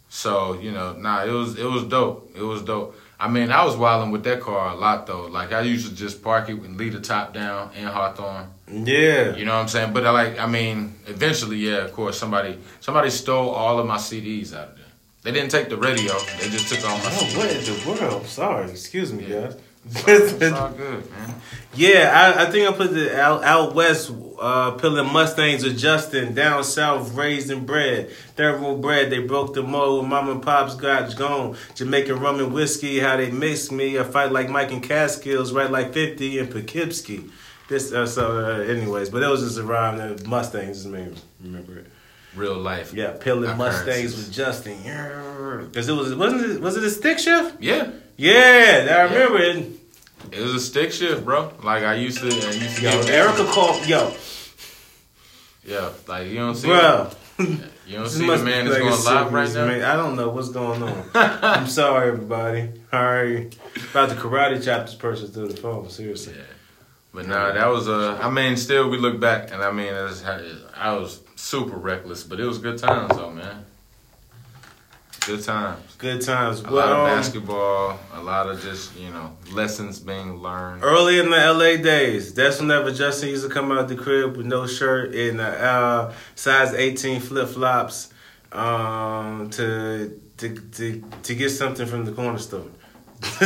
So 0.08 0.54
you 0.60 0.70
know, 0.70 0.92
nah, 0.94 1.24
it 1.24 1.32
was 1.32 1.58
it 1.58 1.66
was 1.66 1.84
dope. 1.84 2.30
It 2.36 2.42
was 2.42 2.62
dope. 2.62 2.96
I 3.24 3.28
mean, 3.28 3.52
I 3.52 3.64
was 3.64 3.76
wilding 3.76 4.10
with 4.10 4.24
that 4.24 4.40
car 4.40 4.72
a 4.72 4.74
lot 4.74 5.06
though. 5.06 5.26
Like 5.26 5.52
I 5.52 5.60
used 5.60 5.88
to 5.88 5.94
just 5.94 6.22
park 6.22 6.48
it 6.48 6.56
and 6.60 6.76
leave 6.76 6.92
the 6.94 7.00
top 7.00 7.32
down 7.32 7.70
in 7.76 7.84
Hawthorne. 7.84 8.48
Yeah. 8.68 9.36
You 9.36 9.44
know 9.44 9.54
what 9.54 9.60
I'm 9.62 9.68
saying? 9.68 9.92
But 9.92 10.04
I 10.06 10.10
like, 10.10 10.38
I 10.40 10.46
mean, 10.46 10.94
eventually, 11.06 11.58
yeah, 11.58 11.84
of 11.86 11.92
course, 11.92 12.18
somebody 12.18 12.58
somebody 12.80 13.10
stole 13.10 13.50
all 13.50 13.78
of 13.78 13.86
my 13.86 13.96
CDs 13.98 14.52
out 14.54 14.70
of 14.70 14.76
there. 14.76 14.86
They 15.22 15.30
didn't 15.30 15.52
take 15.52 15.68
the 15.68 15.76
radio. 15.76 16.14
They 16.40 16.48
just 16.50 16.68
took 16.68 16.82
all 16.88 16.98
my 16.98 17.04
Oh, 17.04 17.08
CDs. 17.10 17.36
what 17.36 17.50
in 17.50 17.64
the 17.64 18.06
world? 18.06 18.26
Sorry, 18.26 18.68
excuse 18.70 19.12
me, 19.12 19.24
Yeah. 19.28 19.40
guys. 19.42 19.56
It's 20.06 20.42
all 20.52 20.70
good, 20.70 21.10
man. 21.10 21.34
yeah, 21.74 22.34
I, 22.36 22.44
I 22.44 22.50
think 22.50 22.68
I 22.68 22.72
put 22.72 22.94
the 22.94 23.20
out, 23.20 23.42
out 23.42 23.74
west 23.74 24.12
uh, 24.42 24.72
peeling 24.72 25.12
Mustangs 25.12 25.64
with 25.64 25.78
Justin. 25.78 26.34
Down 26.34 26.64
south, 26.64 27.14
raised 27.14 27.50
and 27.50 27.66
bred. 27.66 28.10
Third 28.36 28.80
bread, 28.80 29.10
they 29.10 29.20
broke 29.20 29.54
the 29.54 29.62
mold. 29.62 30.08
Mom 30.08 30.28
and 30.28 30.42
pops 30.42 30.74
got 30.74 31.14
gone. 31.16 31.56
Jamaican 31.74 32.18
rum 32.20 32.40
and 32.40 32.52
whiskey, 32.52 32.98
how 32.98 33.16
they 33.16 33.30
mixed 33.30 33.72
me. 33.72 33.98
I 33.98 34.04
fight 34.04 34.32
like 34.32 34.48
Mike 34.48 34.72
and 34.72 34.82
Catskills, 34.82 35.52
right 35.52 35.70
like 35.70 35.92
50 35.92 36.40
and 36.40 36.50
Poughkeepsie. 36.50 37.24
This, 37.68 37.92
uh, 37.92 38.06
so, 38.06 38.38
uh, 38.38 38.58
anyways, 38.64 39.08
but 39.08 39.20
that 39.20 39.30
was 39.30 39.42
just 39.42 39.58
a 39.58 39.62
rhyme 39.62 39.96
that 39.98 40.26
Mustangs 40.26 40.78
just 40.78 40.88
made 40.88 41.12
me 41.12 41.16
remember 41.42 41.78
it. 41.78 41.86
Real 42.34 42.56
life. 42.56 42.92
Yeah, 42.92 43.12
peeling 43.12 43.56
Mustangs 43.56 44.16
with 44.16 44.32
Justin. 44.32 44.78
Because 44.78 45.88
it 45.88 45.92
was, 45.92 46.14
wasn't 46.14 46.42
it, 46.42 46.60
was 46.60 46.76
it 46.76 46.82
a 46.84 46.90
stick 46.90 47.18
shift? 47.18 47.62
Yeah, 47.62 47.90
Yeah, 48.16 48.86
I 48.90 49.12
remember 49.12 49.38
it. 49.38 49.66
it 50.32 50.40
was 50.40 50.54
a 50.54 50.60
stick 50.60 50.92
shift, 50.92 51.24
bro. 51.24 51.52
Like 51.62 51.82
I 51.82 51.94
used 51.94 52.18
to, 52.18 52.26
I 52.26 52.50
used 52.52 52.76
to 52.76 52.82
Yo, 52.82 52.90
get 53.02 53.10
Erica 53.10 53.44
called, 53.46 53.86
yo, 53.86 54.14
Yeah, 55.64 55.90
like 56.06 56.28
you 56.28 56.36
don't 56.36 56.54
see, 56.54 56.68
bro. 56.68 57.10
you 57.38 57.58
don't 57.92 58.08
see 58.08 58.26
the 58.26 58.38
man 58.38 58.66
that's 58.66 58.78
going 58.78 59.04
live 59.04 59.32
right 59.32 59.52
now. 59.54 59.92
I 59.92 59.96
don't 59.96 60.16
know 60.16 60.28
what's 60.28 60.50
going 60.50 60.82
on. 60.82 61.10
I'm 61.14 61.66
sorry, 61.66 62.08
everybody. 62.08 62.70
Sorry 62.90 63.50
about 63.90 64.10
the 64.10 64.14
karate 64.14 64.62
chop 64.62 64.86
this 64.86 64.94
person 64.94 65.28
through 65.28 65.48
the 65.48 65.56
phone. 65.56 65.88
Seriously. 65.88 66.34
Yeah. 66.36 66.44
But 67.14 67.26
nah, 67.26 67.52
that 67.52 67.66
was 67.66 67.88
uh 67.88 68.18
I 68.20 68.30
mean, 68.30 68.56
still 68.56 68.88
we 68.88 68.98
look 68.98 69.20
back 69.20 69.50
and 69.52 69.62
I 69.62 69.70
mean, 69.70 69.92
it 69.92 70.58
I 70.74 70.94
was 70.94 71.20
super 71.36 71.76
reckless, 71.76 72.22
but 72.22 72.40
it 72.40 72.44
was 72.44 72.58
good 72.58 72.78
times 72.78 73.16
though, 73.16 73.30
man. 73.30 73.66
Good 75.26 75.44
times. 75.44 75.80
Good 75.98 76.20
times. 76.22 76.60
A 76.60 76.64
But, 76.64 76.72
lot 76.72 76.88
of 76.88 76.98
um, 76.98 77.06
basketball, 77.06 77.98
a 78.12 78.20
lot 78.22 78.48
of 78.48 78.60
just 78.60 78.96
you 78.98 79.10
know 79.10 79.36
lessons 79.52 80.00
being 80.00 80.38
learned. 80.42 80.82
Early 80.82 81.18
in 81.20 81.30
the 81.30 81.36
LA 81.36 81.80
days, 81.82 82.34
that's 82.34 82.60
whenever 82.60 82.90
Justin 82.90 83.28
used 83.28 83.44
to 83.46 83.52
come 83.52 83.70
out 83.70 83.86
the 83.88 83.94
crib 83.94 84.36
with 84.36 84.46
no 84.46 84.66
shirt 84.66 85.14
and 85.14 85.40
uh, 85.40 85.44
uh, 85.44 86.12
size 86.34 86.74
18 86.74 87.20
flip 87.20 87.48
flops 87.48 88.12
um, 88.50 89.48
to, 89.50 90.20
to 90.38 90.56
to 90.56 91.04
to 91.22 91.34
get 91.34 91.50
something 91.50 91.86
from 91.86 92.04
the 92.04 92.12
corner 92.12 92.38
store. 92.38 92.66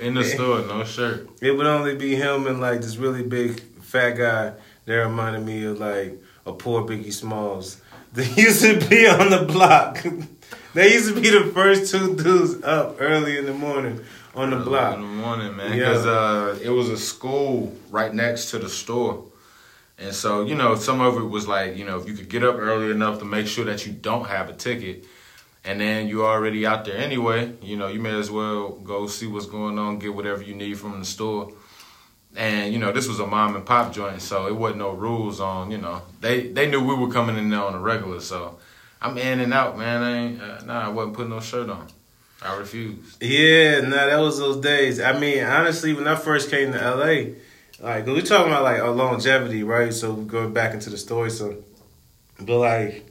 In 0.00 0.14
the 0.14 0.24
store, 0.24 0.62
no 0.62 0.82
shirt. 0.84 1.28
It 1.40 1.52
would 1.52 1.66
only 1.66 1.94
be 1.94 2.16
him 2.16 2.46
and 2.46 2.60
like 2.60 2.80
this 2.80 2.96
really 2.96 3.22
big 3.22 3.60
fat 3.82 4.12
guy 4.12 4.54
that 4.86 4.94
reminded 4.94 5.44
me 5.44 5.64
of 5.64 5.78
like 5.78 6.18
a 6.46 6.52
poor 6.52 6.82
Biggie 6.82 7.12
Smalls. 7.12 7.80
They 8.14 8.28
used 8.34 8.60
to 8.60 8.78
be 8.90 9.06
on 9.06 9.30
the 9.30 9.44
block. 9.46 10.04
they 10.74 10.92
used 10.92 11.14
to 11.14 11.18
be 11.18 11.30
the 11.30 11.50
first 11.54 11.90
two 11.90 12.14
dudes 12.14 12.62
up 12.62 12.96
early 13.00 13.38
in 13.38 13.46
the 13.46 13.54
morning 13.54 14.00
on 14.34 14.50
the 14.50 14.56
Early 14.56 14.64
block. 14.66 14.94
in 14.96 15.00
the 15.00 15.06
morning, 15.06 15.56
man, 15.56 15.70
Yeah. 15.72 15.78
because 15.88 16.04
uh, 16.04 16.58
it 16.62 16.68
was 16.68 16.90
a 16.90 16.98
school 16.98 17.74
right 17.90 18.12
next 18.12 18.50
to 18.50 18.58
the 18.58 18.68
store, 18.68 19.24
and 19.98 20.12
so 20.14 20.42
you 20.44 20.54
know 20.54 20.74
some 20.74 21.00
of 21.00 21.16
it 21.16 21.24
was 21.24 21.48
like 21.48 21.74
you 21.78 21.86
know 21.86 21.96
if 21.98 22.06
you 22.06 22.12
could 22.14 22.28
get 22.28 22.44
up 22.44 22.56
early 22.58 22.90
enough 22.90 23.18
to 23.20 23.24
make 23.24 23.46
sure 23.46 23.64
that 23.64 23.86
you 23.86 23.92
don't 23.92 24.26
have 24.26 24.50
a 24.50 24.54
ticket, 24.54 25.06
and 25.64 25.80
then 25.80 26.06
you're 26.06 26.26
already 26.26 26.66
out 26.66 26.84
there 26.84 26.98
anyway, 26.98 27.54
you 27.62 27.76
know 27.78 27.88
you 27.88 28.00
may 28.00 28.14
as 28.18 28.30
well 28.30 28.72
go 28.84 29.06
see 29.06 29.26
what's 29.26 29.46
going 29.46 29.78
on, 29.78 29.98
get 29.98 30.14
whatever 30.14 30.42
you 30.42 30.54
need 30.54 30.78
from 30.78 30.98
the 30.98 31.06
store. 31.06 31.50
And 32.34 32.72
you 32.72 32.78
know 32.78 32.92
this 32.92 33.08
was 33.08 33.20
a 33.20 33.26
mom 33.26 33.56
and 33.56 33.66
pop 33.66 33.92
joint, 33.92 34.22
so 34.22 34.46
it 34.46 34.56
wasn't 34.56 34.78
no 34.78 34.92
rules 34.92 35.40
on. 35.40 35.70
You 35.70 35.78
know 35.78 36.02
they 36.20 36.48
they 36.48 36.70
knew 36.70 36.82
we 36.82 36.94
were 36.94 37.12
coming 37.12 37.36
in 37.36 37.50
there 37.50 37.62
on 37.62 37.74
a 37.74 37.78
regular, 37.78 38.20
so 38.20 38.58
I'm 39.02 39.18
in 39.18 39.40
and 39.40 39.52
out, 39.52 39.76
man. 39.76 40.02
I 40.02 40.16
ain't 40.16 40.42
uh, 40.42 40.64
nah, 40.64 40.86
I 40.86 40.88
wasn't 40.88 41.14
putting 41.14 41.30
no 41.30 41.40
shirt 41.40 41.68
on. 41.68 41.88
I 42.40 42.56
refused. 42.56 43.22
Yeah, 43.22 43.80
nah, 43.82 44.06
that 44.06 44.18
was 44.18 44.38
those 44.38 44.56
days. 44.58 45.00
I 45.00 45.18
mean, 45.18 45.44
honestly, 45.44 45.92
when 45.92 46.08
I 46.08 46.14
first 46.16 46.50
came 46.50 46.72
to 46.72 46.78
LA, 46.78 47.34
like 47.80 48.06
we 48.06 48.22
talking 48.22 48.50
about 48.50 48.62
like 48.62 48.80
a 48.80 48.90
longevity, 48.90 49.62
right? 49.62 49.92
So 49.92 50.14
going 50.14 50.52
back 50.52 50.74
into 50.74 50.90
the 50.90 50.96
story, 50.98 51.30
so 51.30 51.62
but 52.40 52.58
like 52.58 53.06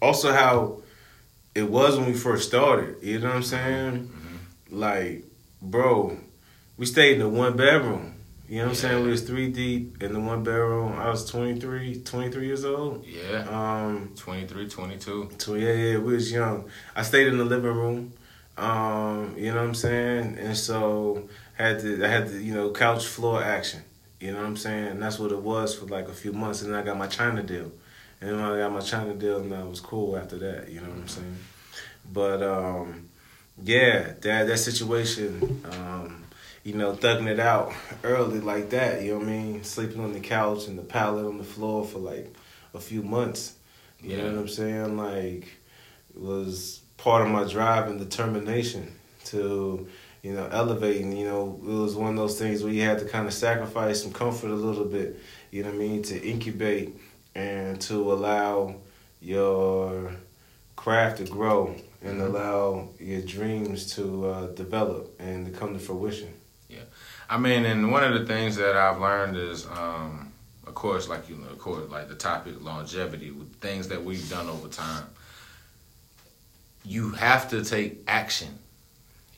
also 0.00 0.32
how 0.32 0.82
it 1.54 1.70
was 1.70 1.96
when 1.96 2.06
we 2.06 2.14
first 2.14 2.48
started. 2.48 2.96
You 3.02 3.18
know 3.18 3.28
what 3.28 3.36
I'm 3.36 3.42
saying? 3.42 4.12
Like, 4.70 5.24
bro, 5.62 6.18
we 6.76 6.86
stayed 6.86 7.14
in 7.14 7.20
the 7.20 7.28
one 7.28 7.56
bedroom. 7.56 8.15
You 8.48 8.58
know 8.58 8.64
what 8.64 8.68
I'm 8.70 8.74
saying? 8.76 9.04
We 9.04 9.10
was 9.10 9.22
three 9.22 9.48
deep 9.50 10.02
in 10.02 10.12
the 10.12 10.20
one 10.20 10.44
barrel. 10.44 10.92
I 10.92 11.10
was 11.10 11.28
23, 11.28 12.02
23 12.02 12.46
years 12.46 12.64
old. 12.64 13.04
Yeah. 13.04 13.44
Um, 13.48 14.12
23, 14.14 14.68
22. 14.68 15.30
so 15.38 15.54
yeah, 15.54 15.72
yeah, 15.72 15.98
we 15.98 16.14
was 16.14 16.30
young. 16.30 16.70
I 16.94 17.02
stayed 17.02 17.26
in 17.26 17.38
the 17.38 17.44
living 17.44 17.74
room. 17.74 18.12
Um, 18.56 19.34
you 19.36 19.50
know 19.50 19.56
what 19.56 19.68
I'm 19.68 19.74
saying? 19.74 20.38
And 20.38 20.56
so 20.56 21.28
had 21.54 21.80
to 21.80 22.04
I 22.04 22.08
had 22.08 22.28
to, 22.28 22.40
you 22.40 22.54
know, 22.54 22.70
couch 22.70 23.06
floor 23.06 23.42
action. 23.42 23.82
You 24.20 24.32
know 24.32 24.38
what 24.38 24.46
I'm 24.46 24.56
saying? 24.56 24.86
And 24.86 25.02
that's 25.02 25.18
what 25.18 25.32
it 25.32 25.40
was 25.40 25.74
for 25.74 25.86
like 25.86 26.08
a 26.08 26.14
few 26.14 26.32
months 26.32 26.62
and 26.62 26.72
then 26.72 26.80
I 26.80 26.84
got 26.84 26.96
my 26.96 27.08
China 27.08 27.42
deal. 27.42 27.72
And 28.20 28.30
then 28.30 28.40
when 28.40 28.44
I 28.52 28.58
got 28.58 28.72
my 28.72 28.80
China 28.80 29.12
deal 29.14 29.38
and 29.40 29.52
that 29.52 29.68
was 29.68 29.80
cool 29.80 30.16
after 30.16 30.38
that, 30.38 30.70
you 30.70 30.80
know 30.80 30.88
what 30.88 30.98
I'm 30.98 31.08
saying? 31.08 31.36
But 32.12 32.42
um 32.42 33.08
yeah, 33.62 34.12
that 34.20 34.46
that 34.46 34.58
situation, 34.58 35.62
um, 35.70 36.25
you 36.66 36.74
know, 36.74 36.94
thugging 36.94 37.28
it 37.28 37.38
out 37.38 37.72
early 38.02 38.40
like 38.40 38.70
that, 38.70 39.00
you 39.00 39.12
know 39.12 39.18
what 39.18 39.28
I 39.28 39.30
mean? 39.30 39.62
Sleeping 39.62 40.02
on 40.02 40.12
the 40.12 40.18
couch 40.18 40.66
and 40.66 40.76
the 40.76 40.82
pallet 40.82 41.24
on 41.24 41.38
the 41.38 41.44
floor 41.44 41.84
for 41.84 42.00
like 42.00 42.34
a 42.74 42.80
few 42.80 43.04
months. 43.04 43.54
You 44.00 44.16
know 44.16 44.24
what 44.24 44.34
I'm 44.34 44.48
saying? 44.48 44.96
Like 44.96 45.46
it 46.12 46.20
was 46.20 46.80
part 46.96 47.22
of 47.22 47.28
my 47.28 47.44
drive 47.44 47.86
and 47.86 48.00
determination 48.00 48.92
to, 49.26 49.86
you 50.24 50.32
know, 50.32 50.48
elevate. 50.50 51.02
And, 51.02 51.16
you 51.16 51.26
know, 51.26 51.56
it 51.62 51.68
was 51.68 51.94
one 51.94 52.10
of 52.10 52.16
those 52.16 52.36
things 52.36 52.64
where 52.64 52.72
you 52.72 52.82
had 52.82 52.98
to 52.98 53.04
kind 53.04 53.28
of 53.28 53.32
sacrifice 53.32 54.02
some 54.02 54.12
comfort 54.12 54.50
a 54.50 54.54
little 54.54 54.86
bit, 54.86 55.20
you 55.52 55.62
know 55.62 55.68
what 55.68 55.76
I 55.76 55.78
mean, 55.78 56.02
to 56.02 56.20
incubate 56.20 56.96
and 57.36 57.80
to 57.82 58.12
allow 58.12 58.74
your 59.20 60.16
craft 60.74 61.18
to 61.18 61.26
grow 61.26 61.76
and 62.02 62.20
allow 62.20 62.88
your 62.98 63.22
dreams 63.22 63.94
to 63.94 64.26
uh, 64.26 64.46
develop 64.48 65.14
and 65.20 65.46
to 65.46 65.52
come 65.52 65.72
to 65.72 65.78
fruition. 65.78 66.35
I 67.28 67.38
mean, 67.38 67.64
and 67.64 67.90
one 67.90 68.04
of 68.04 68.14
the 68.14 68.24
things 68.24 68.56
that 68.56 68.76
I've 68.76 69.00
learned 69.00 69.36
is, 69.36 69.66
um, 69.66 70.32
of 70.66 70.74
course, 70.74 71.08
like 71.08 71.28
you 71.28 71.36
know, 71.36 71.48
of 71.48 71.58
course, 71.58 71.90
like 71.90 72.08
the 72.08 72.14
topic 72.14 72.62
longevity, 72.62 73.30
with 73.30 73.52
things 73.60 73.88
that 73.88 74.04
we've 74.04 74.28
done 74.30 74.48
over 74.48 74.68
time. 74.68 75.04
You 76.84 77.10
have 77.10 77.50
to 77.50 77.64
take 77.64 78.02
action. 78.06 78.58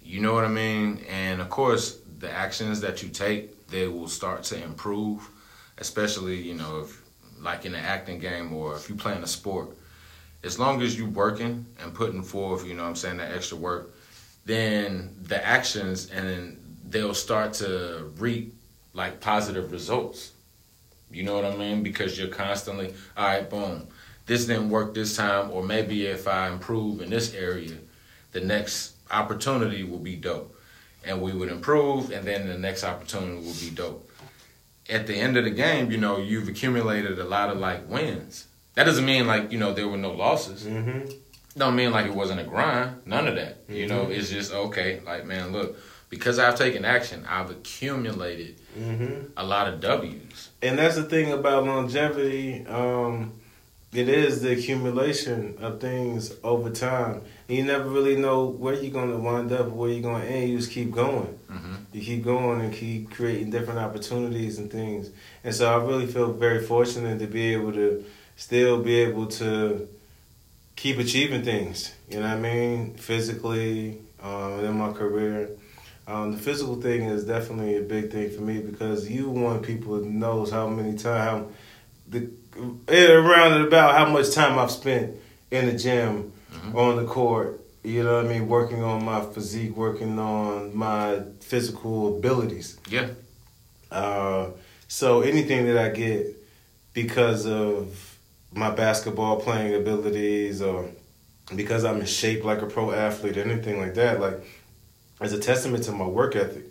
You 0.02 0.20
know 0.20 0.34
what 0.34 0.44
I 0.44 0.48
mean? 0.48 1.04
And 1.08 1.40
of 1.40 1.48
course, 1.48 1.98
the 2.18 2.30
actions 2.30 2.80
that 2.82 3.02
you 3.02 3.08
take, 3.08 3.68
they 3.68 3.88
will 3.88 4.08
start 4.08 4.42
to 4.44 4.62
improve. 4.62 5.26
Especially, 5.78 6.36
you 6.36 6.54
know, 6.54 6.80
if 6.80 7.02
like 7.40 7.64
in 7.64 7.72
the 7.72 7.78
acting 7.78 8.18
game 8.18 8.52
or 8.52 8.74
if 8.74 8.90
you 8.90 8.96
playing 8.96 9.22
a 9.22 9.26
sport, 9.26 9.76
as 10.44 10.58
long 10.58 10.82
as 10.82 10.98
you 10.98 11.06
working 11.06 11.66
and 11.80 11.94
putting 11.94 12.22
forth, 12.22 12.66
you 12.66 12.74
know, 12.74 12.82
what 12.82 12.90
I'm 12.90 12.96
saying 12.96 13.18
that 13.18 13.32
extra 13.32 13.56
work, 13.56 13.94
then 14.44 15.14
the 15.22 15.44
actions 15.44 16.10
and 16.10 16.28
then 16.28 16.67
they'll 16.88 17.14
start 17.14 17.54
to 17.54 18.12
reap 18.18 18.54
like 18.94 19.20
positive 19.20 19.72
results. 19.72 20.32
You 21.10 21.22
know 21.22 21.34
what 21.34 21.44
I 21.44 21.56
mean? 21.56 21.82
Because 21.82 22.18
you're 22.18 22.28
constantly, 22.28 22.94
all 23.16 23.26
right, 23.26 23.48
boom, 23.48 23.86
this 24.26 24.46
didn't 24.46 24.70
work 24.70 24.94
this 24.94 25.16
time, 25.16 25.50
or 25.50 25.62
maybe 25.62 26.06
if 26.06 26.28
I 26.28 26.48
improve 26.48 27.00
in 27.00 27.10
this 27.10 27.34
area, 27.34 27.76
the 28.32 28.40
next 28.40 28.94
opportunity 29.10 29.84
will 29.84 29.98
be 29.98 30.16
dope. 30.16 30.54
And 31.04 31.22
we 31.22 31.32
would 31.32 31.48
improve, 31.48 32.10
and 32.10 32.26
then 32.26 32.46
the 32.46 32.58
next 32.58 32.84
opportunity 32.84 33.36
will 33.36 33.54
be 33.54 33.70
dope. 33.70 34.10
At 34.90 35.06
the 35.06 35.14
end 35.14 35.36
of 35.36 35.44
the 35.44 35.50
game, 35.50 35.90
you 35.90 35.96
know, 35.96 36.18
you've 36.18 36.48
accumulated 36.48 37.18
a 37.18 37.24
lot 37.24 37.50
of 37.50 37.58
like 37.58 37.88
wins. 37.88 38.46
That 38.74 38.84
doesn't 38.84 39.04
mean 39.04 39.26
like, 39.26 39.50
you 39.50 39.58
know, 39.58 39.72
there 39.72 39.88
were 39.88 39.96
no 39.96 40.12
losses. 40.12 40.64
Mm-hmm. 40.64 41.10
Don't 41.56 41.74
mean 41.76 41.90
like 41.90 42.06
it 42.06 42.14
wasn't 42.14 42.40
a 42.40 42.44
grind. 42.44 43.06
None 43.06 43.26
of 43.26 43.34
that. 43.36 43.64
You 43.68 43.86
know, 43.86 44.08
it's 44.10 44.30
just 44.30 44.52
okay, 44.52 45.00
like, 45.04 45.24
man, 45.24 45.52
look, 45.52 45.76
because 46.08 46.38
I've 46.38 46.56
taken 46.56 46.84
action, 46.84 47.24
I've 47.28 47.50
accumulated 47.50 48.56
Mm-hmm. 48.78 49.32
a 49.36 49.44
lot 49.44 49.66
of 49.66 49.80
W's. 49.80 50.50
And 50.62 50.78
that's 50.78 50.94
the 50.94 51.02
thing 51.02 51.32
about 51.32 51.64
longevity. 51.64 52.64
Um, 52.66 53.32
it 53.92 54.08
is 54.08 54.40
the 54.40 54.52
accumulation 54.52 55.56
of 55.60 55.80
things 55.80 56.32
over 56.44 56.70
time. 56.70 57.22
You 57.48 57.64
never 57.64 57.88
really 57.88 58.14
know 58.14 58.44
where 58.44 58.74
you're 58.74 58.92
going 58.92 59.10
to 59.10 59.16
wind 59.16 59.50
up, 59.50 59.68
where 59.70 59.90
you're 59.90 60.02
going 60.02 60.22
to 60.22 60.28
end. 60.28 60.50
You 60.50 60.58
just 60.58 60.70
keep 60.70 60.92
going. 60.92 61.36
hmm 61.50 61.74
You 61.92 62.00
keep 62.02 62.22
going 62.22 62.60
and 62.60 62.72
keep 62.72 63.10
creating 63.10 63.50
different 63.50 63.80
opportunities 63.80 64.58
and 64.58 64.70
things. 64.70 65.10
And 65.42 65.52
so 65.52 65.66
I 65.72 65.82
really 65.82 66.06
feel 66.06 66.32
very 66.32 66.64
fortunate 66.64 67.18
to 67.18 67.26
be 67.26 67.54
able 67.54 67.72
to 67.72 68.04
still 68.36 68.80
be 68.80 68.94
able 69.00 69.26
to 69.42 69.88
keep 70.76 70.98
achieving 70.98 71.42
things. 71.42 71.92
You 72.08 72.20
know 72.20 72.28
what 72.28 72.36
I 72.36 72.40
mean? 72.40 72.94
Physically, 72.94 73.98
um, 74.22 74.64
in 74.64 74.78
my 74.78 74.92
career. 74.92 75.48
Um, 76.08 76.32
the 76.32 76.38
physical 76.38 76.80
thing 76.80 77.02
is 77.02 77.24
definitely 77.24 77.76
a 77.76 77.82
big 77.82 78.10
thing 78.10 78.30
for 78.30 78.40
me 78.40 78.60
because 78.60 79.10
you 79.10 79.28
want 79.28 79.62
people 79.62 80.00
to 80.00 80.08
know 80.10 80.46
how 80.50 80.66
many 80.66 80.96
time, 80.96 81.48
the 82.08 82.30
around 82.88 83.52
and 83.52 83.66
about 83.66 83.94
how 83.94 84.08
much 84.08 84.32
time 84.32 84.58
I've 84.58 84.70
spent 84.70 85.16
in 85.50 85.66
the 85.66 85.72
gym, 85.74 86.32
Mhm. 86.50 86.74
on 86.74 86.96
the 86.96 87.04
court. 87.04 87.60
You 87.84 88.04
know 88.04 88.16
what 88.16 88.24
I 88.24 88.28
mean? 88.28 88.48
Working 88.48 88.82
on 88.82 89.04
my 89.04 89.20
physique, 89.20 89.76
working 89.76 90.18
on 90.18 90.74
my 90.74 91.20
physical 91.40 92.16
abilities. 92.16 92.78
Yeah. 92.90 93.08
Uh, 93.90 94.46
so 94.88 95.20
anything 95.20 95.66
that 95.66 95.76
I 95.76 95.90
get 95.90 96.26
because 96.94 97.46
of 97.46 98.16
my 98.54 98.70
basketball 98.70 99.40
playing 99.40 99.74
abilities 99.74 100.62
or 100.62 100.86
because 101.54 101.84
I'm 101.84 102.00
in 102.00 102.06
shape 102.06 102.44
like 102.44 102.62
a 102.62 102.66
pro 102.66 102.92
athlete, 102.92 103.36
anything 103.36 103.78
like 103.78 103.94
that, 103.94 104.20
like 104.20 104.42
is 105.20 105.32
a 105.32 105.38
testament 105.38 105.84
to 105.84 105.92
my 105.92 106.06
work 106.06 106.36
ethic 106.36 106.64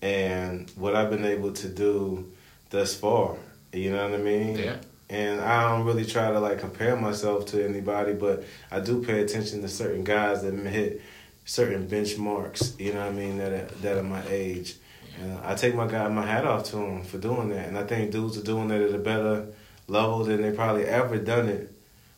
and 0.00 0.70
what 0.76 0.94
I've 0.94 1.10
been 1.10 1.24
able 1.24 1.52
to 1.52 1.68
do 1.68 2.30
thus 2.70 2.94
far. 2.94 3.36
You 3.72 3.92
know 3.92 4.08
what 4.08 4.18
I 4.18 4.22
mean? 4.22 4.58
Yeah. 4.58 4.76
And 5.10 5.40
I 5.40 5.70
don't 5.70 5.86
really 5.86 6.04
try 6.04 6.30
to 6.30 6.38
like 6.38 6.58
compare 6.60 6.96
myself 6.96 7.46
to 7.46 7.64
anybody, 7.64 8.12
but 8.12 8.44
I 8.70 8.80
do 8.80 9.02
pay 9.02 9.22
attention 9.22 9.62
to 9.62 9.68
certain 9.68 10.04
guys 10.04 10.42
that 10.42 10.54
hit 10.54 11.02
certain 11.44 11.88
benchmarks. 11.88 12.78
You 12.78 12.92
know 12.92 13.00
what 13.00 13.12
I 13.12 13.12
mean? 13.12 13.38
That 13.38 13.52
are, 13.52 13.74
that 13.82 13.96
are 13.96 14.02
my 14.02 14.22
age. 14.28 14.76
And 15.20 15.38
I 15.40 15.54
take 15.54 15.74
my 15.74 15.86
guy 15.86 16.06
my 16.08 16.26
hat 16.26 16.44
off 16.44 16.64
to 16.70 16.76
him 16.76 17.02
for 17.02 17.18
doing 17.18 17.48
that. 17.50 17.68
And 17.68 17.78
I 17.78 17.84
think 17.84 18.12
dudes 18.12 18.36
are 18.36 18.42
doing 18.42 18.68
that 18.68 18.80
at 18.80 18.94
a 18.94 18.98
better 18.98 19.46
level 19.88 20.24
than 20.24 20.42
they 20.42 20.52
probably 20.52 20.84
ever 20.84 21.18
done 21.18 21.48
it 21.48 21.72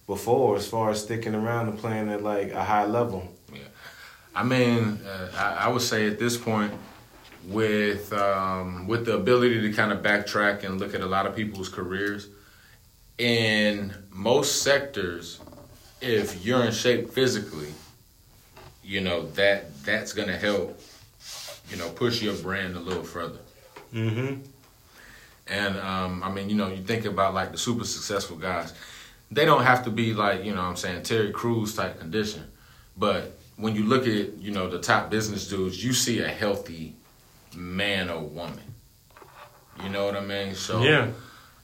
before, 0.06 0.56
as 0.56 0.66
far 0.66 0.90
as 0.90 1.02
sticking 1.02 1.34
around 1.34 1.68
and 1.68 1.78
playing 1.78 2.10
at 2.10 2.22
like 2.22 2.50
a 2.50 2.64
high 2.64 2.84
level. 2.84 3.28
I 4.34 4.44
mean, 4.44 5.00
uh, 5.04 5.28
I, 5.36 5.66
I 5.66 5.68
would 5.68 5.82
say 5.82 6.06
at 6.06 6.18
this 6.18 6.36
point, 6.36 6.72
with 7.46 8.12
um, 8.12 8.86
with 8.86 9.06
the 9.06 9.14
ability 9.14 9.60
to 9.62 9.72
kind 9.72 9.92
of 9.92 10.02
backtrack 10.02 10.64
and 10.64 10.78
look 10.78 10.94
at 10.94 11.00
a 11.00 11.06
lot 11.06 11.26
of 11.26 11.34
people's 11.34 11.68
careers, 11.68 12.28
in 13.18 13.92
most 14.10 14.62
sectors, 14.62 15.40
if 16.00 16.44
you're 16.44 16.64
in 16.64 16.72
shape 16.72 17.10
physically, 17.10 17.72
you 18.84 19.00
know 19.00 19.26
that 19.32 19.84
that's 19.84 20.12
gonna 20.12 20.36
help, 20.36 20.80
you 21.70 21.76
know, 21.76 21.88
push 21.90 22.22
your 22.22 22.34
brand 22.34 22.76
a 22.76 22.80
little 22.80 23.02
further. 23.02 23.40
Mm-hmm. 23.92 24.42
And 25.48 25.76
um, 25.78 26.22
I 26.22 26.30
mean, 26.30 26.48
you 26.48 26.54
know, 26.54 26.68
you 26.68 26.82
think 26.82 27.04
about 27.04 27.34
like 27.34 27.52
the 27.52 27.58
super 27.58 27.84
successful 27.84 28.36
guys, 28.36 28.72
they 29.30 29.44
don't 29.44 29.64
have 29.64 29.84
to 29.84 29.90
be 29.90 30.14
like, 30.14 30.44
you 30.44 30.52
know 30.54 30.62
what 30.62 30.68
I'm 30.68 30.76
saying, 30.76 31.02
Terry 31.02 31.32
Crews 31.32 31.74
type 31.74 31.98
condition. 31.98 32.44
But 32.96 33.39
when 33.60 33.74
you 33.76 33.84
look 33.84 34.06
at, 34.06 34.38
you 34.38 34.50
know, 34.50 34.68
the 34.68 34.78
top 34.78 35.10
business 35.10 35.48
dudes, 35.48 35.82
you 35.84 35.92
see 35.92 36.20
a 36.20 36.28
healthy 36.28 36.94
man 37.54 38.08
or 38.10 38.20
woman. 38.22 38.74
You 39.82 39.88
know 39.88 40.04
what 40.04 40.16
I 40.16 40.20
mean? 40.20 40.54
So 40.54 40.82
Yeah. 40.82 41.08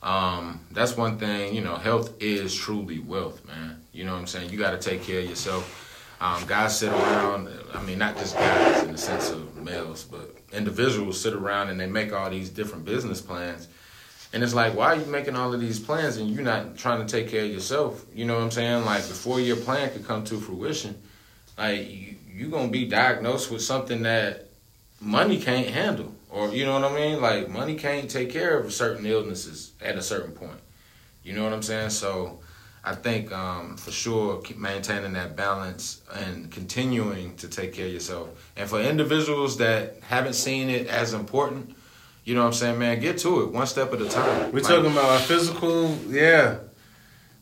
um, 0.02 0.60
that's 0.70 0.96
one 0.96 1.18
thing, 1.18 1.54
you 1.54 1.60
know, 1.62 1.76
health 1.76 2.12
is 2.20 2.54
truly 2.54 2.98
wealth, 2.98 3.46
man. 3.46 3.82
You 3.92 4.04
know 4.04 4.12
what 4.12 4.20
I'm 4.20 4.26
saying? 4.26 4.50
You 4.50 4.58
got 4.58 4.80
to 4.80 4.90
take 4.90 5.02
care 5.02 5.20
of 5.20 5.28
yourself. 5.28 5.82
Um, 6.20 6.46
guys 6.46 6.78
sit 6.78 6.90
around, 6.92 7.48
I 7.74 7.82
mean, 7.82 7.98
not 7.98 8.16
just 8.16 8.34
guys 8.36 8.82
in 8.84 8.92
the 8.92 8.98
sense 8.98 9.30
of 9.30 9.56
males, 9.56 10.04
but 10.04 10.34
individuals 10.52 11.20
sit 11.20 11.34
around 11.34 11.68
and 11.68 11.78
they 11.78 11.86
make 11.86 12.12
all 12.12 12.30
these 12.30 12.48
different 12.48 12.84
business 12.86 13.20
plans. 13.20 13.68
And 14.32 14.42
it's 14.42 14.54
like, 14.54 14.74
why 14.74 14.86
are 14.94 14.96
you 14.96 15.06
making 15.06 15.36
all 15.36 15.52
of 15.52 15.60
these 15.60 15.78
plans 15.78 16.16
and 16.16 16.30
you're 16.30 16.42
not 16.42 16.76
trying 16.76 17.06
to 17.06 17.10
take 17.10 17.30
care 17.30 17.44
of 17.44 17.50
yourself? 17.50 18.04
You 18.14 18.24
know 18.24 18.34
what 18.34 18.42
I'm 18.42 18.50
saying? 18.50 18.84
Like, 18.84 19.06
before 19.06 19.40
your 19.40 19.56
plan 19.56 19.90
could 19.92 20.06
come 20.06 20.24
to 20.24 20.38
fruition, 20.40 21.00
like, 21.56 21.90
you, 21.90 22.16
you're 22.34 22.50
going 22.50 22.66
to 22.66 22.72
be 22.72 22.86
diagnosed 22.86 23.50
with 23.50 23.62
something 23.62 24.02
that 24.02 24.48
money 25.00 25.38
can't 25.40 25.68
handle. 25.68 26.12
Or, 26.30 26.48
you 26.48 26.66
know 26.66 26.78
what 26.78 26.90
I 26.90 26.94
mean? 26.94 27.20
Like, 27.20 27.48
money 27.48 27.76
can't 27.76 28.10
take 28.10 28.30
care 28.30 28.58
of 28.58 28.72
certain 28.72 29.06
illnesses 29.06 29.72
at 29.80 29.96
a 29.96 30.02
certain 30.02 30.32
point. 30.32 30.60
You 31.22 31.32
know 31.32 31.44
what 31.44 31.52
I'm 31.52 31.62
saying? 31.62 31.90
So, 31.90 32.40
I 32.86 32.94
think 32.94 33.32
um, 33.32 33.76
for 33.76 33.90
sure 33.90 34.40
keep 34.42 34.58
maintaining 34.58 35.14
that 35.14 35.34
balance 35.34 36.02
and 36.14 36.48
continuing 36.52 37.34
to 37.38 37.48
take 37.48 37.72
care 37.72 37.86
of 37.86 37.92
yourself. 37.92 38.52
And 38.56 38.70
for 38.70 38.80
individuals 38.80 39.56
that 39.56 39.96
haven't 40.02 40.34
seen 40.34 40.70
it 40.70 40.86
as 40.86 41.12
important, 41.12 41.74
you 42.24 42.36
know 42.36 42.42
what 42.42 42.46
I'm 42.48 42.52
saying, 42.52 42.78
man, 42.78 43.00
get 43.00 43.18
to 43.18 43.42
it 43.42 43.50
one 43.50 43.66
step 43.66 43.92
at 43.92 44.00
a 44.00 44.08
time. 44.08 44.52
We're 44.52 44.60
Like, 44.60 44.68
talking 44.68 44.92
about 44.92 45.04
our 45.04 45.18
physical, 45.18 45.96
yeah, 46.08 46.58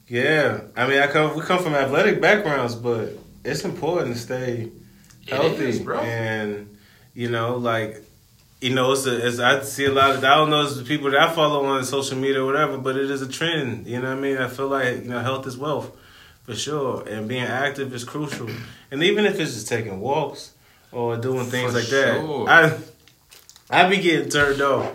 yeah. 0.09 0.63
I 0.75 0.89
mean, 0.89 0.99
I 0.99 1.09
come 1.09 1.37
we 1.37 1.43
come 1.43 1.63
from 1.63 1.75
athletic 1.75 2.23
backgrounds, 2.23 2.75
but 2.75 3.11
it's 3.45 3.65
important 3.65 4.15
to 4.15 4.21
stay 4.21 4.71
healthy, 5.29 5.65
is, 5.65 5.79
bro. 5.81 6.01
and 6.01 6.77
you 7.15 7.31
know, 7.31 7.57
like 7.57 8.03
you 8.61 8.75
know, 8.75 8.93
it's, 8.93 9.07
a, 9.07 9.27
it's 9.27 9.39
I 9.39 9.63
see 9.63 9.85
a 9.85 9.93
lot 9.93 10.11
of 10.11 10.25
I 10.25 10.35
don't 10.37 10.51
know 10.51 10.67
the 10.69 10.85
people 10.85 11.11
that 11.11 11.21
I 11.21 11.33
follow 11.35 11.65
on 11.67 11.85
social 11.85 12.17
media 12.17 12.43
or 12.43 12.47
whatever, 12.47 12.79
but 12.79 12.97
it 12.97 13.11
is 13.11 13.23
a 13.23 13.29
trend. 13.29 13.87
You 13.87 14.01
know 14.01 14.09
what 14.09 14.19
I 14.19 14.21
mean? 14.21 14.39
I 14.39 14.49
feel 14.49 14.69
like 14.69 15.03
you 15.05 15.11
know, 15.11 15.21
health 15.21 15.47
is 15.47 15.57
wealth 15.57 15.95
for 16.45 16.55
sure, 16.55 17.07
and 17.07 17.29
being 17.29 17.43
active 17.45 17.93
is 17.95 18.05
crucial. 18.05 18.49
And 18.91 19.03
even 19.03 19.27
if 19.27 19.39
it's 19.39 19.55
just 19.55 19.69
taking 19.69 20.01
walks 20.01 20.53
or 20.93 21.17
doing 21.17 21.47
things 21.47 21.73
For 21.73 21.79
like 21.79 21.89
that. 21.89 22.81
I 23.71 23.85
I 23.85 23.89
be 23.89 23.99
getting 23.99 24.29
turned 24.29 24.61
off. 24.61 24.93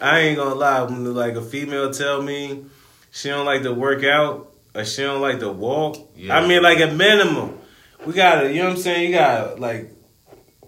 I 0.00 0.20
ain't 0.20 0.36
gonna 0.36 0.54
lie. 0.54 0.82
When 0.82 1.14
like 1.14 1.34
a 1.34 1.42
female 1.42 1.92
tell 1.92 2.22
me 2.22 2.64
she 3.10 3.28
don't 3.28 3.46
like 3.46 3.62
to 3.62 3.72
work 3.72 4.04
out 4.04 4.52
or 4.74 4.84
she 4.84 5.02
don't 5.02 5.20
like 5.20 5.40
to 5.40 5.50
walk, 5.50 5.96
Yeah. 6.16 6.36
I 6.38 6.46
mean 6.46 6.62
like 6.62 6.80
a 6.80 6.88
minimum. 6.92 7.58
We 8.06 8.12
gotta, 8.12 8.48
you 8.52 8.60
know 8.60 8.68
what 8.68 8.76
I'm 8.76 8.82
saying? 8.82 9.10
You 9.10 9.16
got 9.16 9.58
like, 9.60 9.90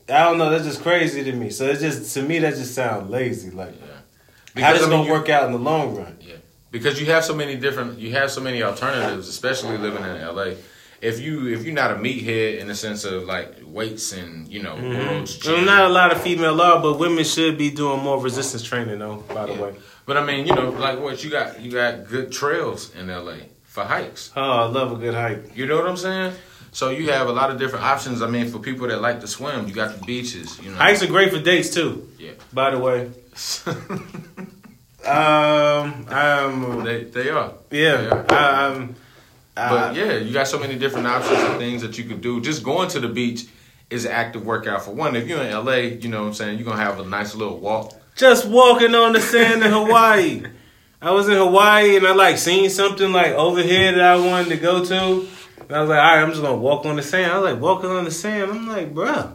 I 0.09 0.25
don't 0.25 0.39
know. 0.39 0.51
That's 0.51 0.65
just 0.65 0.83
crazy 0.83 1.23
to 1.25 1.33
me. 1.33 1.51
So 1.51 1.67
it's 1.67 1.81
just 1.81 2.13
to 2.15 2.23
me 2.23 2.39
that 2.41 2.55
just 2.55 2.75
sounds 2.75 3.09
lazy. 3.11 3.51
Like, 3.51 3.75
Yeah. 4.57 4.63
how 4.65 4.73
does 4.73 4.83
I 4.83 4.87
it 4.87 4.91
mean, 4.91 5.01
gonna 5.07 5.13
work 5.13 5.29
out 5.29 5.45
in 5.47 5.53
the 5.53 5.59
long 5.59 5.95
run? 5.97 6.17
Yeah, 6.21 6.35
because 6.71 7.01
you 7.01 7.07
have 7.07 7.25
so 7.25 7.35
many 7.35 7.57
different 7.57 7.99
you 7.99 8.13
have 8.13 8.31
so 8.31 8.41
many 8.41 8.63
alternatives 8.63 9.29
especially 9.29 9.79
living 9.79 10.03
in 10.03 10.21
LA 10.21 10.55
if 11.01 11.21
you 11.21 11.47
if 11.55 11.63
you're 11.65 11.75
not 11.75 11.93
a 11.93 11.95
meathead 11.95 12.59
in 12.59 12.67
the 12.67 12.75
sense 12.75 13.05
of 13.05 13.25
like 13.25 13.55
weights 13.65 14.13
and 14.13 14.49
you 14.49 14.61
know 14.63 14.75
mm-hmm. 14.75 14.99
Well, 14.99 15.25
gym, 15.25 15.65
not 15.65 15.85
a 15.85 15.89
lot 15.89 16.11
of 16.11 16.21
female 16.21 16.55
law, 16.55 16.83
but 16.83 16.99
women 16.99 17.23
should 17.25 17.57
be 17.57 17.71
doing 17.71 18.01
more 18.03 18.21
resistance 18.21 18.65
training 18.65 18.99
though. 18.99 19.23
By 19.33 19.47
the 19.47 19.53
Yeah. 19.55 19.63
way, 19.63 19.75
but 20.07 20.17
I 20.17 20.25
mean 20.25 20.47
you 20.47 20.55
know 20.55 20.71
like 20.71 20.99
what 20.99 21.23
you 21.23 21.31
got 21.31 21.61
you 21.61 21.71
got 21.71 22.09
good 22.09 22.33
trails 22.33 22.93
in 22.97 23.07
LA 23.09 23.37
for 23.63 23.85
hikes 23.85 24.33
oh, 24.35 24.43
I 24.43 24.65
love 24.67 24.91
a 24.93 24.97
good 24.97 25.15
hike. 25.15 25.57
you 25.57 25.67
know 25.67 25.77
what 25.77 25.87
I'm 25.89 25.97
saying 25.97 26.33
So 26.73 26.91
you 26.91 27.11
have 27.11 27.29
a 27.29 27.33
lot 27.33 27.51
of 27.51 27.59
different 27.59 27.85
options. 27.85 28.23
I 28.23 28.29
mean, 28.29 28.49
for 28.51 28.59
people 28.59 28.87
that 28.89 29.01
like 29.01 29.21
to 29.21 29.27
swim, 29.27 29.67
you 29.67 29.75
got 29.75 29.99
the 29.99 30.05
beaches. 30.05 30.59
You 30.63 30.71
know, 30.71 30.77
Hikes 30.77 31.03
are 31.03 31.07
great 31.07 31.33
for 31.33 31.41
dates 31.41 31.71
too. 31.71 32.09
Yeah. 32.19 32.33
By 32.53 32.71
the 32.71 32.79
way, 32.79 33.11
um, 35.07 36.07
um, 36.09 36.85
they 36.85 37.05
they 37.05 37.31
are. 37.31 37.53
yeah, 37.71 38.25
I, 38.29 38.67
um, 38.67 38.95
But 39.55 39.95
yeah, 39.97 40.15
you 40.17 40.33
got 40.33 40.47
so 40.49 40.59
many 40.59 40.77
different 40.77 41.07
options 41.07 41.41
and 41.41 41.59
things 41.59 41.83
that 41.83 41.99
you 41.99 42.05
could 42.05 42.21
do. 42.21 42.41
Just 42.41 42.63
going 42.63 42.89
to 42.91 43.01
the 43.01 43.09
beach 43.09 43.47
is 43.91 44.05
an 44.05 44.13
active 44.13 44.45
workout 44.45 44.83
for 44.85 44.93
one. 44.93 45.17
If 45.17 45.27
you're 45.27 45.43
in 45.43 45.53
LA, 45.53 45.75
you 46.03 46.09
know 46.09 46.21
what 46.23 46.29
I'm 46.29 46.35
saying, 46.35 46.59
you're 46.59 46.69
gonna 46.69 46.83
have 46.83 47.01
a 47.01 47.05
nice 47.05 47.35
little 47.35 47.59
walk. 47.59 47.93
just 48.17 48.47
walking 48.47 48.95
on 48.95 49.13
the 49.15 49.21
sand 49.21 49.63
in 49.63 49.71
Hawaii. 49.73 50.43
I 51.01 51.13
was 51.13 51.29
in 51.29 51.37
Hawaii 51.37 51.97
and 51.97 52.05
I 52.07 52.13
like 52.13 52.39
seen 52.39 52.69
something 52.71 53.13
like 53.13 53.33
over 53.33 53.63
here 53.63 53.93
that 53.93 54.01
I 54.01 54.17
wanted 54.17 54.49
to 54.49 54.57
go 54.57 54.85
to. 54.85 55.29
And 55.69 55.77
I 55.77 55.81
was 55.81 55.91
like, 55.91 55.99
all 55.99 56.05
right, 56.05 56.23
I'm 56.23 56.31
just 56.31 56.41
gonna 56.41 56.57
walk 56.57 56.87
on 56.87 56.97
the 56.97 57.03
sand. 57.03 57.31
I 57.31 57.39
was 57.39 57.53
like 57.53 57.61
walking 57.61 57.91
on 57.91 58.05
the 58.05 58.11
sand. 58.11 58.51
I'm 58.51 58.67
like, 58.67 58.95
bruh, 58.95 59.35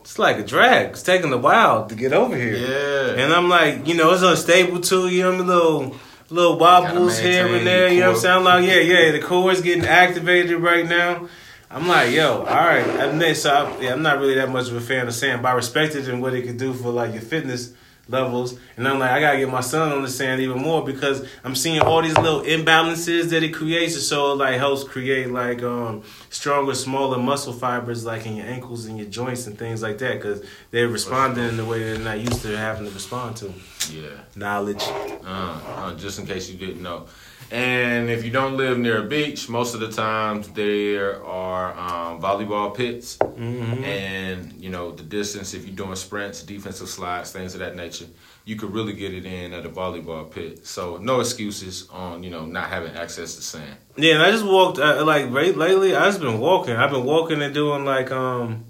it's 0.00 0.18
like 0.18 0.38
a 0.38 0.44
drag. 0.44 0.90
It's 0.90 1.02
taking 1.02 1.32
a 1.32 1.38
while 1.38 1.86
to 1.86 1.94
get 1.96 2.12
over 2.12 2.36
here. 2.36 2.56
Yeah. 2.56 3.22
And 3.22 3.32
I'm 3.32 3.48
like, 3.48 3.86
you 3.88 3.94
know, 3.94 4.12
it's 4.12 4.22
unstable 4.22 4.80
too. 4.80 5.08
You 5.08 5.22
know, 5.22 5.30
what 5.30 5.34
I 5.34 5.38
mean? 5.38 5.46
little 5.48 5.96
little 6.30 6.58
wobbles 6.58 7.18
here 7.18 7.46
and 7.46 7.66
there. 7.66 7.88
the 7.88 7.94
You 7.94 8.00
know 8.00 8.08
what 8.10 8.16
I'm 8.16 8.22
saying? 8.22 8.36
I'm 8.38 8.44
like, 8.44 8.64
yeah, 8.64 8.78
yeah, 8.78 9.10
the 9.10 9.20
core's 9.20 9.60
getting 9.60 9.84
activated 9.84 10.60
right 10.60 10.86
now. 10.86 11.28
I'm 11.68 11.88
like, 11.88 12.12
yo, 12.12 12.38
all 12.38 12.44
right. 12.44 12.86
I 12.86 13.12
mean, 13.12 13.34
so 13.34 13.50
I, 13.50 13.80
yeah, 13.80 13.92
I'm 13.92 14.02
not 14.02 14.18
really 14.18 14.34
that 14.34 14.50
much 14.50 14.68
of 14.68 14.76
a 14.76 14.80
fan 14.80 15.08
of 15.08 15.14
sand, 15.14 15.42
but 15.42 15.48
I 15.48 15.52
respect 15.52 15.94
it 15.94 16.06
and 16.06 16.22
what 16.22 16.34
it 16.34 16.42
could 16.42 16.58
do 16.58 16.74
for 16.74 16.90
like 16.90 17.12
your 17.12 17.22
fitness 17.22 17.72
levels. 18.08 18.58
And 18.76 18.86
I'm 18.86 18.98
like, 18.98 19.10
I 19.10 19.20
gotta 19.20 19.38
get 19.38 19.48
my 19.50 19.60
son 19.60 19.92
on 19.92 20.02
the 20.02 20.08
sand 20.08 20.40
even 20.40 20.58
more 20.58 20.84
because 20.84 21.26
I'm 21.44 21.54
seeing 21.54 21.80
all 21.80 22.02
these 22.02 22.16
little 22.18 22.42
imbalances 22.42 23.30
that 23.30 23.42
it 23.42 23.50
creates. 23.50 23.94
And 23.94 24.02
so 24.02 24.32
it 24.32 24.36
like 24.36 24.56
helps 24.56 24.84
create 24.84 25.30
like 25.30 25.62
um 25.62 26.02
stronger, 26.30 26.74
smaller 26.74 27.18
muscle 27.18 27.52
fibers 27.52 28.04
like 28.04 28.26
in 28.26 28.36
your 28.36 28.46
ankles 28.46 28.86
and 28.86 28.98
your 28.98 29.08
joints 29.08 29.46
and 29.46 29.58
things 29.58 29.82
like 29.82 29.98
that 29.98 30.14
because 30.14 30.44
they're 30.70 30.88
responding 30.88 31.48
in 31.48 31.56
the 31.56 31.64
way 31.64 31.82
they're 31.82 31.98
not 31.98 32.18
used 32.18 32.42
to 32.42 32.56
having 32.56 32.86
to 32.86 32.92
respond 32.92 33.36
to. 33.36 33.52
Yeah. 33.90 34.10
Knowledge. 34.36 34.82
Uh, 34.82 35.60
uh, 35.76 35.94
just 35.96 36.18
in 36.18 36.26
case 36.26 36.48
you 36.50 36.58
didn't 36.58 36.82
know. 36.82 37.06
And 37.52 38.08
if 38.08 38.24
you 38.24 38.30
don't 38.30 38.56
live 38.56 38.78
near 38.78 39.04
a 39.04 39.06
beach, 39.06 39.50
most 39.50 39.74
of 39.74 39.80
the 39.80 39.92
times 39.92 40.48
there 40.48 41.22
are 41.22 41.72
um, 41.78 42.18
volleyball 42.18 42.74
pits. 42.74 43.18
Mm-hmm. 43.18 43.84
And, 43.84 44.52
you 44.54 44.70
know, 44.70 44.90
the 44.92 45.02
distance, 45.02 45.52
if 45.52 45.66
you're 45.66 45.76
doing 45.76 45.94
sprints, 45.96 46.42
defensive 46.42 46.88
slides, 46.88 47.30
things 47.30 47.52
of 47.52 47.60
that 47.60 47.76
nature, 47.76 48.06
you 48.46 48.56
could 48.56 48.72
really 48.72 48.94
get 48.94 49.12
it 49.12 49.26
in 49.26 49.52
at 49.52 49.66
a 49.66 49.68
volleyball 49.68 50.30
pit. 50.30 50.66
So 50.66 50.96
no 50.96 51.20
excuses 51.20 51.86
on, 51.90 52.22
you 52.22 52.30
know, 52.30 52.46
not 52.46 52.70
having 52.70 52.96
access 52.96 53.36
to 53.36 53.42
sand. 53.42 53.76
Yeah, 53.96 54.14
and 54.14 54.22
I 54.22 54.30
just 54.30 54.46
walked 54.46 54.78
uh, 54.78 55.04
like 55.04 55.30
lately. 55.30 55.94
I 55.94 56.06
just 56.06 56.20
been 56.20 56.40
walking. 56.40 56.74
I've 56.74 56.90
been 56.90 57.04
walking 57.04 57.42
and 57.42 57.52
doing 57.52 57.84
like 57.84 58.10
um 58.10 58.64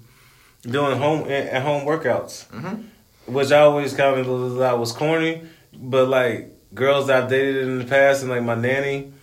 doing 0.63 0.97
home 0.97 1.29
at 1.31 1.61
home 1.63 1.85
workouts, 1.85 2.47
Mhm. 2.49 2.83
which 3.27 3.51
I 3.53 3.59
always 3.59 3.93
kind 3.93 4.19
of 4.19 4.25
thought 4.57 4.77
was 4.77 4.91
corny, 4.91 5.43
but 5.73 6.09
like 6.09 6.52
girls 6.73 7.07
that 7.07 7.23
I've 7.23 7.29
dated 7.29 7.63
in 7.67 7.79
the 7.79 7.85
past 7.85 8.21
and 8.21 8.31
like 8.31 8.43
my 8.43 8.55
nanny, 8.55 9.13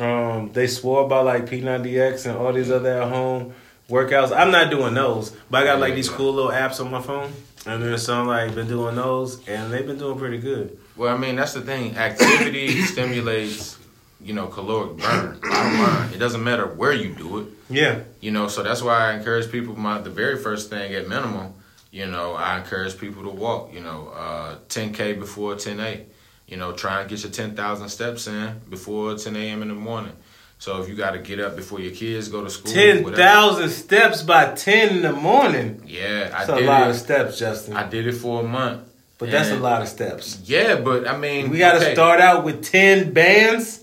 um, 0.00 0.52
they 0.52 0.66
swore 0.66 1.08
by 1.08 1.20
like 1.20 1.46
P90X 1.46 2.26
and 2.26 2.36
all 2.38 2.52
these 2.52 2.70
other 2.70 3.02
at 3.02 3.08
home 3.08 3.54
workouts. 3.88 4.34
I'm 4.34 4.50
not 4.50 4.70
doing 4.70 4.94
those, 4.94 5.30
but 5.50 5.62
I 5.62 5.66
got 5.66 5.80
like 5.80 5.94
these 5.94 6.08
cool 6.08 6.32
little 6.32 6.50
apps 6.50 6.80
on 6.84 6.90
my 6.90 7.02
phone, 7.02 7.32
and 7.66 7.82
there's 7.82 8.04
some 8.04 8.26
like 8.26 8.54
been 8.54 8.68
doing 8.68 8.96
those, 8.96 9.46
and 9.48 9.72
they've 9.72 9.86
been 9.86 9.98
doing 9.98 10.18
pretty 10.18 10.38
good. 10.38 10.78
Well, 10.96 11.14
I 11.14 11.18
mean, 11.18 11.36
that's 11.36 11.52
the 11.54 11.62
thing. 11.62 11.96
Activity 11.96 12.82
stimulates, 12.82 13.78
you 14.20 14.34
know, 14.34 14.46
caloric 14.46 14.98
burn. 14.98 15.38
Bottom 15.40 15.78
line, 15.80 16.12
it 16.12 16.18
doesn't 16.18 16.42
matter 16.42 16.66
where 16.66 16.92
you 16.92 17.14
do 17.14 17.38
it. 17.40 17.46
Yeah, 17.70 18.00
You 18.20 18.30
know, 18.32 18.48
so 18.48 18.62
that's 18.62 18.82
why 18.82 19.10
I 19.10 19.14
encourage 19.14 19.50
people. 19.50 19.74
My 19.74 19.98
the 19.98 20.10
very 20.10 20.36
first 20.38 20.68
thing 20.68 20.94
at 20.94 21.08
minimum, 21.08 21.54
you 21.90 22.06
know, 22.06 22.34
I 22.34 22.58
encourage 22.58 22.98
people 22.98 23.22
to 23.22 23.30
walk. 23.30 23.72
You 23.72 23.80
know, 23.80 24.08
uh, 24.14 24.56
10k 24.68 25.18
before 25.18 25.54
10a. 25.54 26.04
You 26.52 26.58
know, 26.58 26.72
try 26.72 27.00
and 27.00 27.08
get 27.08 27.22
your 27.22 27.32
10,000 27.32 27.88
steps 27.88 28.26
in 28.26 28.60
before 28.68 29.14
10 29.16 29.34
a.m. 29.36 29.62
in 29.62 29.68
the 29.68 29.74
morning. 29.74 30.12
So 30.58 30.82
if 30.82 30.88
you 30.88 30.94
got 30.94 31.12
to 31.12 31.18
get 31.18 31.40
up 31.40 31.56
before 31.56 31.80
your 31.80 31.94
kids 31.94 32.28
go 32.28 32.44
to 32.44 32.50
school, 32.50 32.70
ten 32.72 33.02
thousand 33.14 33.70
steps 33.70 34.22
by 34.22 34.52
ten 34.54 34.96
in 34.96 35.02
the 35.02 35.12
morning. 35.12 35.82
Yeah, 35.86 36.30
I 36.32 36.44
That's 36.44 36.48
a 36.50 36.56
did 36.56 36.66
lot 36.66 36.82
it. 36.82 36.90
of 36.90 36.96
steps, 36.96 37.38
Justin. 37.38 37.74
I 37.74 37.88
did 37.88 38.06
it 38.06 38.12
for 38.12 38.42
a 38.42 38.44
month. 38.44 38.82
but 39.18 39.30
that's 39.30 39.48
a 39.50 39.56
lot 39.56 39.80
of 39.82 39.88
steps. 39.88 40.40
Yeah, 40.44 40.76
but 40.76 41.08
I 41.08 41.16
mean, 41.16 41.50
We 41.50 41.58
got 41.58 41.72
to 41.72 41.78
okay, 41.78 41.94
start 41.94 42.20
out 42.20 42.44
with 42.44 42.62
ten 42.62 43.12
bands. 43.12 43.82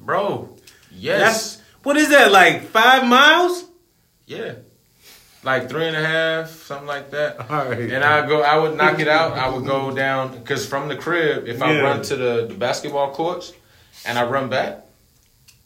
bro. 0.00 0.54
Yes, 0.92 1.20
That's 1.56 1.62
what 1.82 1.96
is 1.96 2.10
that 2.10 2.30
like 2.30 2.66
five 2.68 3.02
miles? 3.08 3.64
yeah, 4.26 4.52
like 5.46 5.68
three 5.68 5.86
and 5.86 5.96
a 5.96 6.04
half, 6.04 6.50
something 6.50 6.88
like 6.88 7.12
that. 7.12 7.38
All 7.50 7.66
right. 7.66 7.78
And 7.78 8.02
I 8.02 8.26
go, 8.26 8.42
I 8.42 8.58
would 8.58 8.76
knock 8.76 8.98
it 8.98 9.06
out. 9.06 9.38
I 9.38 9.48
would 9.48 9.64
go 9.64 9.90
down 9.94 10.36
because 10.36 10.66
from 10.66 10.88
the 10.88 10.96
crib, 10.96 11.46
if 11.46 11.62
I 11.62 11.80
run 11.80 12.02
to 12.02 12.16
the, 12.16 12.46
the 12.48 12.54
basketball 12.54 13.12
courts 13.14 13.52
and 14.04 14.18
I 14.18 14.28
run 14.28 14.50
back, 14.50 14.84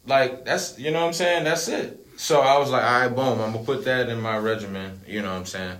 like 0.05 0.45
that's 0.45 0.77
you 0.79 0.91
know 0.91 1.01
what 1.01 1.07
I'm 1.07 1.13
saying. 1.13 1.43
That's 1.43 1.67
it. 1.67 1.97
So 2.15 2.41
I 2.41 2.59
was 2.59 2.69
like, 2.69 2.83
all 2.83 3.01
right, 3.01 3.07
boom. 3.09 3.41
I'm 3.41 3.53
gonna 3.53 3.65
put 3.65 3.83
that 3.85 4.07
in 4.07 4.21
my 4.21 4.37
regimen. 4.37 5.01
You 5.07 5.23
know 5.23 5.31
what 5.31 5.39
I'm 5.39 5.45
saying. 5.45 5.77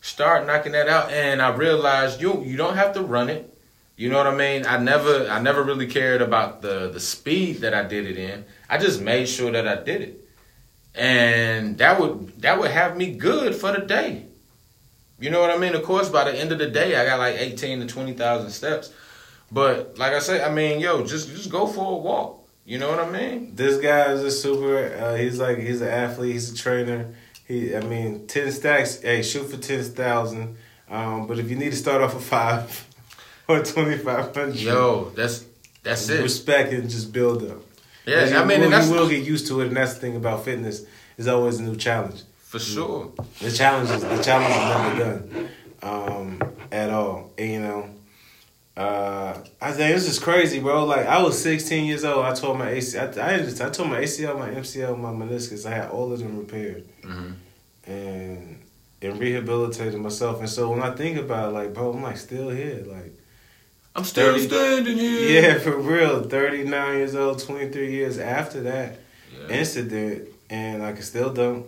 Start 0.00 0.46
knocking 0.46 0.72
that 0.72 0.88
out, 0.88 1.10
and 1.10 1.42
I 1.42 1.54
realized 1.54 2.20
you 2.22 2.42
you 2.42 2.56
don't 2.56 2.76
have 2.76 2.94
to 2.94 3.02
run 3.02 3.28
it. 3.28 3.50
You 3.96 4.08
know 4.08 4.16
what 4.16 4.26
I 4.26 4.34
mean? 4.34 4.66
I 4.66 4.78
never 4.78 5.28
I 5.28 5.40
never 5.40 5.62
really 5.62 5.86
cared 5.86 6.22
about 6.22 6.62
the 6.62 6.90
the 6.90 7.00
speed 7.00 7.60
that 7.60 7.74
I 7.74 7.84
did 7.84 8.06
it 8.06 8.16
in. 8.16 8.46
I 8.70 8.78
just 8.78 9.02
made 9.02 9.28
sure 9.28 9.52
that 9.52 9.68
I 9.68 9.76
did 9.82 10.00
it. 10.00 10.23
And 10.94 11.78
that 11.78 12.00
would 12.00 12.40
that 12.42 12.58
would 12.58 12.70
have 12.70 12.96
me 12.96 13.12
good 13.16 13.54
for 13.54 13.72
the 13.72 13.84
day. 13.84 14.26
You 15.18 15.30
know 15.30 15.40
what 15.40 15.50
I 15.50 15.56
mean? 15.58 15.74
Of 15.74 15.82
course, 15.82 16.08
by 16.08 16.24
the 16.30 16.38
end 16.38 16.52
of 16.52 16.58
the 16.58 16.68
day, 16.68 16.96
I 16.96 17.04
got 17.04 17.18
like 17.18 17.36
eighteen 17.36 17.80
to 17.80 17.86
twenty 17.86 18.12
thousand 18.12 18.50
steps. 18.50 18.92
But 19.50 19.98
like 19.98 20.12
I 20.12 20.18
say, 20.20 20.42
I 20.42 20.50
mean, 20.52 20.80
yo, 20.80 21.04
just 21.04 21.28
just 21.28 21.50
go 21.50 21.66
for 21.66 21.92
a 21.92 21.96
walk. 21.96 22.40
You 22.64 22.78
know 22.78 22.88
what 22.90 23.00
I 23.00 23.10
mean? 23.10 23.54
This 23.54 23.78
guy 23.78 24.12
is 24.12 24.22
a 24.22 24.30
super. 24.30 24.94
Uh, 24.94 25.16
he's 25.16 25.38
like 25.38 25.58
he's 25.58 25.80
an 25.80 25.88
athlete. 25.88 26.32
He's 26.32 26.52
a 26.52 26.56
trainer. 26.56 27.14
He, 27.46 27.76
I 27.76 27.80
mean, 27.80 28.26
ten 28.26 28.50
stacks. 28.52 29.00
Hey, 29.00 29.22
shoot 29.22 29.50
for 29.50 29.56
ten 29.56 29.82
thousand. 29.84 30.56
Um, 30.88 31.26
but 31.26 31.38
if 31.38 31.50
you 31.50 31.56
need 31.56 31.70
to 31.70 31.76
start 31.76 32.02
off 32.02 32.14
with 32.14 32.24
five 32.24 32.86
or 33.48 33.62
twenty 33.62 33.98
five 33.98 34.34
hundred, 34.34 34.56
Yo, 34.56 35.10
that's 35.14 35.44
that's 35.82 36.08
it. 36.08 36.22
respect 36.22 36.72
and 36.72 36.88
just 36.88 37.12
build 37.12 37.42
up. 37.50 37.62
Yeah, 38.06 38.42
I 38.42 38.44
mean, 38.44 38.58
will, 38.58 38.64
and 38.64 38.72
that's 38.72 38.88
you 38.88 38.94
will 38.94 39.08
get 39.08 39.24
used 39.24 39.46
to 39.48 39.60
it, 39.60 39.68
and 39.68 39.76
that's 39.76 39.94
the 39.94 40.00
thing 40.00 40.16
about 40.16 40.44
fitness. 40.44 40.84
Is 41.16 41.28
always 41.28 41.58
a 41.60 41.62
new 41.62 41.76
challenge. 41.76 42.22
for 42.38 42.58
sure. 42.58 43.12
The 43.40 43.50
challenge 43.50 43.90
is 43.90 44.02
the 44.02 44.22
challenge 44.22 44.54
is 44.54 44.64
never 44.72 44.98
done, 45.04 45.48
um, 45.82 46.42
at 46.72 46.90
all. 46.90 47.30
And, 47.38 47.52
you 47.52 47.60
know, 47.60 47.88
uh, 48.76 49.38
I 49.60 49.70
think 49.72 49.94
this 49.94 50.08
is 50.08 50.18
crazy, 50.18 50.58
bro. 50.58 50.84
Like 50.84 51.06
I 51.06 51.22
was 51.22 51.40
16 51.40 51.84
years 51.86 52.04
old. 52.04 52.24
I 52.26 52.34
told 52.34 52.58
my 52.58 52.72
ACL. 52.72 53.16
I, 53.18 53.34
I, 53.34 53.38
just, 53.38 53.60
I 53.60 53.70
told 53.70 53.88
my 53.90 54.00
ACL, 54.00 54.36
my 54.38 54.50
MCL, 54.50 54.98
my 54.98 55.10
meniscus. 55.10 55.64
I 55.64 55.70
had 55.76 55.90
all 55.90 56.12
of 56.12 56.18
them 56.18 56.36
repaired, 56.38 56.84
hmm 57.04 57.32
and 57.86 58.58
and 59.02 59.20
rehabilitated 59.20 60.00
myself. 60.00 60.40
And 60.40 60.48
so 60.48 60.70
when 60.70 60.82
I 60.82 60.90
think 60.96 61.18
about 61.18 61.50
it, 61.50 61.52
like, 61.54 61.74
bro, 61.74 61.92
I'm 61.92 62.02
like 62.02 62.16
still 62.16 62.48
here. 62.50 62.82
Like, 62.86 63.13
I'm 63.96 64.04
still 64.04 64.32
30 64.32 64.48
standing 64.48 64.98
here. 64.98 65.42
yeah, 65.42 65.58
for 65.58 65.76
real. 65.78 66.22
39 66.24 66.96
years 66.96 67.14
old, 67.14 67.38
23 67.38 67.92
years 67.92 68.18
after 68.18 68.60
that 68.62 68.98
Yeah. 69.48 69.56
incident, 69.58 70.28
and 70.50 70.82
I 70.82 70.92
can 70.92 71.02
still 71.02 71.32
dunk. 71.32 71.66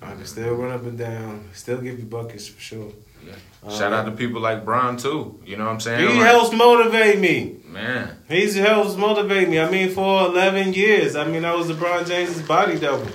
I 0.00 0.12
can 0.12 0.24
still 0.26 0.54
run 0.54 0.72
up 0.72 0.82
and 0.84 0.96
down. 0.96 1.44
Still 1.52 1.78
give 1.78 1.98
you 1.98 2.04
buckets 2.04 2.46
for 2.48 2.60
sure. 2.60 2.92
Yeah. 3.26 3.32
Shout 3.76 3.92
out 3.92 4.04
to 4.06 4.12
people 4.12 4.40
like 4.40 4.64
Brian 4.64 4.96
too. 4.96 5.40
You 5.44 5.56
know 5.56 5.64
what 5.66 5.72
I'm 5.72 5.80
saying? 5.80 6.00
He 6.08 6.14
Like, 6.14 6.26
helps 6.26 6.52
motivate 6.54 7.18
me. 7.18 7.56
man. 7.66 8.16
He 8.28 8.46
helps 8.58 8.96
motivate 8.96 9.48
me. 9.48 9.58
I 9.58 9.68
mean, 9.68 9.90
for 9.90 10.26
11 10.26 10.72
years, 10.72 11.16
I 11.16 11.24
mean, 11.26 11.44
I 11.44 11.54
was 11.54 11.66
LeBron 11.68 12.06
James's 12.06 12.42
body 12.42 12.78
double. 12.78 13.08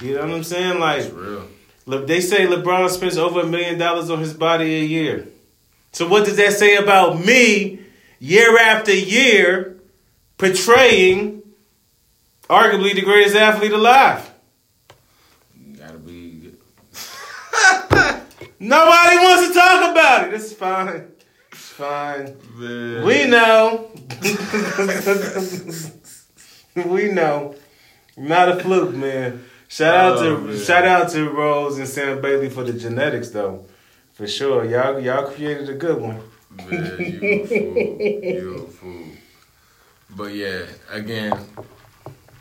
You 0.00 0.14
know 0.16 0.22
what 0.22 0.30
I'm 0.34 0.44
saying? 0.44 0.78
Like. 0.80 1.04
Le- 1.86 2.04
they 2.06 2.20
say 2.20 2.46
LeBron 2.46 2.88
spends 2.90 3.16
over 3.18 3.40
a 3.42 3.46
million 3.46 3.78
dollars 3.78 4.10
on 4.10 4.18
his 4.18 4.32
body 4.34 4.74
a 4.80 4.84
year. 4.84 5.26
So 5.92 6.08
what 6.08 6.24
does 6.24 6.36
that 6.38 6.54
say 6.54 6.76
about 6.76 7.24
me, 7.24 7.78
year 8.18 8.56
after 8.58 8.92
year, 8.94 9.76
portraying 10.38 11.42
arguably 12.48 12.94
the 12.94 13.02
greatest 13.02 13.34
athlete 13.36 13.72
alive? 13.72 14.30
You 15.58 15.76
gotta 15.76 15.98
be. 15.98 16.52
Nobody 18.60 19.16
wants 19.16 19.48
to 19.48 19.54
talk 19.54 19.90
about 19.92 20.28
it. 20.28 20.34
It's 20.34 20.52
fine. 20.52 21.08
It's 21.52 21.68
fine. 21.70 22.36
Man. 22.56 23.04
We 23.04 23.26
know. 23.26 23.90
we 26.86 27.10
know. 27.12 27.54
Not 28.16 28.48
a 28.48 28.56
fluke, 28.62 28.94
man. 28.94 29.44
Shout 29.68 29.94
out 29.94 30.18
Oh, 30.18 30.36
to 30.36 30.38
man. 30.46 30.58
shout 30.58 30.84
out 30.84 31.08
to 31.10 31.28
Rose 31.30 31.78
and 31.78 31.88
Sam 31.88 32.20
Bailey 32.20 32.48
for 32.48 32.62
the 32.64 32.72
genetics 32.72 33.30
though. 33.30 33.66
For 34.12 34.26
sure. 34.26 34.64
Y'all 34.64 35.00
y'all 35.00 35.26
created 35.30 35.68
a 35.68 35.74
good 35.74 36.00
one. 36.00 36.20
Man, 36.56 36.66
you 36.98 37.42
a 37.42 37.46
fool. 37.46 37.78
You 38.34 38.54
a 38.64 38.68
fool. 38.70 39.04
But 40.16 40.34
yeah, 40.34 40.62
again, 40.90 41.32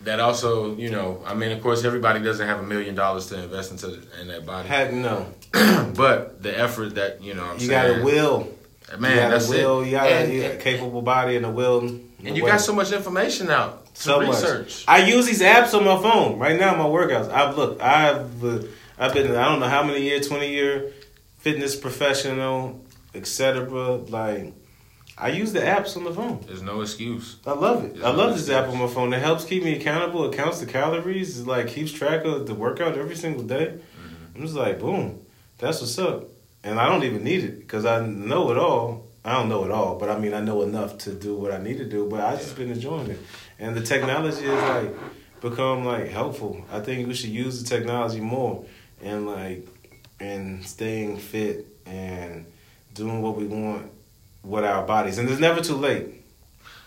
that 0.01 0.19
also, 0.19 0.75
you 0.75 0.91
know, 0.91 1.23
I 1.25 1.33
mean, 1.33 1.51
of 1.51 1.61
course, 1.61 1.83
everybody 1.83 2.19
doesn't 2.21 2.45
have 2.45 2.59
a 2.59 2.63
million 2.63 2.93
dollars 2.95 3.27
to 3.27 3.41
invest 3.41 3.71
into 3.71 3.99
in 4.21 4.27
that 4.27 4.45
body, 4.45 4.67
Heck 4.67 4.93
no. 4.93 5.25
but 5.95 6.41
the 6.43 6.57
effort 6.57 6.95
that 6.95 7.21
you 7.23 7.33
know, 7.33 7.43
I'm 7.45 7.53
You 7.59 7.67
saying, 7.67 7.91
got 7.93 8.01
a 8.01 8.03
will. 8.03 8.47
man, 8.99 9.11
you 9.11 9.21
got 9.21 9.29
that's 9.29 9.47
a 9.47 9.51
will. 9.51 9.81
it. 9.81 9.85
You 9.85 9.91
got 9.91 10.07
and, 10.07 10.31
a, 10.31 10.51
and- 10.51 10.61
capable 10.61 11.01
body 11.01 11.35
and 11.37 11.45
a 11.45 11.49
will. 11.49 11.79
and 11.79 12.37
you 12.37 12.45
got 12.45 12.61
so 12.61 12.73
much 12.73 12.91
information 12.91 13.49
out 13.49 13.85
to 13.95 14.01
so 14.01 14.19
research. 14.19 14.65
much. 14.67 14.85
I 14.87 15.05
use 15.07 15.25
these 15.25 15.41
apps 15.41 15.73
on 15.73 15.83
my 15.85 16.01
phone 16.01 16.37
right 16.37 16.59
now. 16.59 16.75
My 16.75 16.85
workouts. 16.85 17.31
I've 17.31 17.57
looked. 17.57 17.81
I've 17.81 18.43
uh, 18.43 18.59
I've 18.99 19.13
been. 19.13 19.31
I 19.35 19.45
don't 19.49 19.59
know 19.59 19.67
how 19.69 19.83
many 19.83 20.01
year, 20.03 20.19
twenty 20.19 20.51
year 20.51 20.91
fitness 21.39 21.75
professional, 21.75 22.82
etc. 23.13 23.69
Like 23.69 24.53
I 25.17 25.29
use 25.29 25.53
the 25.53 25.59
apps 25.59 25.95
on 25.95 26.03
the 26.03 26.13
phone. 26.13 26.43
There's 26.47 26.61
no 26.61 26.81
excuse. 26.81 27.37
I 27.45 27.51
love 27.51 27.83
it. 27.85 27.93
There's 27.93 28.05
I 28.05 28.11
no 28.11 28.17
love 28.17 28.33
this 28.35 28.49
app 28.49 28.69
on 28.69 28.79
my 28.79 28.87
phone. 28.87 29.13
It 29.13 29.21
helps 29.21 29.45
keep 29.45 29.63
me 29.63 29.75
accountable. 29.75 30.25
It 30.31 30.35
counts 30.35 30.59
the 30.59 30.65
calories. 30.65 31.39
It 31.39 31.47
like 31.47 31.67
keeps 31.67 31.91
track 31.91 32.25
of 32.25 32.47
the 32.47 32.55
workout 32.55 32.97
every 32.97 33.15
single 33.15 33.43
day. 33.43 33.67
Mm-hmm. 33.67 34.35
I'm 34.35 34.41
just 34.41 34.55
like, 34.55 34.79
boom, 34.79 35.25
that's 35.59 35.81
what's 35.81 35.97
up. 35.99 36.29
And 36.63 36.79
I 36.79 36.87
don't 36.87 37.03
even 37.03 37.23
need 37.23 37.43
it 37.43 37.59
because 37.59 37.85
I 37.85 38.05
know 38.05 38.49
it 38.51 38.57
all. 38.57 39.07
I 39.25 39.33
don't 39.33 39.47
know 39.49 39.63
it 39.63 39.71
all, 39.71 39.97
but 39.97 40.09
I 40.09 40.19
mean 40.19 40.33
I 40.33 40.41
know 40.41 40.63
enough 40.63 40.97
to 40.99 41.13
do 41.13 41.35
what 41.35 41.51
I 41.51 41.57
need 41.57 41.77
to 41.77 41.85
do. 41.85 42.07
But 42.09 42.21
I 42.21 42.35
just 42.35 42.55
been 42.55 42.71
enjoying 42.71 43.11
it, 43.11 43.19
and 43.57 43.75
the 43.75 43.81
technology 43.81 44.45
is 44.45 44.61
like 44.63 44.93
become 45.39 45.85
like 45.85 46.09
helpful. 46.09 46.65
I 46.71 46.79
think 46.79 47.07
we 47.07 47.13
should 47.13 47.29
use 47.29 47.63
the 47.63 47.69
technology 47.69 48.19
more 48.19 48.65
and 49.01 49.25
like 49.25 49.67
and 50.19 50.65
staying 50.65 51.17
fit 51.17 51.67
and 51.85 52.45
doing 52.93 53.21
what 53.21 53.35
we 53.35 53.45
want 53.45 53.91
with 54.43 54.63
our 54.63 54.85
bodies. 54.85 55.17
And 55.17 55.29
it's 55.29 55.39
never 55.39 55.61
too 55.61 55.75
late. 55.75 56.21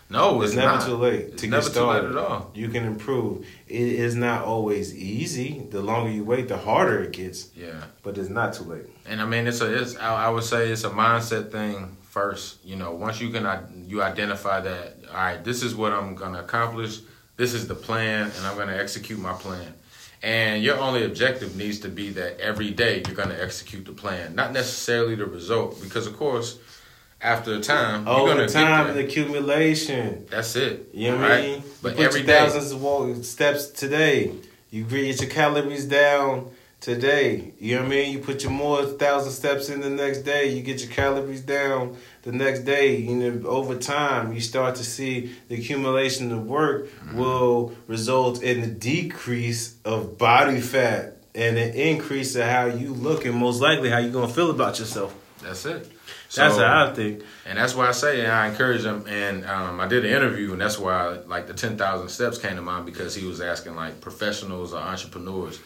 No, 0.09 0.41
It's, 0.41 0.51
it's, 0.51 0.57
never 0.57 0.77
not. 0.77 0.85
too 0.85 0.95
late 0.95 1.19
It's 1.33 1.41
to 1.41 1.47
never 1.49 1.65
get 1.67 1.73
too 1.73 1.81
late 1.81 1.97
started. 1.99 2.11
at 2.11 2.17
all. 2.17 2.51
You 2.55 2.69
can 2.69 2.85
improve. 2.85 3.45
It 3.67 3.81
is 3.81 4.15
not 4.15 4.45
always 4.45 4.95
easy. 4.95 5.65
The 5.69 5.81
longer 5.81 6.09
you 6.09 6.23
wait, 6.23 6.47
the 6.47 6.57
harder 6.57 7.03
it 7.03 7.11
gets. 7.11 7.49
Yeah. 7.55 7.83
But 8.03 8.17
it's 8.17 8.29
not 8.29 8.53
too 8.53 8.63
late. 8.63 8.85
And 9.05 9.21
I 9.21 9.25
mean, 9.25 9.47
it's 9.47 9.59
a, 9.59 9.81
it's. 9.81 9.97
I, 9.97 10.27
I 10.27 10.29
would 10.29 10.45
say 10.45 10.69
it's 10.69 10.85
a 10.85 10.89
mindset 10.89 11.51
thing 11.51 11.97
first. 12.03 12.63
You 12.63 12.77
know, 12.77 12.91
once 12.93 13.19
you 13.19 13.29
can, 13.31 13.45
uh, 13.45 13.67
you 13.85 14.01
identify 14.01 14.61
that. 14.61 14.93
All 15.09 15.15
right, 15.15 15.43
this 15.43 15.61
is 15.61 15.75
what 15.75 15.91
I'm 15.91 16.15
gonna 16.15 16.39
accomplish. 16.39 16.99
This 17.35 17.53
is 17.53 17.67
the 17.67 17.75
plan, 17.75 18.31
and 18.37 18.47
I'm 18.47 18.55
gonna 18.57 18.77
execute 18.77 19.19
my 19.19 19.33
plan. 19.33 19.73
And 20.23 20.63
your 20.63 20.77
only 20.77 21.03
objective 21.03 21.55
needs 21.55 21.79
to 21.81 21.89
be 21.89 22.09
that 22.11 22.39
every 22.39 22.71
day 22.71 23.03
you're 23.05 23.15
gonna 23.15 23.37
execute 23.39 23.85
the 23.85 23.91
plan, 23.91 24.33
not 24.35 24.51
necessarily 24.51 25.15
the 25.15 25.25
result, 25.25 25.81
because 25.81 26.07
of 26.07 26.17
course, 26.17 26.57
after 27.21 27.53
a 27.55 27.59
time, 27.59 28.05
you're 28.05 28.15
Over 28.15 28.33
gonna 28.35 28.47
time, 28.49 28.95
there. 28.95 29.05
accumulation. 29.05 30.25
That's 30.29 30.55
it. 30.55 30.89
You 30.93 31.11
know 31.11 31.17
what? 31.19 31.31
I 31.31 31.41
mean? 31.41 31.63
But 31.81 31.89
you 31.91 31.95
put 31.97 32.05
every 32.05 32.23
thousands 32.23 32.71
of 32.71 32.81
walk 32.81 33.23
steps 33.23 33.67
today. 33.67 34.31
You 34.71 34.83
get 34.83 35.21
your 35.21 35.29
calories 35.29 35.85
down 35.85 36.51
today. 36.91 37.51
You 37.59 37.75
know 37.75 37.81
what 37.81 37.87
I 37.87 37.95
mean? 37.95 38.13
You 38.13 38.19
put 38.19 38.43
your 38.43 38.51
more 38.53 38.81
thousand 38.85 39.33
steps 39.33 39.67
in 39.67 39.81
the 39.81 39.89
next 39.89 40.19
day. 40.19 40.53
You 40.55 40.61
get 40.63 40.81
your 40.81 40.89
calories 40.89 41.41
down 41.41 41.97
the 42.23 42.31
next 42.31 42.61
day. 42.61 42.95
You 42.95 43.15
know, 43.15 43.49
over 43.49 43.75
time, 43.75 44.31
you 44.31 44.39
start 44.39 44.75
to 44.75 44.85
see 44.85 45.35
the 45.49 45.55
accumulation 45.55 46.31
of 46.31 46.45
work 46.45 46.87
Mm-hmm. 46.87 47.17
will 47.19 47.73
result 47.87 48.41
in 48.41 48.63
a 48.63 48.67
decrease 48.67 49.75
of 49.85 50.17
body 50.17 50.61
fat 50.61 51.17
and 51.35 51.57
an 51.57 51.73
increase 51.73 52.35
of 52.35 52.43
how 52.43 52.65
you 52.67 52.93
look 52.93 53.25
and 53.25 53.35
most 53.35 53.59
likely 53.61 53.89
how 53.89 53.97
you're 53.97 54.11
gonna 54.11 54.27
feel 54.39 54.51
about 54.51 54.79
yourself. 54.79 55.13
that's 55.43 55.65
it. 55.65 55.91
That's 56.35 56.55
So- 56.55 56.65
how 56.65 56.87
I 56.87 56.93
think. 56.93 57.23
And 57.45 57.57
that's 57.57 57.73
why 57.75 57.87
I 57.87 57.91
say, 57.91 58.21
and 58.21 58.31
I 58.31 58.47
encourage 58.47 58.83
him. 58.83 59.05
And 59.07 59.45
um, 59.45 59.79
I 59.79 59.87
did 59.87 60.03
an 60.05 60.11
interview, 60.11 60.51
and 60.53 60.59
that's 60.61 60.77
why 60.77 61.19
like 61.27 61.47
the 61.47 61.53
ten 61.53 61.77
thousand 61.77 62.09
steps 62.09 62.37
came 62.37 62.55
to 62.55 62.61
mind 62.61 62.85
because 62.85 63.15
he 63.15 63.25
was 63.25 63.39
asking 63.41 63.75
like 63.75 63.99
professionals 64.01 64.73
or 64.73 64.79
entrepreneurs. 64.79 65.59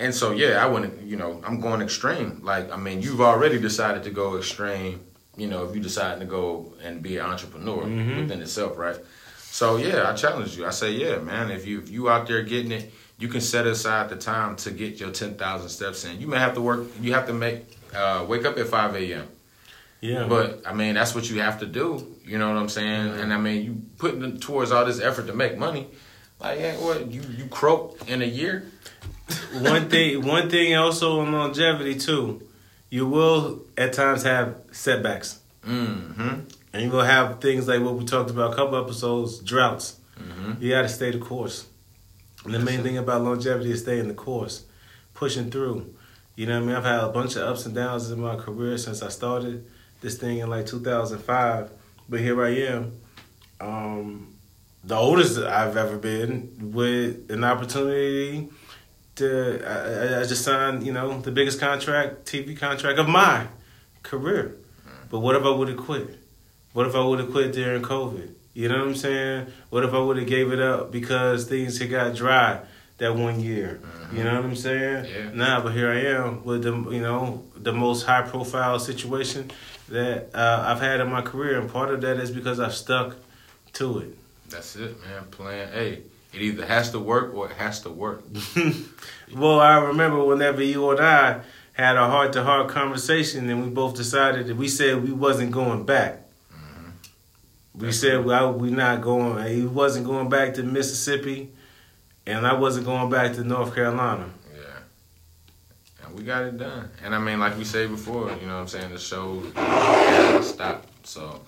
And 0.00 0.14
so 0.14 0.32
yeah, 0.32 0.64
I 0.64 0.66
wouldn't. 0.66 1.02
You 1.02 1.16
know, 1.16 1.40
I'm 1.46 1.60
going 1.60 1.82
extreme. 1.82 2.40
Like 2.42 2.72
I 2.72 2.76
mean, 2.76 3.02
you've 3.02 3.20
already 3.20 3.58
decided 3.60 4.02
to 4.04 4.10
go 4.10 4.36
extreme. 4.38 5.00
You 5.36 5.46
know, 5.46 5.64
if 5.66 5.74
you 5.76 5.80
decide 5.82 6.18
to 6.20 6.26
go 6.26 6.72
and 6.82 7.02
be 7.02 7.18
an 7.18 7.26
entrepreneur 7.26 7.84
Mhm. 7.84 8.22
within 8.22 8.40
itself, 8.42 8.76
right? 8.78 8.96
So 9.38 9.76
yeah, 9.76 10.10
I 10.10 10.14
challenge 10.14 10.56
you. 10.56 10.66
I 10.66 10.70
say, 10.70 10.90
yeah, 10.92 11.18
man, 11.18 11.50
if 11.50 11.66
you 11.66 11.78
if 11.80 11.90
you 11.90 12.08
out 12.08 12.26
there 12.26 12.42
getting 12.42 12.72
it, 12.72 12.92
you 13.18 13.28
can 13.28 13.40
set 13.40 13.66
aside 13.66 14.08
the 14.08 14.16
time 14.16 14.56
to 14.56 14.70
get 14.70 14.98
your 15.00 15.10
ten 15.10 15.34
thousand 15.34 15.68
steps 15.68 16.04
in. 16.04 16.20
You 16.20 16.26
may 16.28 16.38
have 16.38 16.54
to 16.54 16.60
work. 16.62 16.80
You 17.00 17.12
have 17.14 17.26
to 17.26 17.32
make 17.34 17.58
uh, 17.94 18.24
wake 18.28 18.44
up 18.46 18.56
at 18.58 18.66
five 18.68 18.94
a.m. 18.96 19.26
Yeah. 20.00 20.26
But 20.28 20.62
I 20.66 20.72
mean, 20.72 20.94
that's 20.94 21.14
what 21.14 21.28
you 21.28 21.40
have 21.40 21.58
to 21.60 21.66
do. 21.66 22.16
You 22.24 22.38
know 22.38 22.48
what 22.48 22.56
I'm 22.58 22.68
saying? 22.70 23.08
Mm-hmm. 23.08 23.20
And 23.20 23.34
I 23.34 23.38
mean, 23.38 23.64
you 23.64 23.82
putting 23.98 24.38
towards 24.40 24.72
all 24.72 24.84
this 24.86 25.00
effort 25.00 25.26
to 25.26 25.34
make 25.34 25.58
money. 25.58 25.88
Like, 26.40 26.58
yeah, 26.58 26.74
what 26.76 27.10
you 27.10 27.22
you 27.36 27.46
croak 27.46 28.08
in 28.08 28.22
a 28.22 28.30
year? 28.40 28.64
One 29.52 29.88
thing 29.88 30.24
one 30.26 30.50
thing 30.50 30.74
also 30.76 31.20
on 31.20 31.32
longevity 31.32 31.96
too. 31.98 32.46
You 32.90 33.06
will 33.06 33.62
at 33.76 33.92
times 33.92 34.22
have 34.24 34.56
setbacks. 34.72 35.38
Mm-hmm. 35.66 36.40
and 36.72 36.82
you 36.82 36.88
will 36.90 37.02
have 37.02 37.38
things 37.42 37.68
like 37.68 37.82
what 37.82 37.94
we 37.94 38.06
talked 38.06 38.30
about 38.30 38.54
a 38.54 38.56
couple 38.56 38.82
episodes 38.82 39.40
droughts. 39.40 39.98
Mm-hmm. 40.18 40.62
you 40.62 40.70
got 40.70 40.82
to 40.82 40.88
stay 40.88 41.10
the 41.10 41.18
course. 41.18 41.66
And 42.44 42.54
the 42.54 42.58
main 42.58 42.82
thing 42.82 42.96
about 42.96 43.22
longevity 43.22 43.70
is 43.70 43.80
staying 43.82 44.08
the 44.08 44.14
course 44.14 44.64
pushing 45.12 45.50
through. 45.50 45.94
You 46.34 46.46
know 46.46 46.54
what 46.54 46.62
i 46.62 46.66
mean? 46.66 46.76
I've 46.76 46.84
had 46.84 47.00
a 47.00 47.08
bunch 47.10 47.36
of 47.36 47.42
ups 47.42 47.66
and 47.66 47.74
downs 47.74 48.10
in 48.10 48.20
my 48.20 48.36
career 48.36 48.78
since 48.78 49.02
i 49.02 49.08
started 49.08 49.66
this 50.00 50.16
thing 50.16 50.38
in 50.38 50.48
like 50.48 50.64
2005 50.66 51.70
but 52.08 52.20
here 52.20 52.42
i 52.42 52.48
am. 52.50 52.92
Um, 53.60 54.34
the 54.82 54.96
oldest 54.96 55.36
i've 55.38 55.76
ever 55.76 55.98
been 55.98 56.72
with 56.72 57.30
an 57.30 57.44
opportunity 57.44 58.48
to 59.20 59.62
I, 59.66 60.20
I- 60.20 60.26
just 60.26 60.44
signed, 60.44 60.84
you 60.84 60.92
know, 60.92 61.20
the 61.20 61.30
biggest 61.30 61.60
contract, 61.60 62.26
TV 62.26 62.56
contract 62.58 62.98
of 62.98 63.08
my 63.08 63.46
career. 64.02 64.56
But 65.10 65.20
what 65.20 65.34
if 65.36 65.42
I 65.44 65.50
would 65.50 65.68
have 65.68 65.78
quit? 65.78 66.18
What 66.72 66.86
if 66.86 66.94
I 66.94 67.00
would 67.04 67.18
have 67.20 67.30
quit 67.30 67.52
during 67.52 67.82
COVID? 67.82 68.30
You 68.54 68.68
know 68.68 68.78
what 68.78 68.88
I'm 68.88 68.94
saying? 68.96 69.46
What 69.70 69.84
if 69.84 69.92
I 69.94 69.98
would 69.98 70.16
have 70.18 70.26
gave 70.26 70.52
it 70.52 70.60
up 70.60 70.90
because 70.92 71.46
things 71.48 71.78
had 71.78 71.90
got 71.90 72.14
dry 72.14 72.60
that 72.98 73.14
one 73.14 73.40
year? 73.40 73.80
You 74.12 74.24
know 74.24 74.34
what 74.36 74.44
I'm 74.44 74.56
saying? 74.56 75.06
Yeah. 75.06 75.30
Nah, 75.32 75.60
but 75.62 75.72
here 75.72 75.90
I 75.90 76.00
am 76.18 76.44
with 76.44 76.62
the 76.62 76.72
you 76.90 77.00
know 77.00 77.44
the 77.56 77.72
most 77.72 78.04
high 78.04 78.22
profile 78.22 78.78
situation 78.78 79.50
that 79.88 80.30
uh, 80.34 80.64
I've 80.68 80.80
had 80.80 81.00
in 81.00 81.08
my 81.10 81.22
career, 81.22 81.60
and 81.60 81.70
part 81.70 81.90
of 81.94 82.00
that 82.02 82.16
is 82.18 82.30
because 82.30 82.58
I've 82.60 82.74
stuck 82.74 83.16
to 83.74 83.98
it. 84.00 84.16
That's 84.48 84.74
it, 84.76 85.00
man. 85.00 85.24
Plan 85.30 85.68
A. 85.74 86.02
It 86.32 86.42
either 86.42 86.64
has 86.64 86.90
to 86.90 87.00
work 87.00 87.34
or 87.34 87.50
it 87.50 87.56
has 87.56 87.80
to 87.82 87.90
work. 87.90 88.22
well, 89.34 89.58
I 89.58 89.78
remember 89.78 90.24
whenever 90.24 90.62
you 90.62 90.90
and 90.90 91.00
I 91.00 91.40
had 91.72 91.96
a 91.96 92.06
heart 92.06 92.32
to 92.34 92.44
heart 92.44 92.68
conversation, 92.68 93.48
and 93.48 93.64
we 93.64 93.70
both 93.70 93.96
decided 93.96 94.46
that 94.46 94.56
we 94.56 94.68
said 94.68 95.02
we 95.02 95.12
wasn't 95.12 95.50
going 95.50 95.84
back. 95.84 96.20
Mm-hmm. 96.52 96.90
We 97.74 97.86
That's 97.86 98.00
said 98.00 98.24
well, 98.24 98.52
we 98.52 98.70
not 98.70 99.00
going. 99.00 99.44
He 99.52 99.64
wasn't 99.64 100.06
going 100.06 100.28
back 100.28 100.54
to 100.54 100.62
Mississippi, 100.62 101.50
and 102.26 102.46
I 102.46 102.54
wasn't 102.54 102.86
going 102.86 103.10
back 103.10 103.32
to 103.34 103.44
North 103.44 103.74
Carolina. 103.74 104.30
Yeah. 104.54 106.06
And 106.06 106.16
we 106.16 106.22
got 106.22 106.44
it 106.44 106.58
done. 106.58 106.90
And 107.02 107.14
I 107.14 107.18
mean, 107.18 107.40
like 107.40 107.58
we 107.58 107.64
said 107.64 107.90
before, 107.90 108.30
you 108.40 108.46
know 108.46 108.54
what 108.54 108.60
I'm 108.60 108.68
saying? 108.68 108.92
The 108.92 108.98
show 108.98 109.40
hasn't 109.54 110.44
stopped. 110.44 110.86
So, 111.06 111.40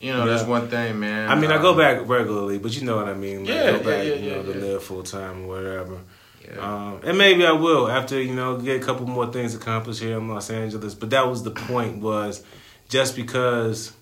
you 0.00 0.12
know, 0.12 0.26
that's 0.26 0.44
one 0.44 0.68
thing, 0.68 1.00
man. 1.00 1.28
I 1.28 1.34
mean, 1.34 1.50
I 1.50 1.60
go 1.60 1.72
Um, 1.72 1.78
back 1.78 2.08
regularly, 2.08 2.58
but 2.58 2.74
you 2.76 2.86
know 2.86 2.96
what 2.96 3.08
I 3.08 3.14
mean. 3.14 3.40
Like, 3.40 3.48
Yeah, 3.48 3.70
go 3.72 3.78
back, 3.78 3.86
yeah, 3.86 4.02
yeah, 4.02 4.14
you 4.14 4.30
know, 4.30 4.36
yeah, 4.36 4.42
to 4.42 4.58
yeah. 4.58 4.64
live 4.64 4.82
full 4.84 5.02
time 5.02 5.44
or 5.44 5.48
whatever. 5.48 5.98
Yeah. 6.44 6.60
Um, 6.60 7.00
and 7.04 7.18
maybe 7.18 7.44
I 7.44 7.52
will 7.52 7.88
after 7.90 8.20
you 8.20 8.34
know 8.34 8.56
get 8.58 8.80
a 8.82 8.84
couple 8.84 9.06
more 9.06 9.30
things 9.30 9.54
accomplished 9.54 10.00
here 10.00 10.16
in 10.16 10.28
Los 10.28 10.50
Angeles. 10.50 10.94
But 10.94 11.10
that 11.10 11.28
was 11.28 11.42
the 11.42 11.50
point 11.50 11.98
was 11.98 12.42
just 12.88 13.16
because 13.16 13.92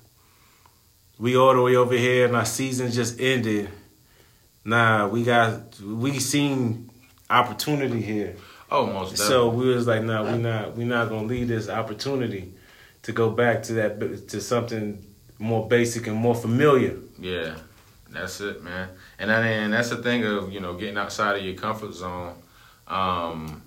we 1.18 1.36
all 1.36 1.54
the 1.54 1.62
way 1.62 1.74
over 1.76 1.94
here 1.94 2.26
and 2.26 2.36
our 2.36 2.44
season 2.44 2.92
just 2.92 3.18
ended. 3.20 3.68
Nah, 4.64 5.08
we 5.08 5.22
got 5.24 5.80
we 5.80 6.18
seen 6.20 6.90
opportunity 7.30 8.00
here. 8.02 8.36
oh, 8.70 8.86
most 8.86 9.10
definitely. 9.12 9.26
So 9.34 9.48
we 9.48 9.66
was 9.74 9.86
like, 9.86 10.02
nah, 10.02 10.30
we 10.30 10.38
not 10.38 10.76
we 10.76 10.84
not 10.84 11.08
gonna 11.08 11.26
leave 11.26 11.48
this 11.48 11.68
opportunity 11.68 12.52
to 13.02 13.12
go 13.12 13.30
back 13.30 13.62
to 13.64 13.72
that 13.74 14.28
to 14.28 14.40
something 14.40 15.04
more 15.38 15.68
basic 15.68 16.06
and 16.06 16.16
more 16.16 16.34
familiar. 16.34 16.96
Yeah, 17.18 17.56
that's 18.10 18.40
it, 18.40 18.62
man. 18.62 18.88
And 19.18 19.30
I 19.30 19.42
mean, 19.42 19.70
that's 19.70 19.90
the 19.90 19.96
thing 19.96 20.24
of 20.24 20.52
you 20.52 20.60
know 20.60 20.74
getting 20.74 20.96
outside 20.98 21.36
of 21.36 21.44
your 21.44 21.54
comfort 21.54 21.92
zone. 21.94 22.34
Um, 22.86 23.62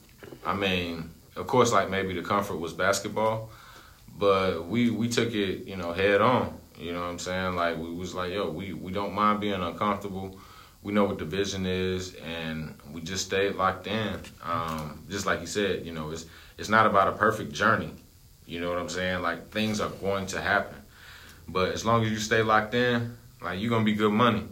I 0.45 0.55
mean, 0.55 1.11
of 1.36 1.47
course, 1.47 1.72
like 1.72 1.89
maybe 1.89 2.13
the 2.13 2.22
comfort 2.22 2.57
was 2.57 2.74
basketball, 2.74 3.49
but 4.17 4.67
we 4.67 4.89
we 4.89 5.07
took 5.07 5.34
it 5.34 5.65
you 5.65 5.76
know 5.76 5.93
head 5.93 6.22
on. 6.22 6.57
You 6.78 6.93
know 6.93 7.01
what 7.01 7.09
I'm 7.09 7.20
saying? 7.20 7.55
Like 7.55 7.78
we 7.78 7.93
was 7.93 8.15
like, 8.15 8.32
yo, 8.32 8.49
we 8.49 8.74
we 8.74 8.91
don't 8.91 9.13
mind 9.13 9.41
being 9.41 9.61
uncomfortable. 9.61 10.38
We 10.82 10.93
know 10.93 11.03
what 11.03 11.20
the 11.20 11.26
vision 11.26 11.65
is, 11.65 12.15
and 12.15 12.74
we 12.93 13.01
just 13.01 13.26
stayed 13.26 13.55
locked 13.55 13.88
in. 13.88 14.17
Um, 14.41 15.03
just 15.09 15.26
like 15.26 15.41
you 15.41 15.47
said, 15.47 15.86
you 15.86 15.91
know, 15.91 16.11
it's 16.11 16.26
it's 16.57 16.70
not 16.70 16.86
about 16.86 17.09
a 17.09 17.11
perfect 17.11 17.51
journey. 17.51 17.91
You 18.45 18.61
know 18.61 18.70
what 18.70 18.80
I'm 18.80 18.89
saying? 18.89 19.22
Like 19.22 19.49
things 19.49 19.82
are 19.82 19.89
going 19.89 20.26
to 20.28 20.41
happen, 20.41 20.78
but 21.52 21.72
as 21.72 21.86
long 21.86 22.04
as 22.04 22.12
you 22.12 22.18
stay 22.18 22.41
locked 22.41 22.74
in, 22.74 23.18
like 23.41 23.60
you're 23.60 23.70
gonna 23.70 23.86
be 23.86 23.93
good 23.93 24.12
money. 24.12 24.45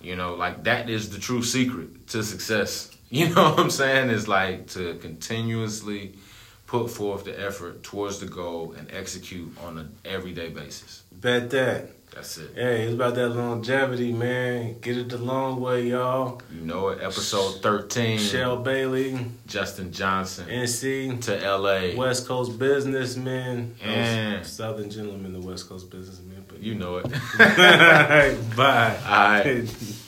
You 0.00 0.16
know, 0.16 0.34
like 0.34 0.64
that 0.64 0.90
is 0.90 1.10
the 1.10 1.18
true 1.18 1.42
secret 1.42 2.08
to 2.08 2.22
success. 2.22 2.90
You 3.12 3.28
know 3.28 3.50
what 3.50 3.60
I'm 3.60 3.68
saying? 3.68 4.08
Is 4.08 4.26
like 4.26 4.68
to 4.68 4.94
continuously 4.94 6.14
put 6.66 6.90
forth 6.90 7.24
the 7.24 7.38
effort 7.38 7.82
towards 7.82 8.20
the 8.20 8.26
goal 8.26 8.72
and 8.72 8.90
execute 8.90 9.54
on 9.62 9.76
an 9.76 9.94
everyday 10.02 10.48
basis. 10.48 11.02
Bet 11.12 11.50
that. 11.50 11.90
That's 12.14 12.36
it. 12.36 12.50
Hey, 12.54 12.82
it's 12.82 12.94
about 12.94 13.14
that 13.14 13.30
longevity, 13.30 14.12
man. 14.12 14.78
Get 14.80 14.98
it 14.98 15.08
the 15.08 15.16
long 15.18 15.60
way, 15.60 15.88
y'all. 15.88 16.42
You 16.54 16.60
know 16.60 16.88
it. 16.88 16.98
Episode 17.02 17.62
13. 17.62 18.18
Shell 18.18 18.58
Bailey, 18.58 19.18
Justin 19.46 19.90
Johnson 19.92 20.46
NC, 20.46 21.22
to 21.22 21.56
LA. 21.56 21.96
West 21.96 22.28
Coast 22.28 22.58
businessman, 22.58 23.74
Yeah. 23.82 24.42
Southern 24.42 24.90
gentleman, 24.90 25.32
the 25.32 25.40
West 25.40 25.68
Coast 25.70 25.90
businessman. 25.90 26.44
But 26.46 26.62
You 26.62 26.74
know 26.74 26.98
it. 26.98 27.04
Bye. 28.56 28.96
All 29.06 29.28
right. 29.54 29.74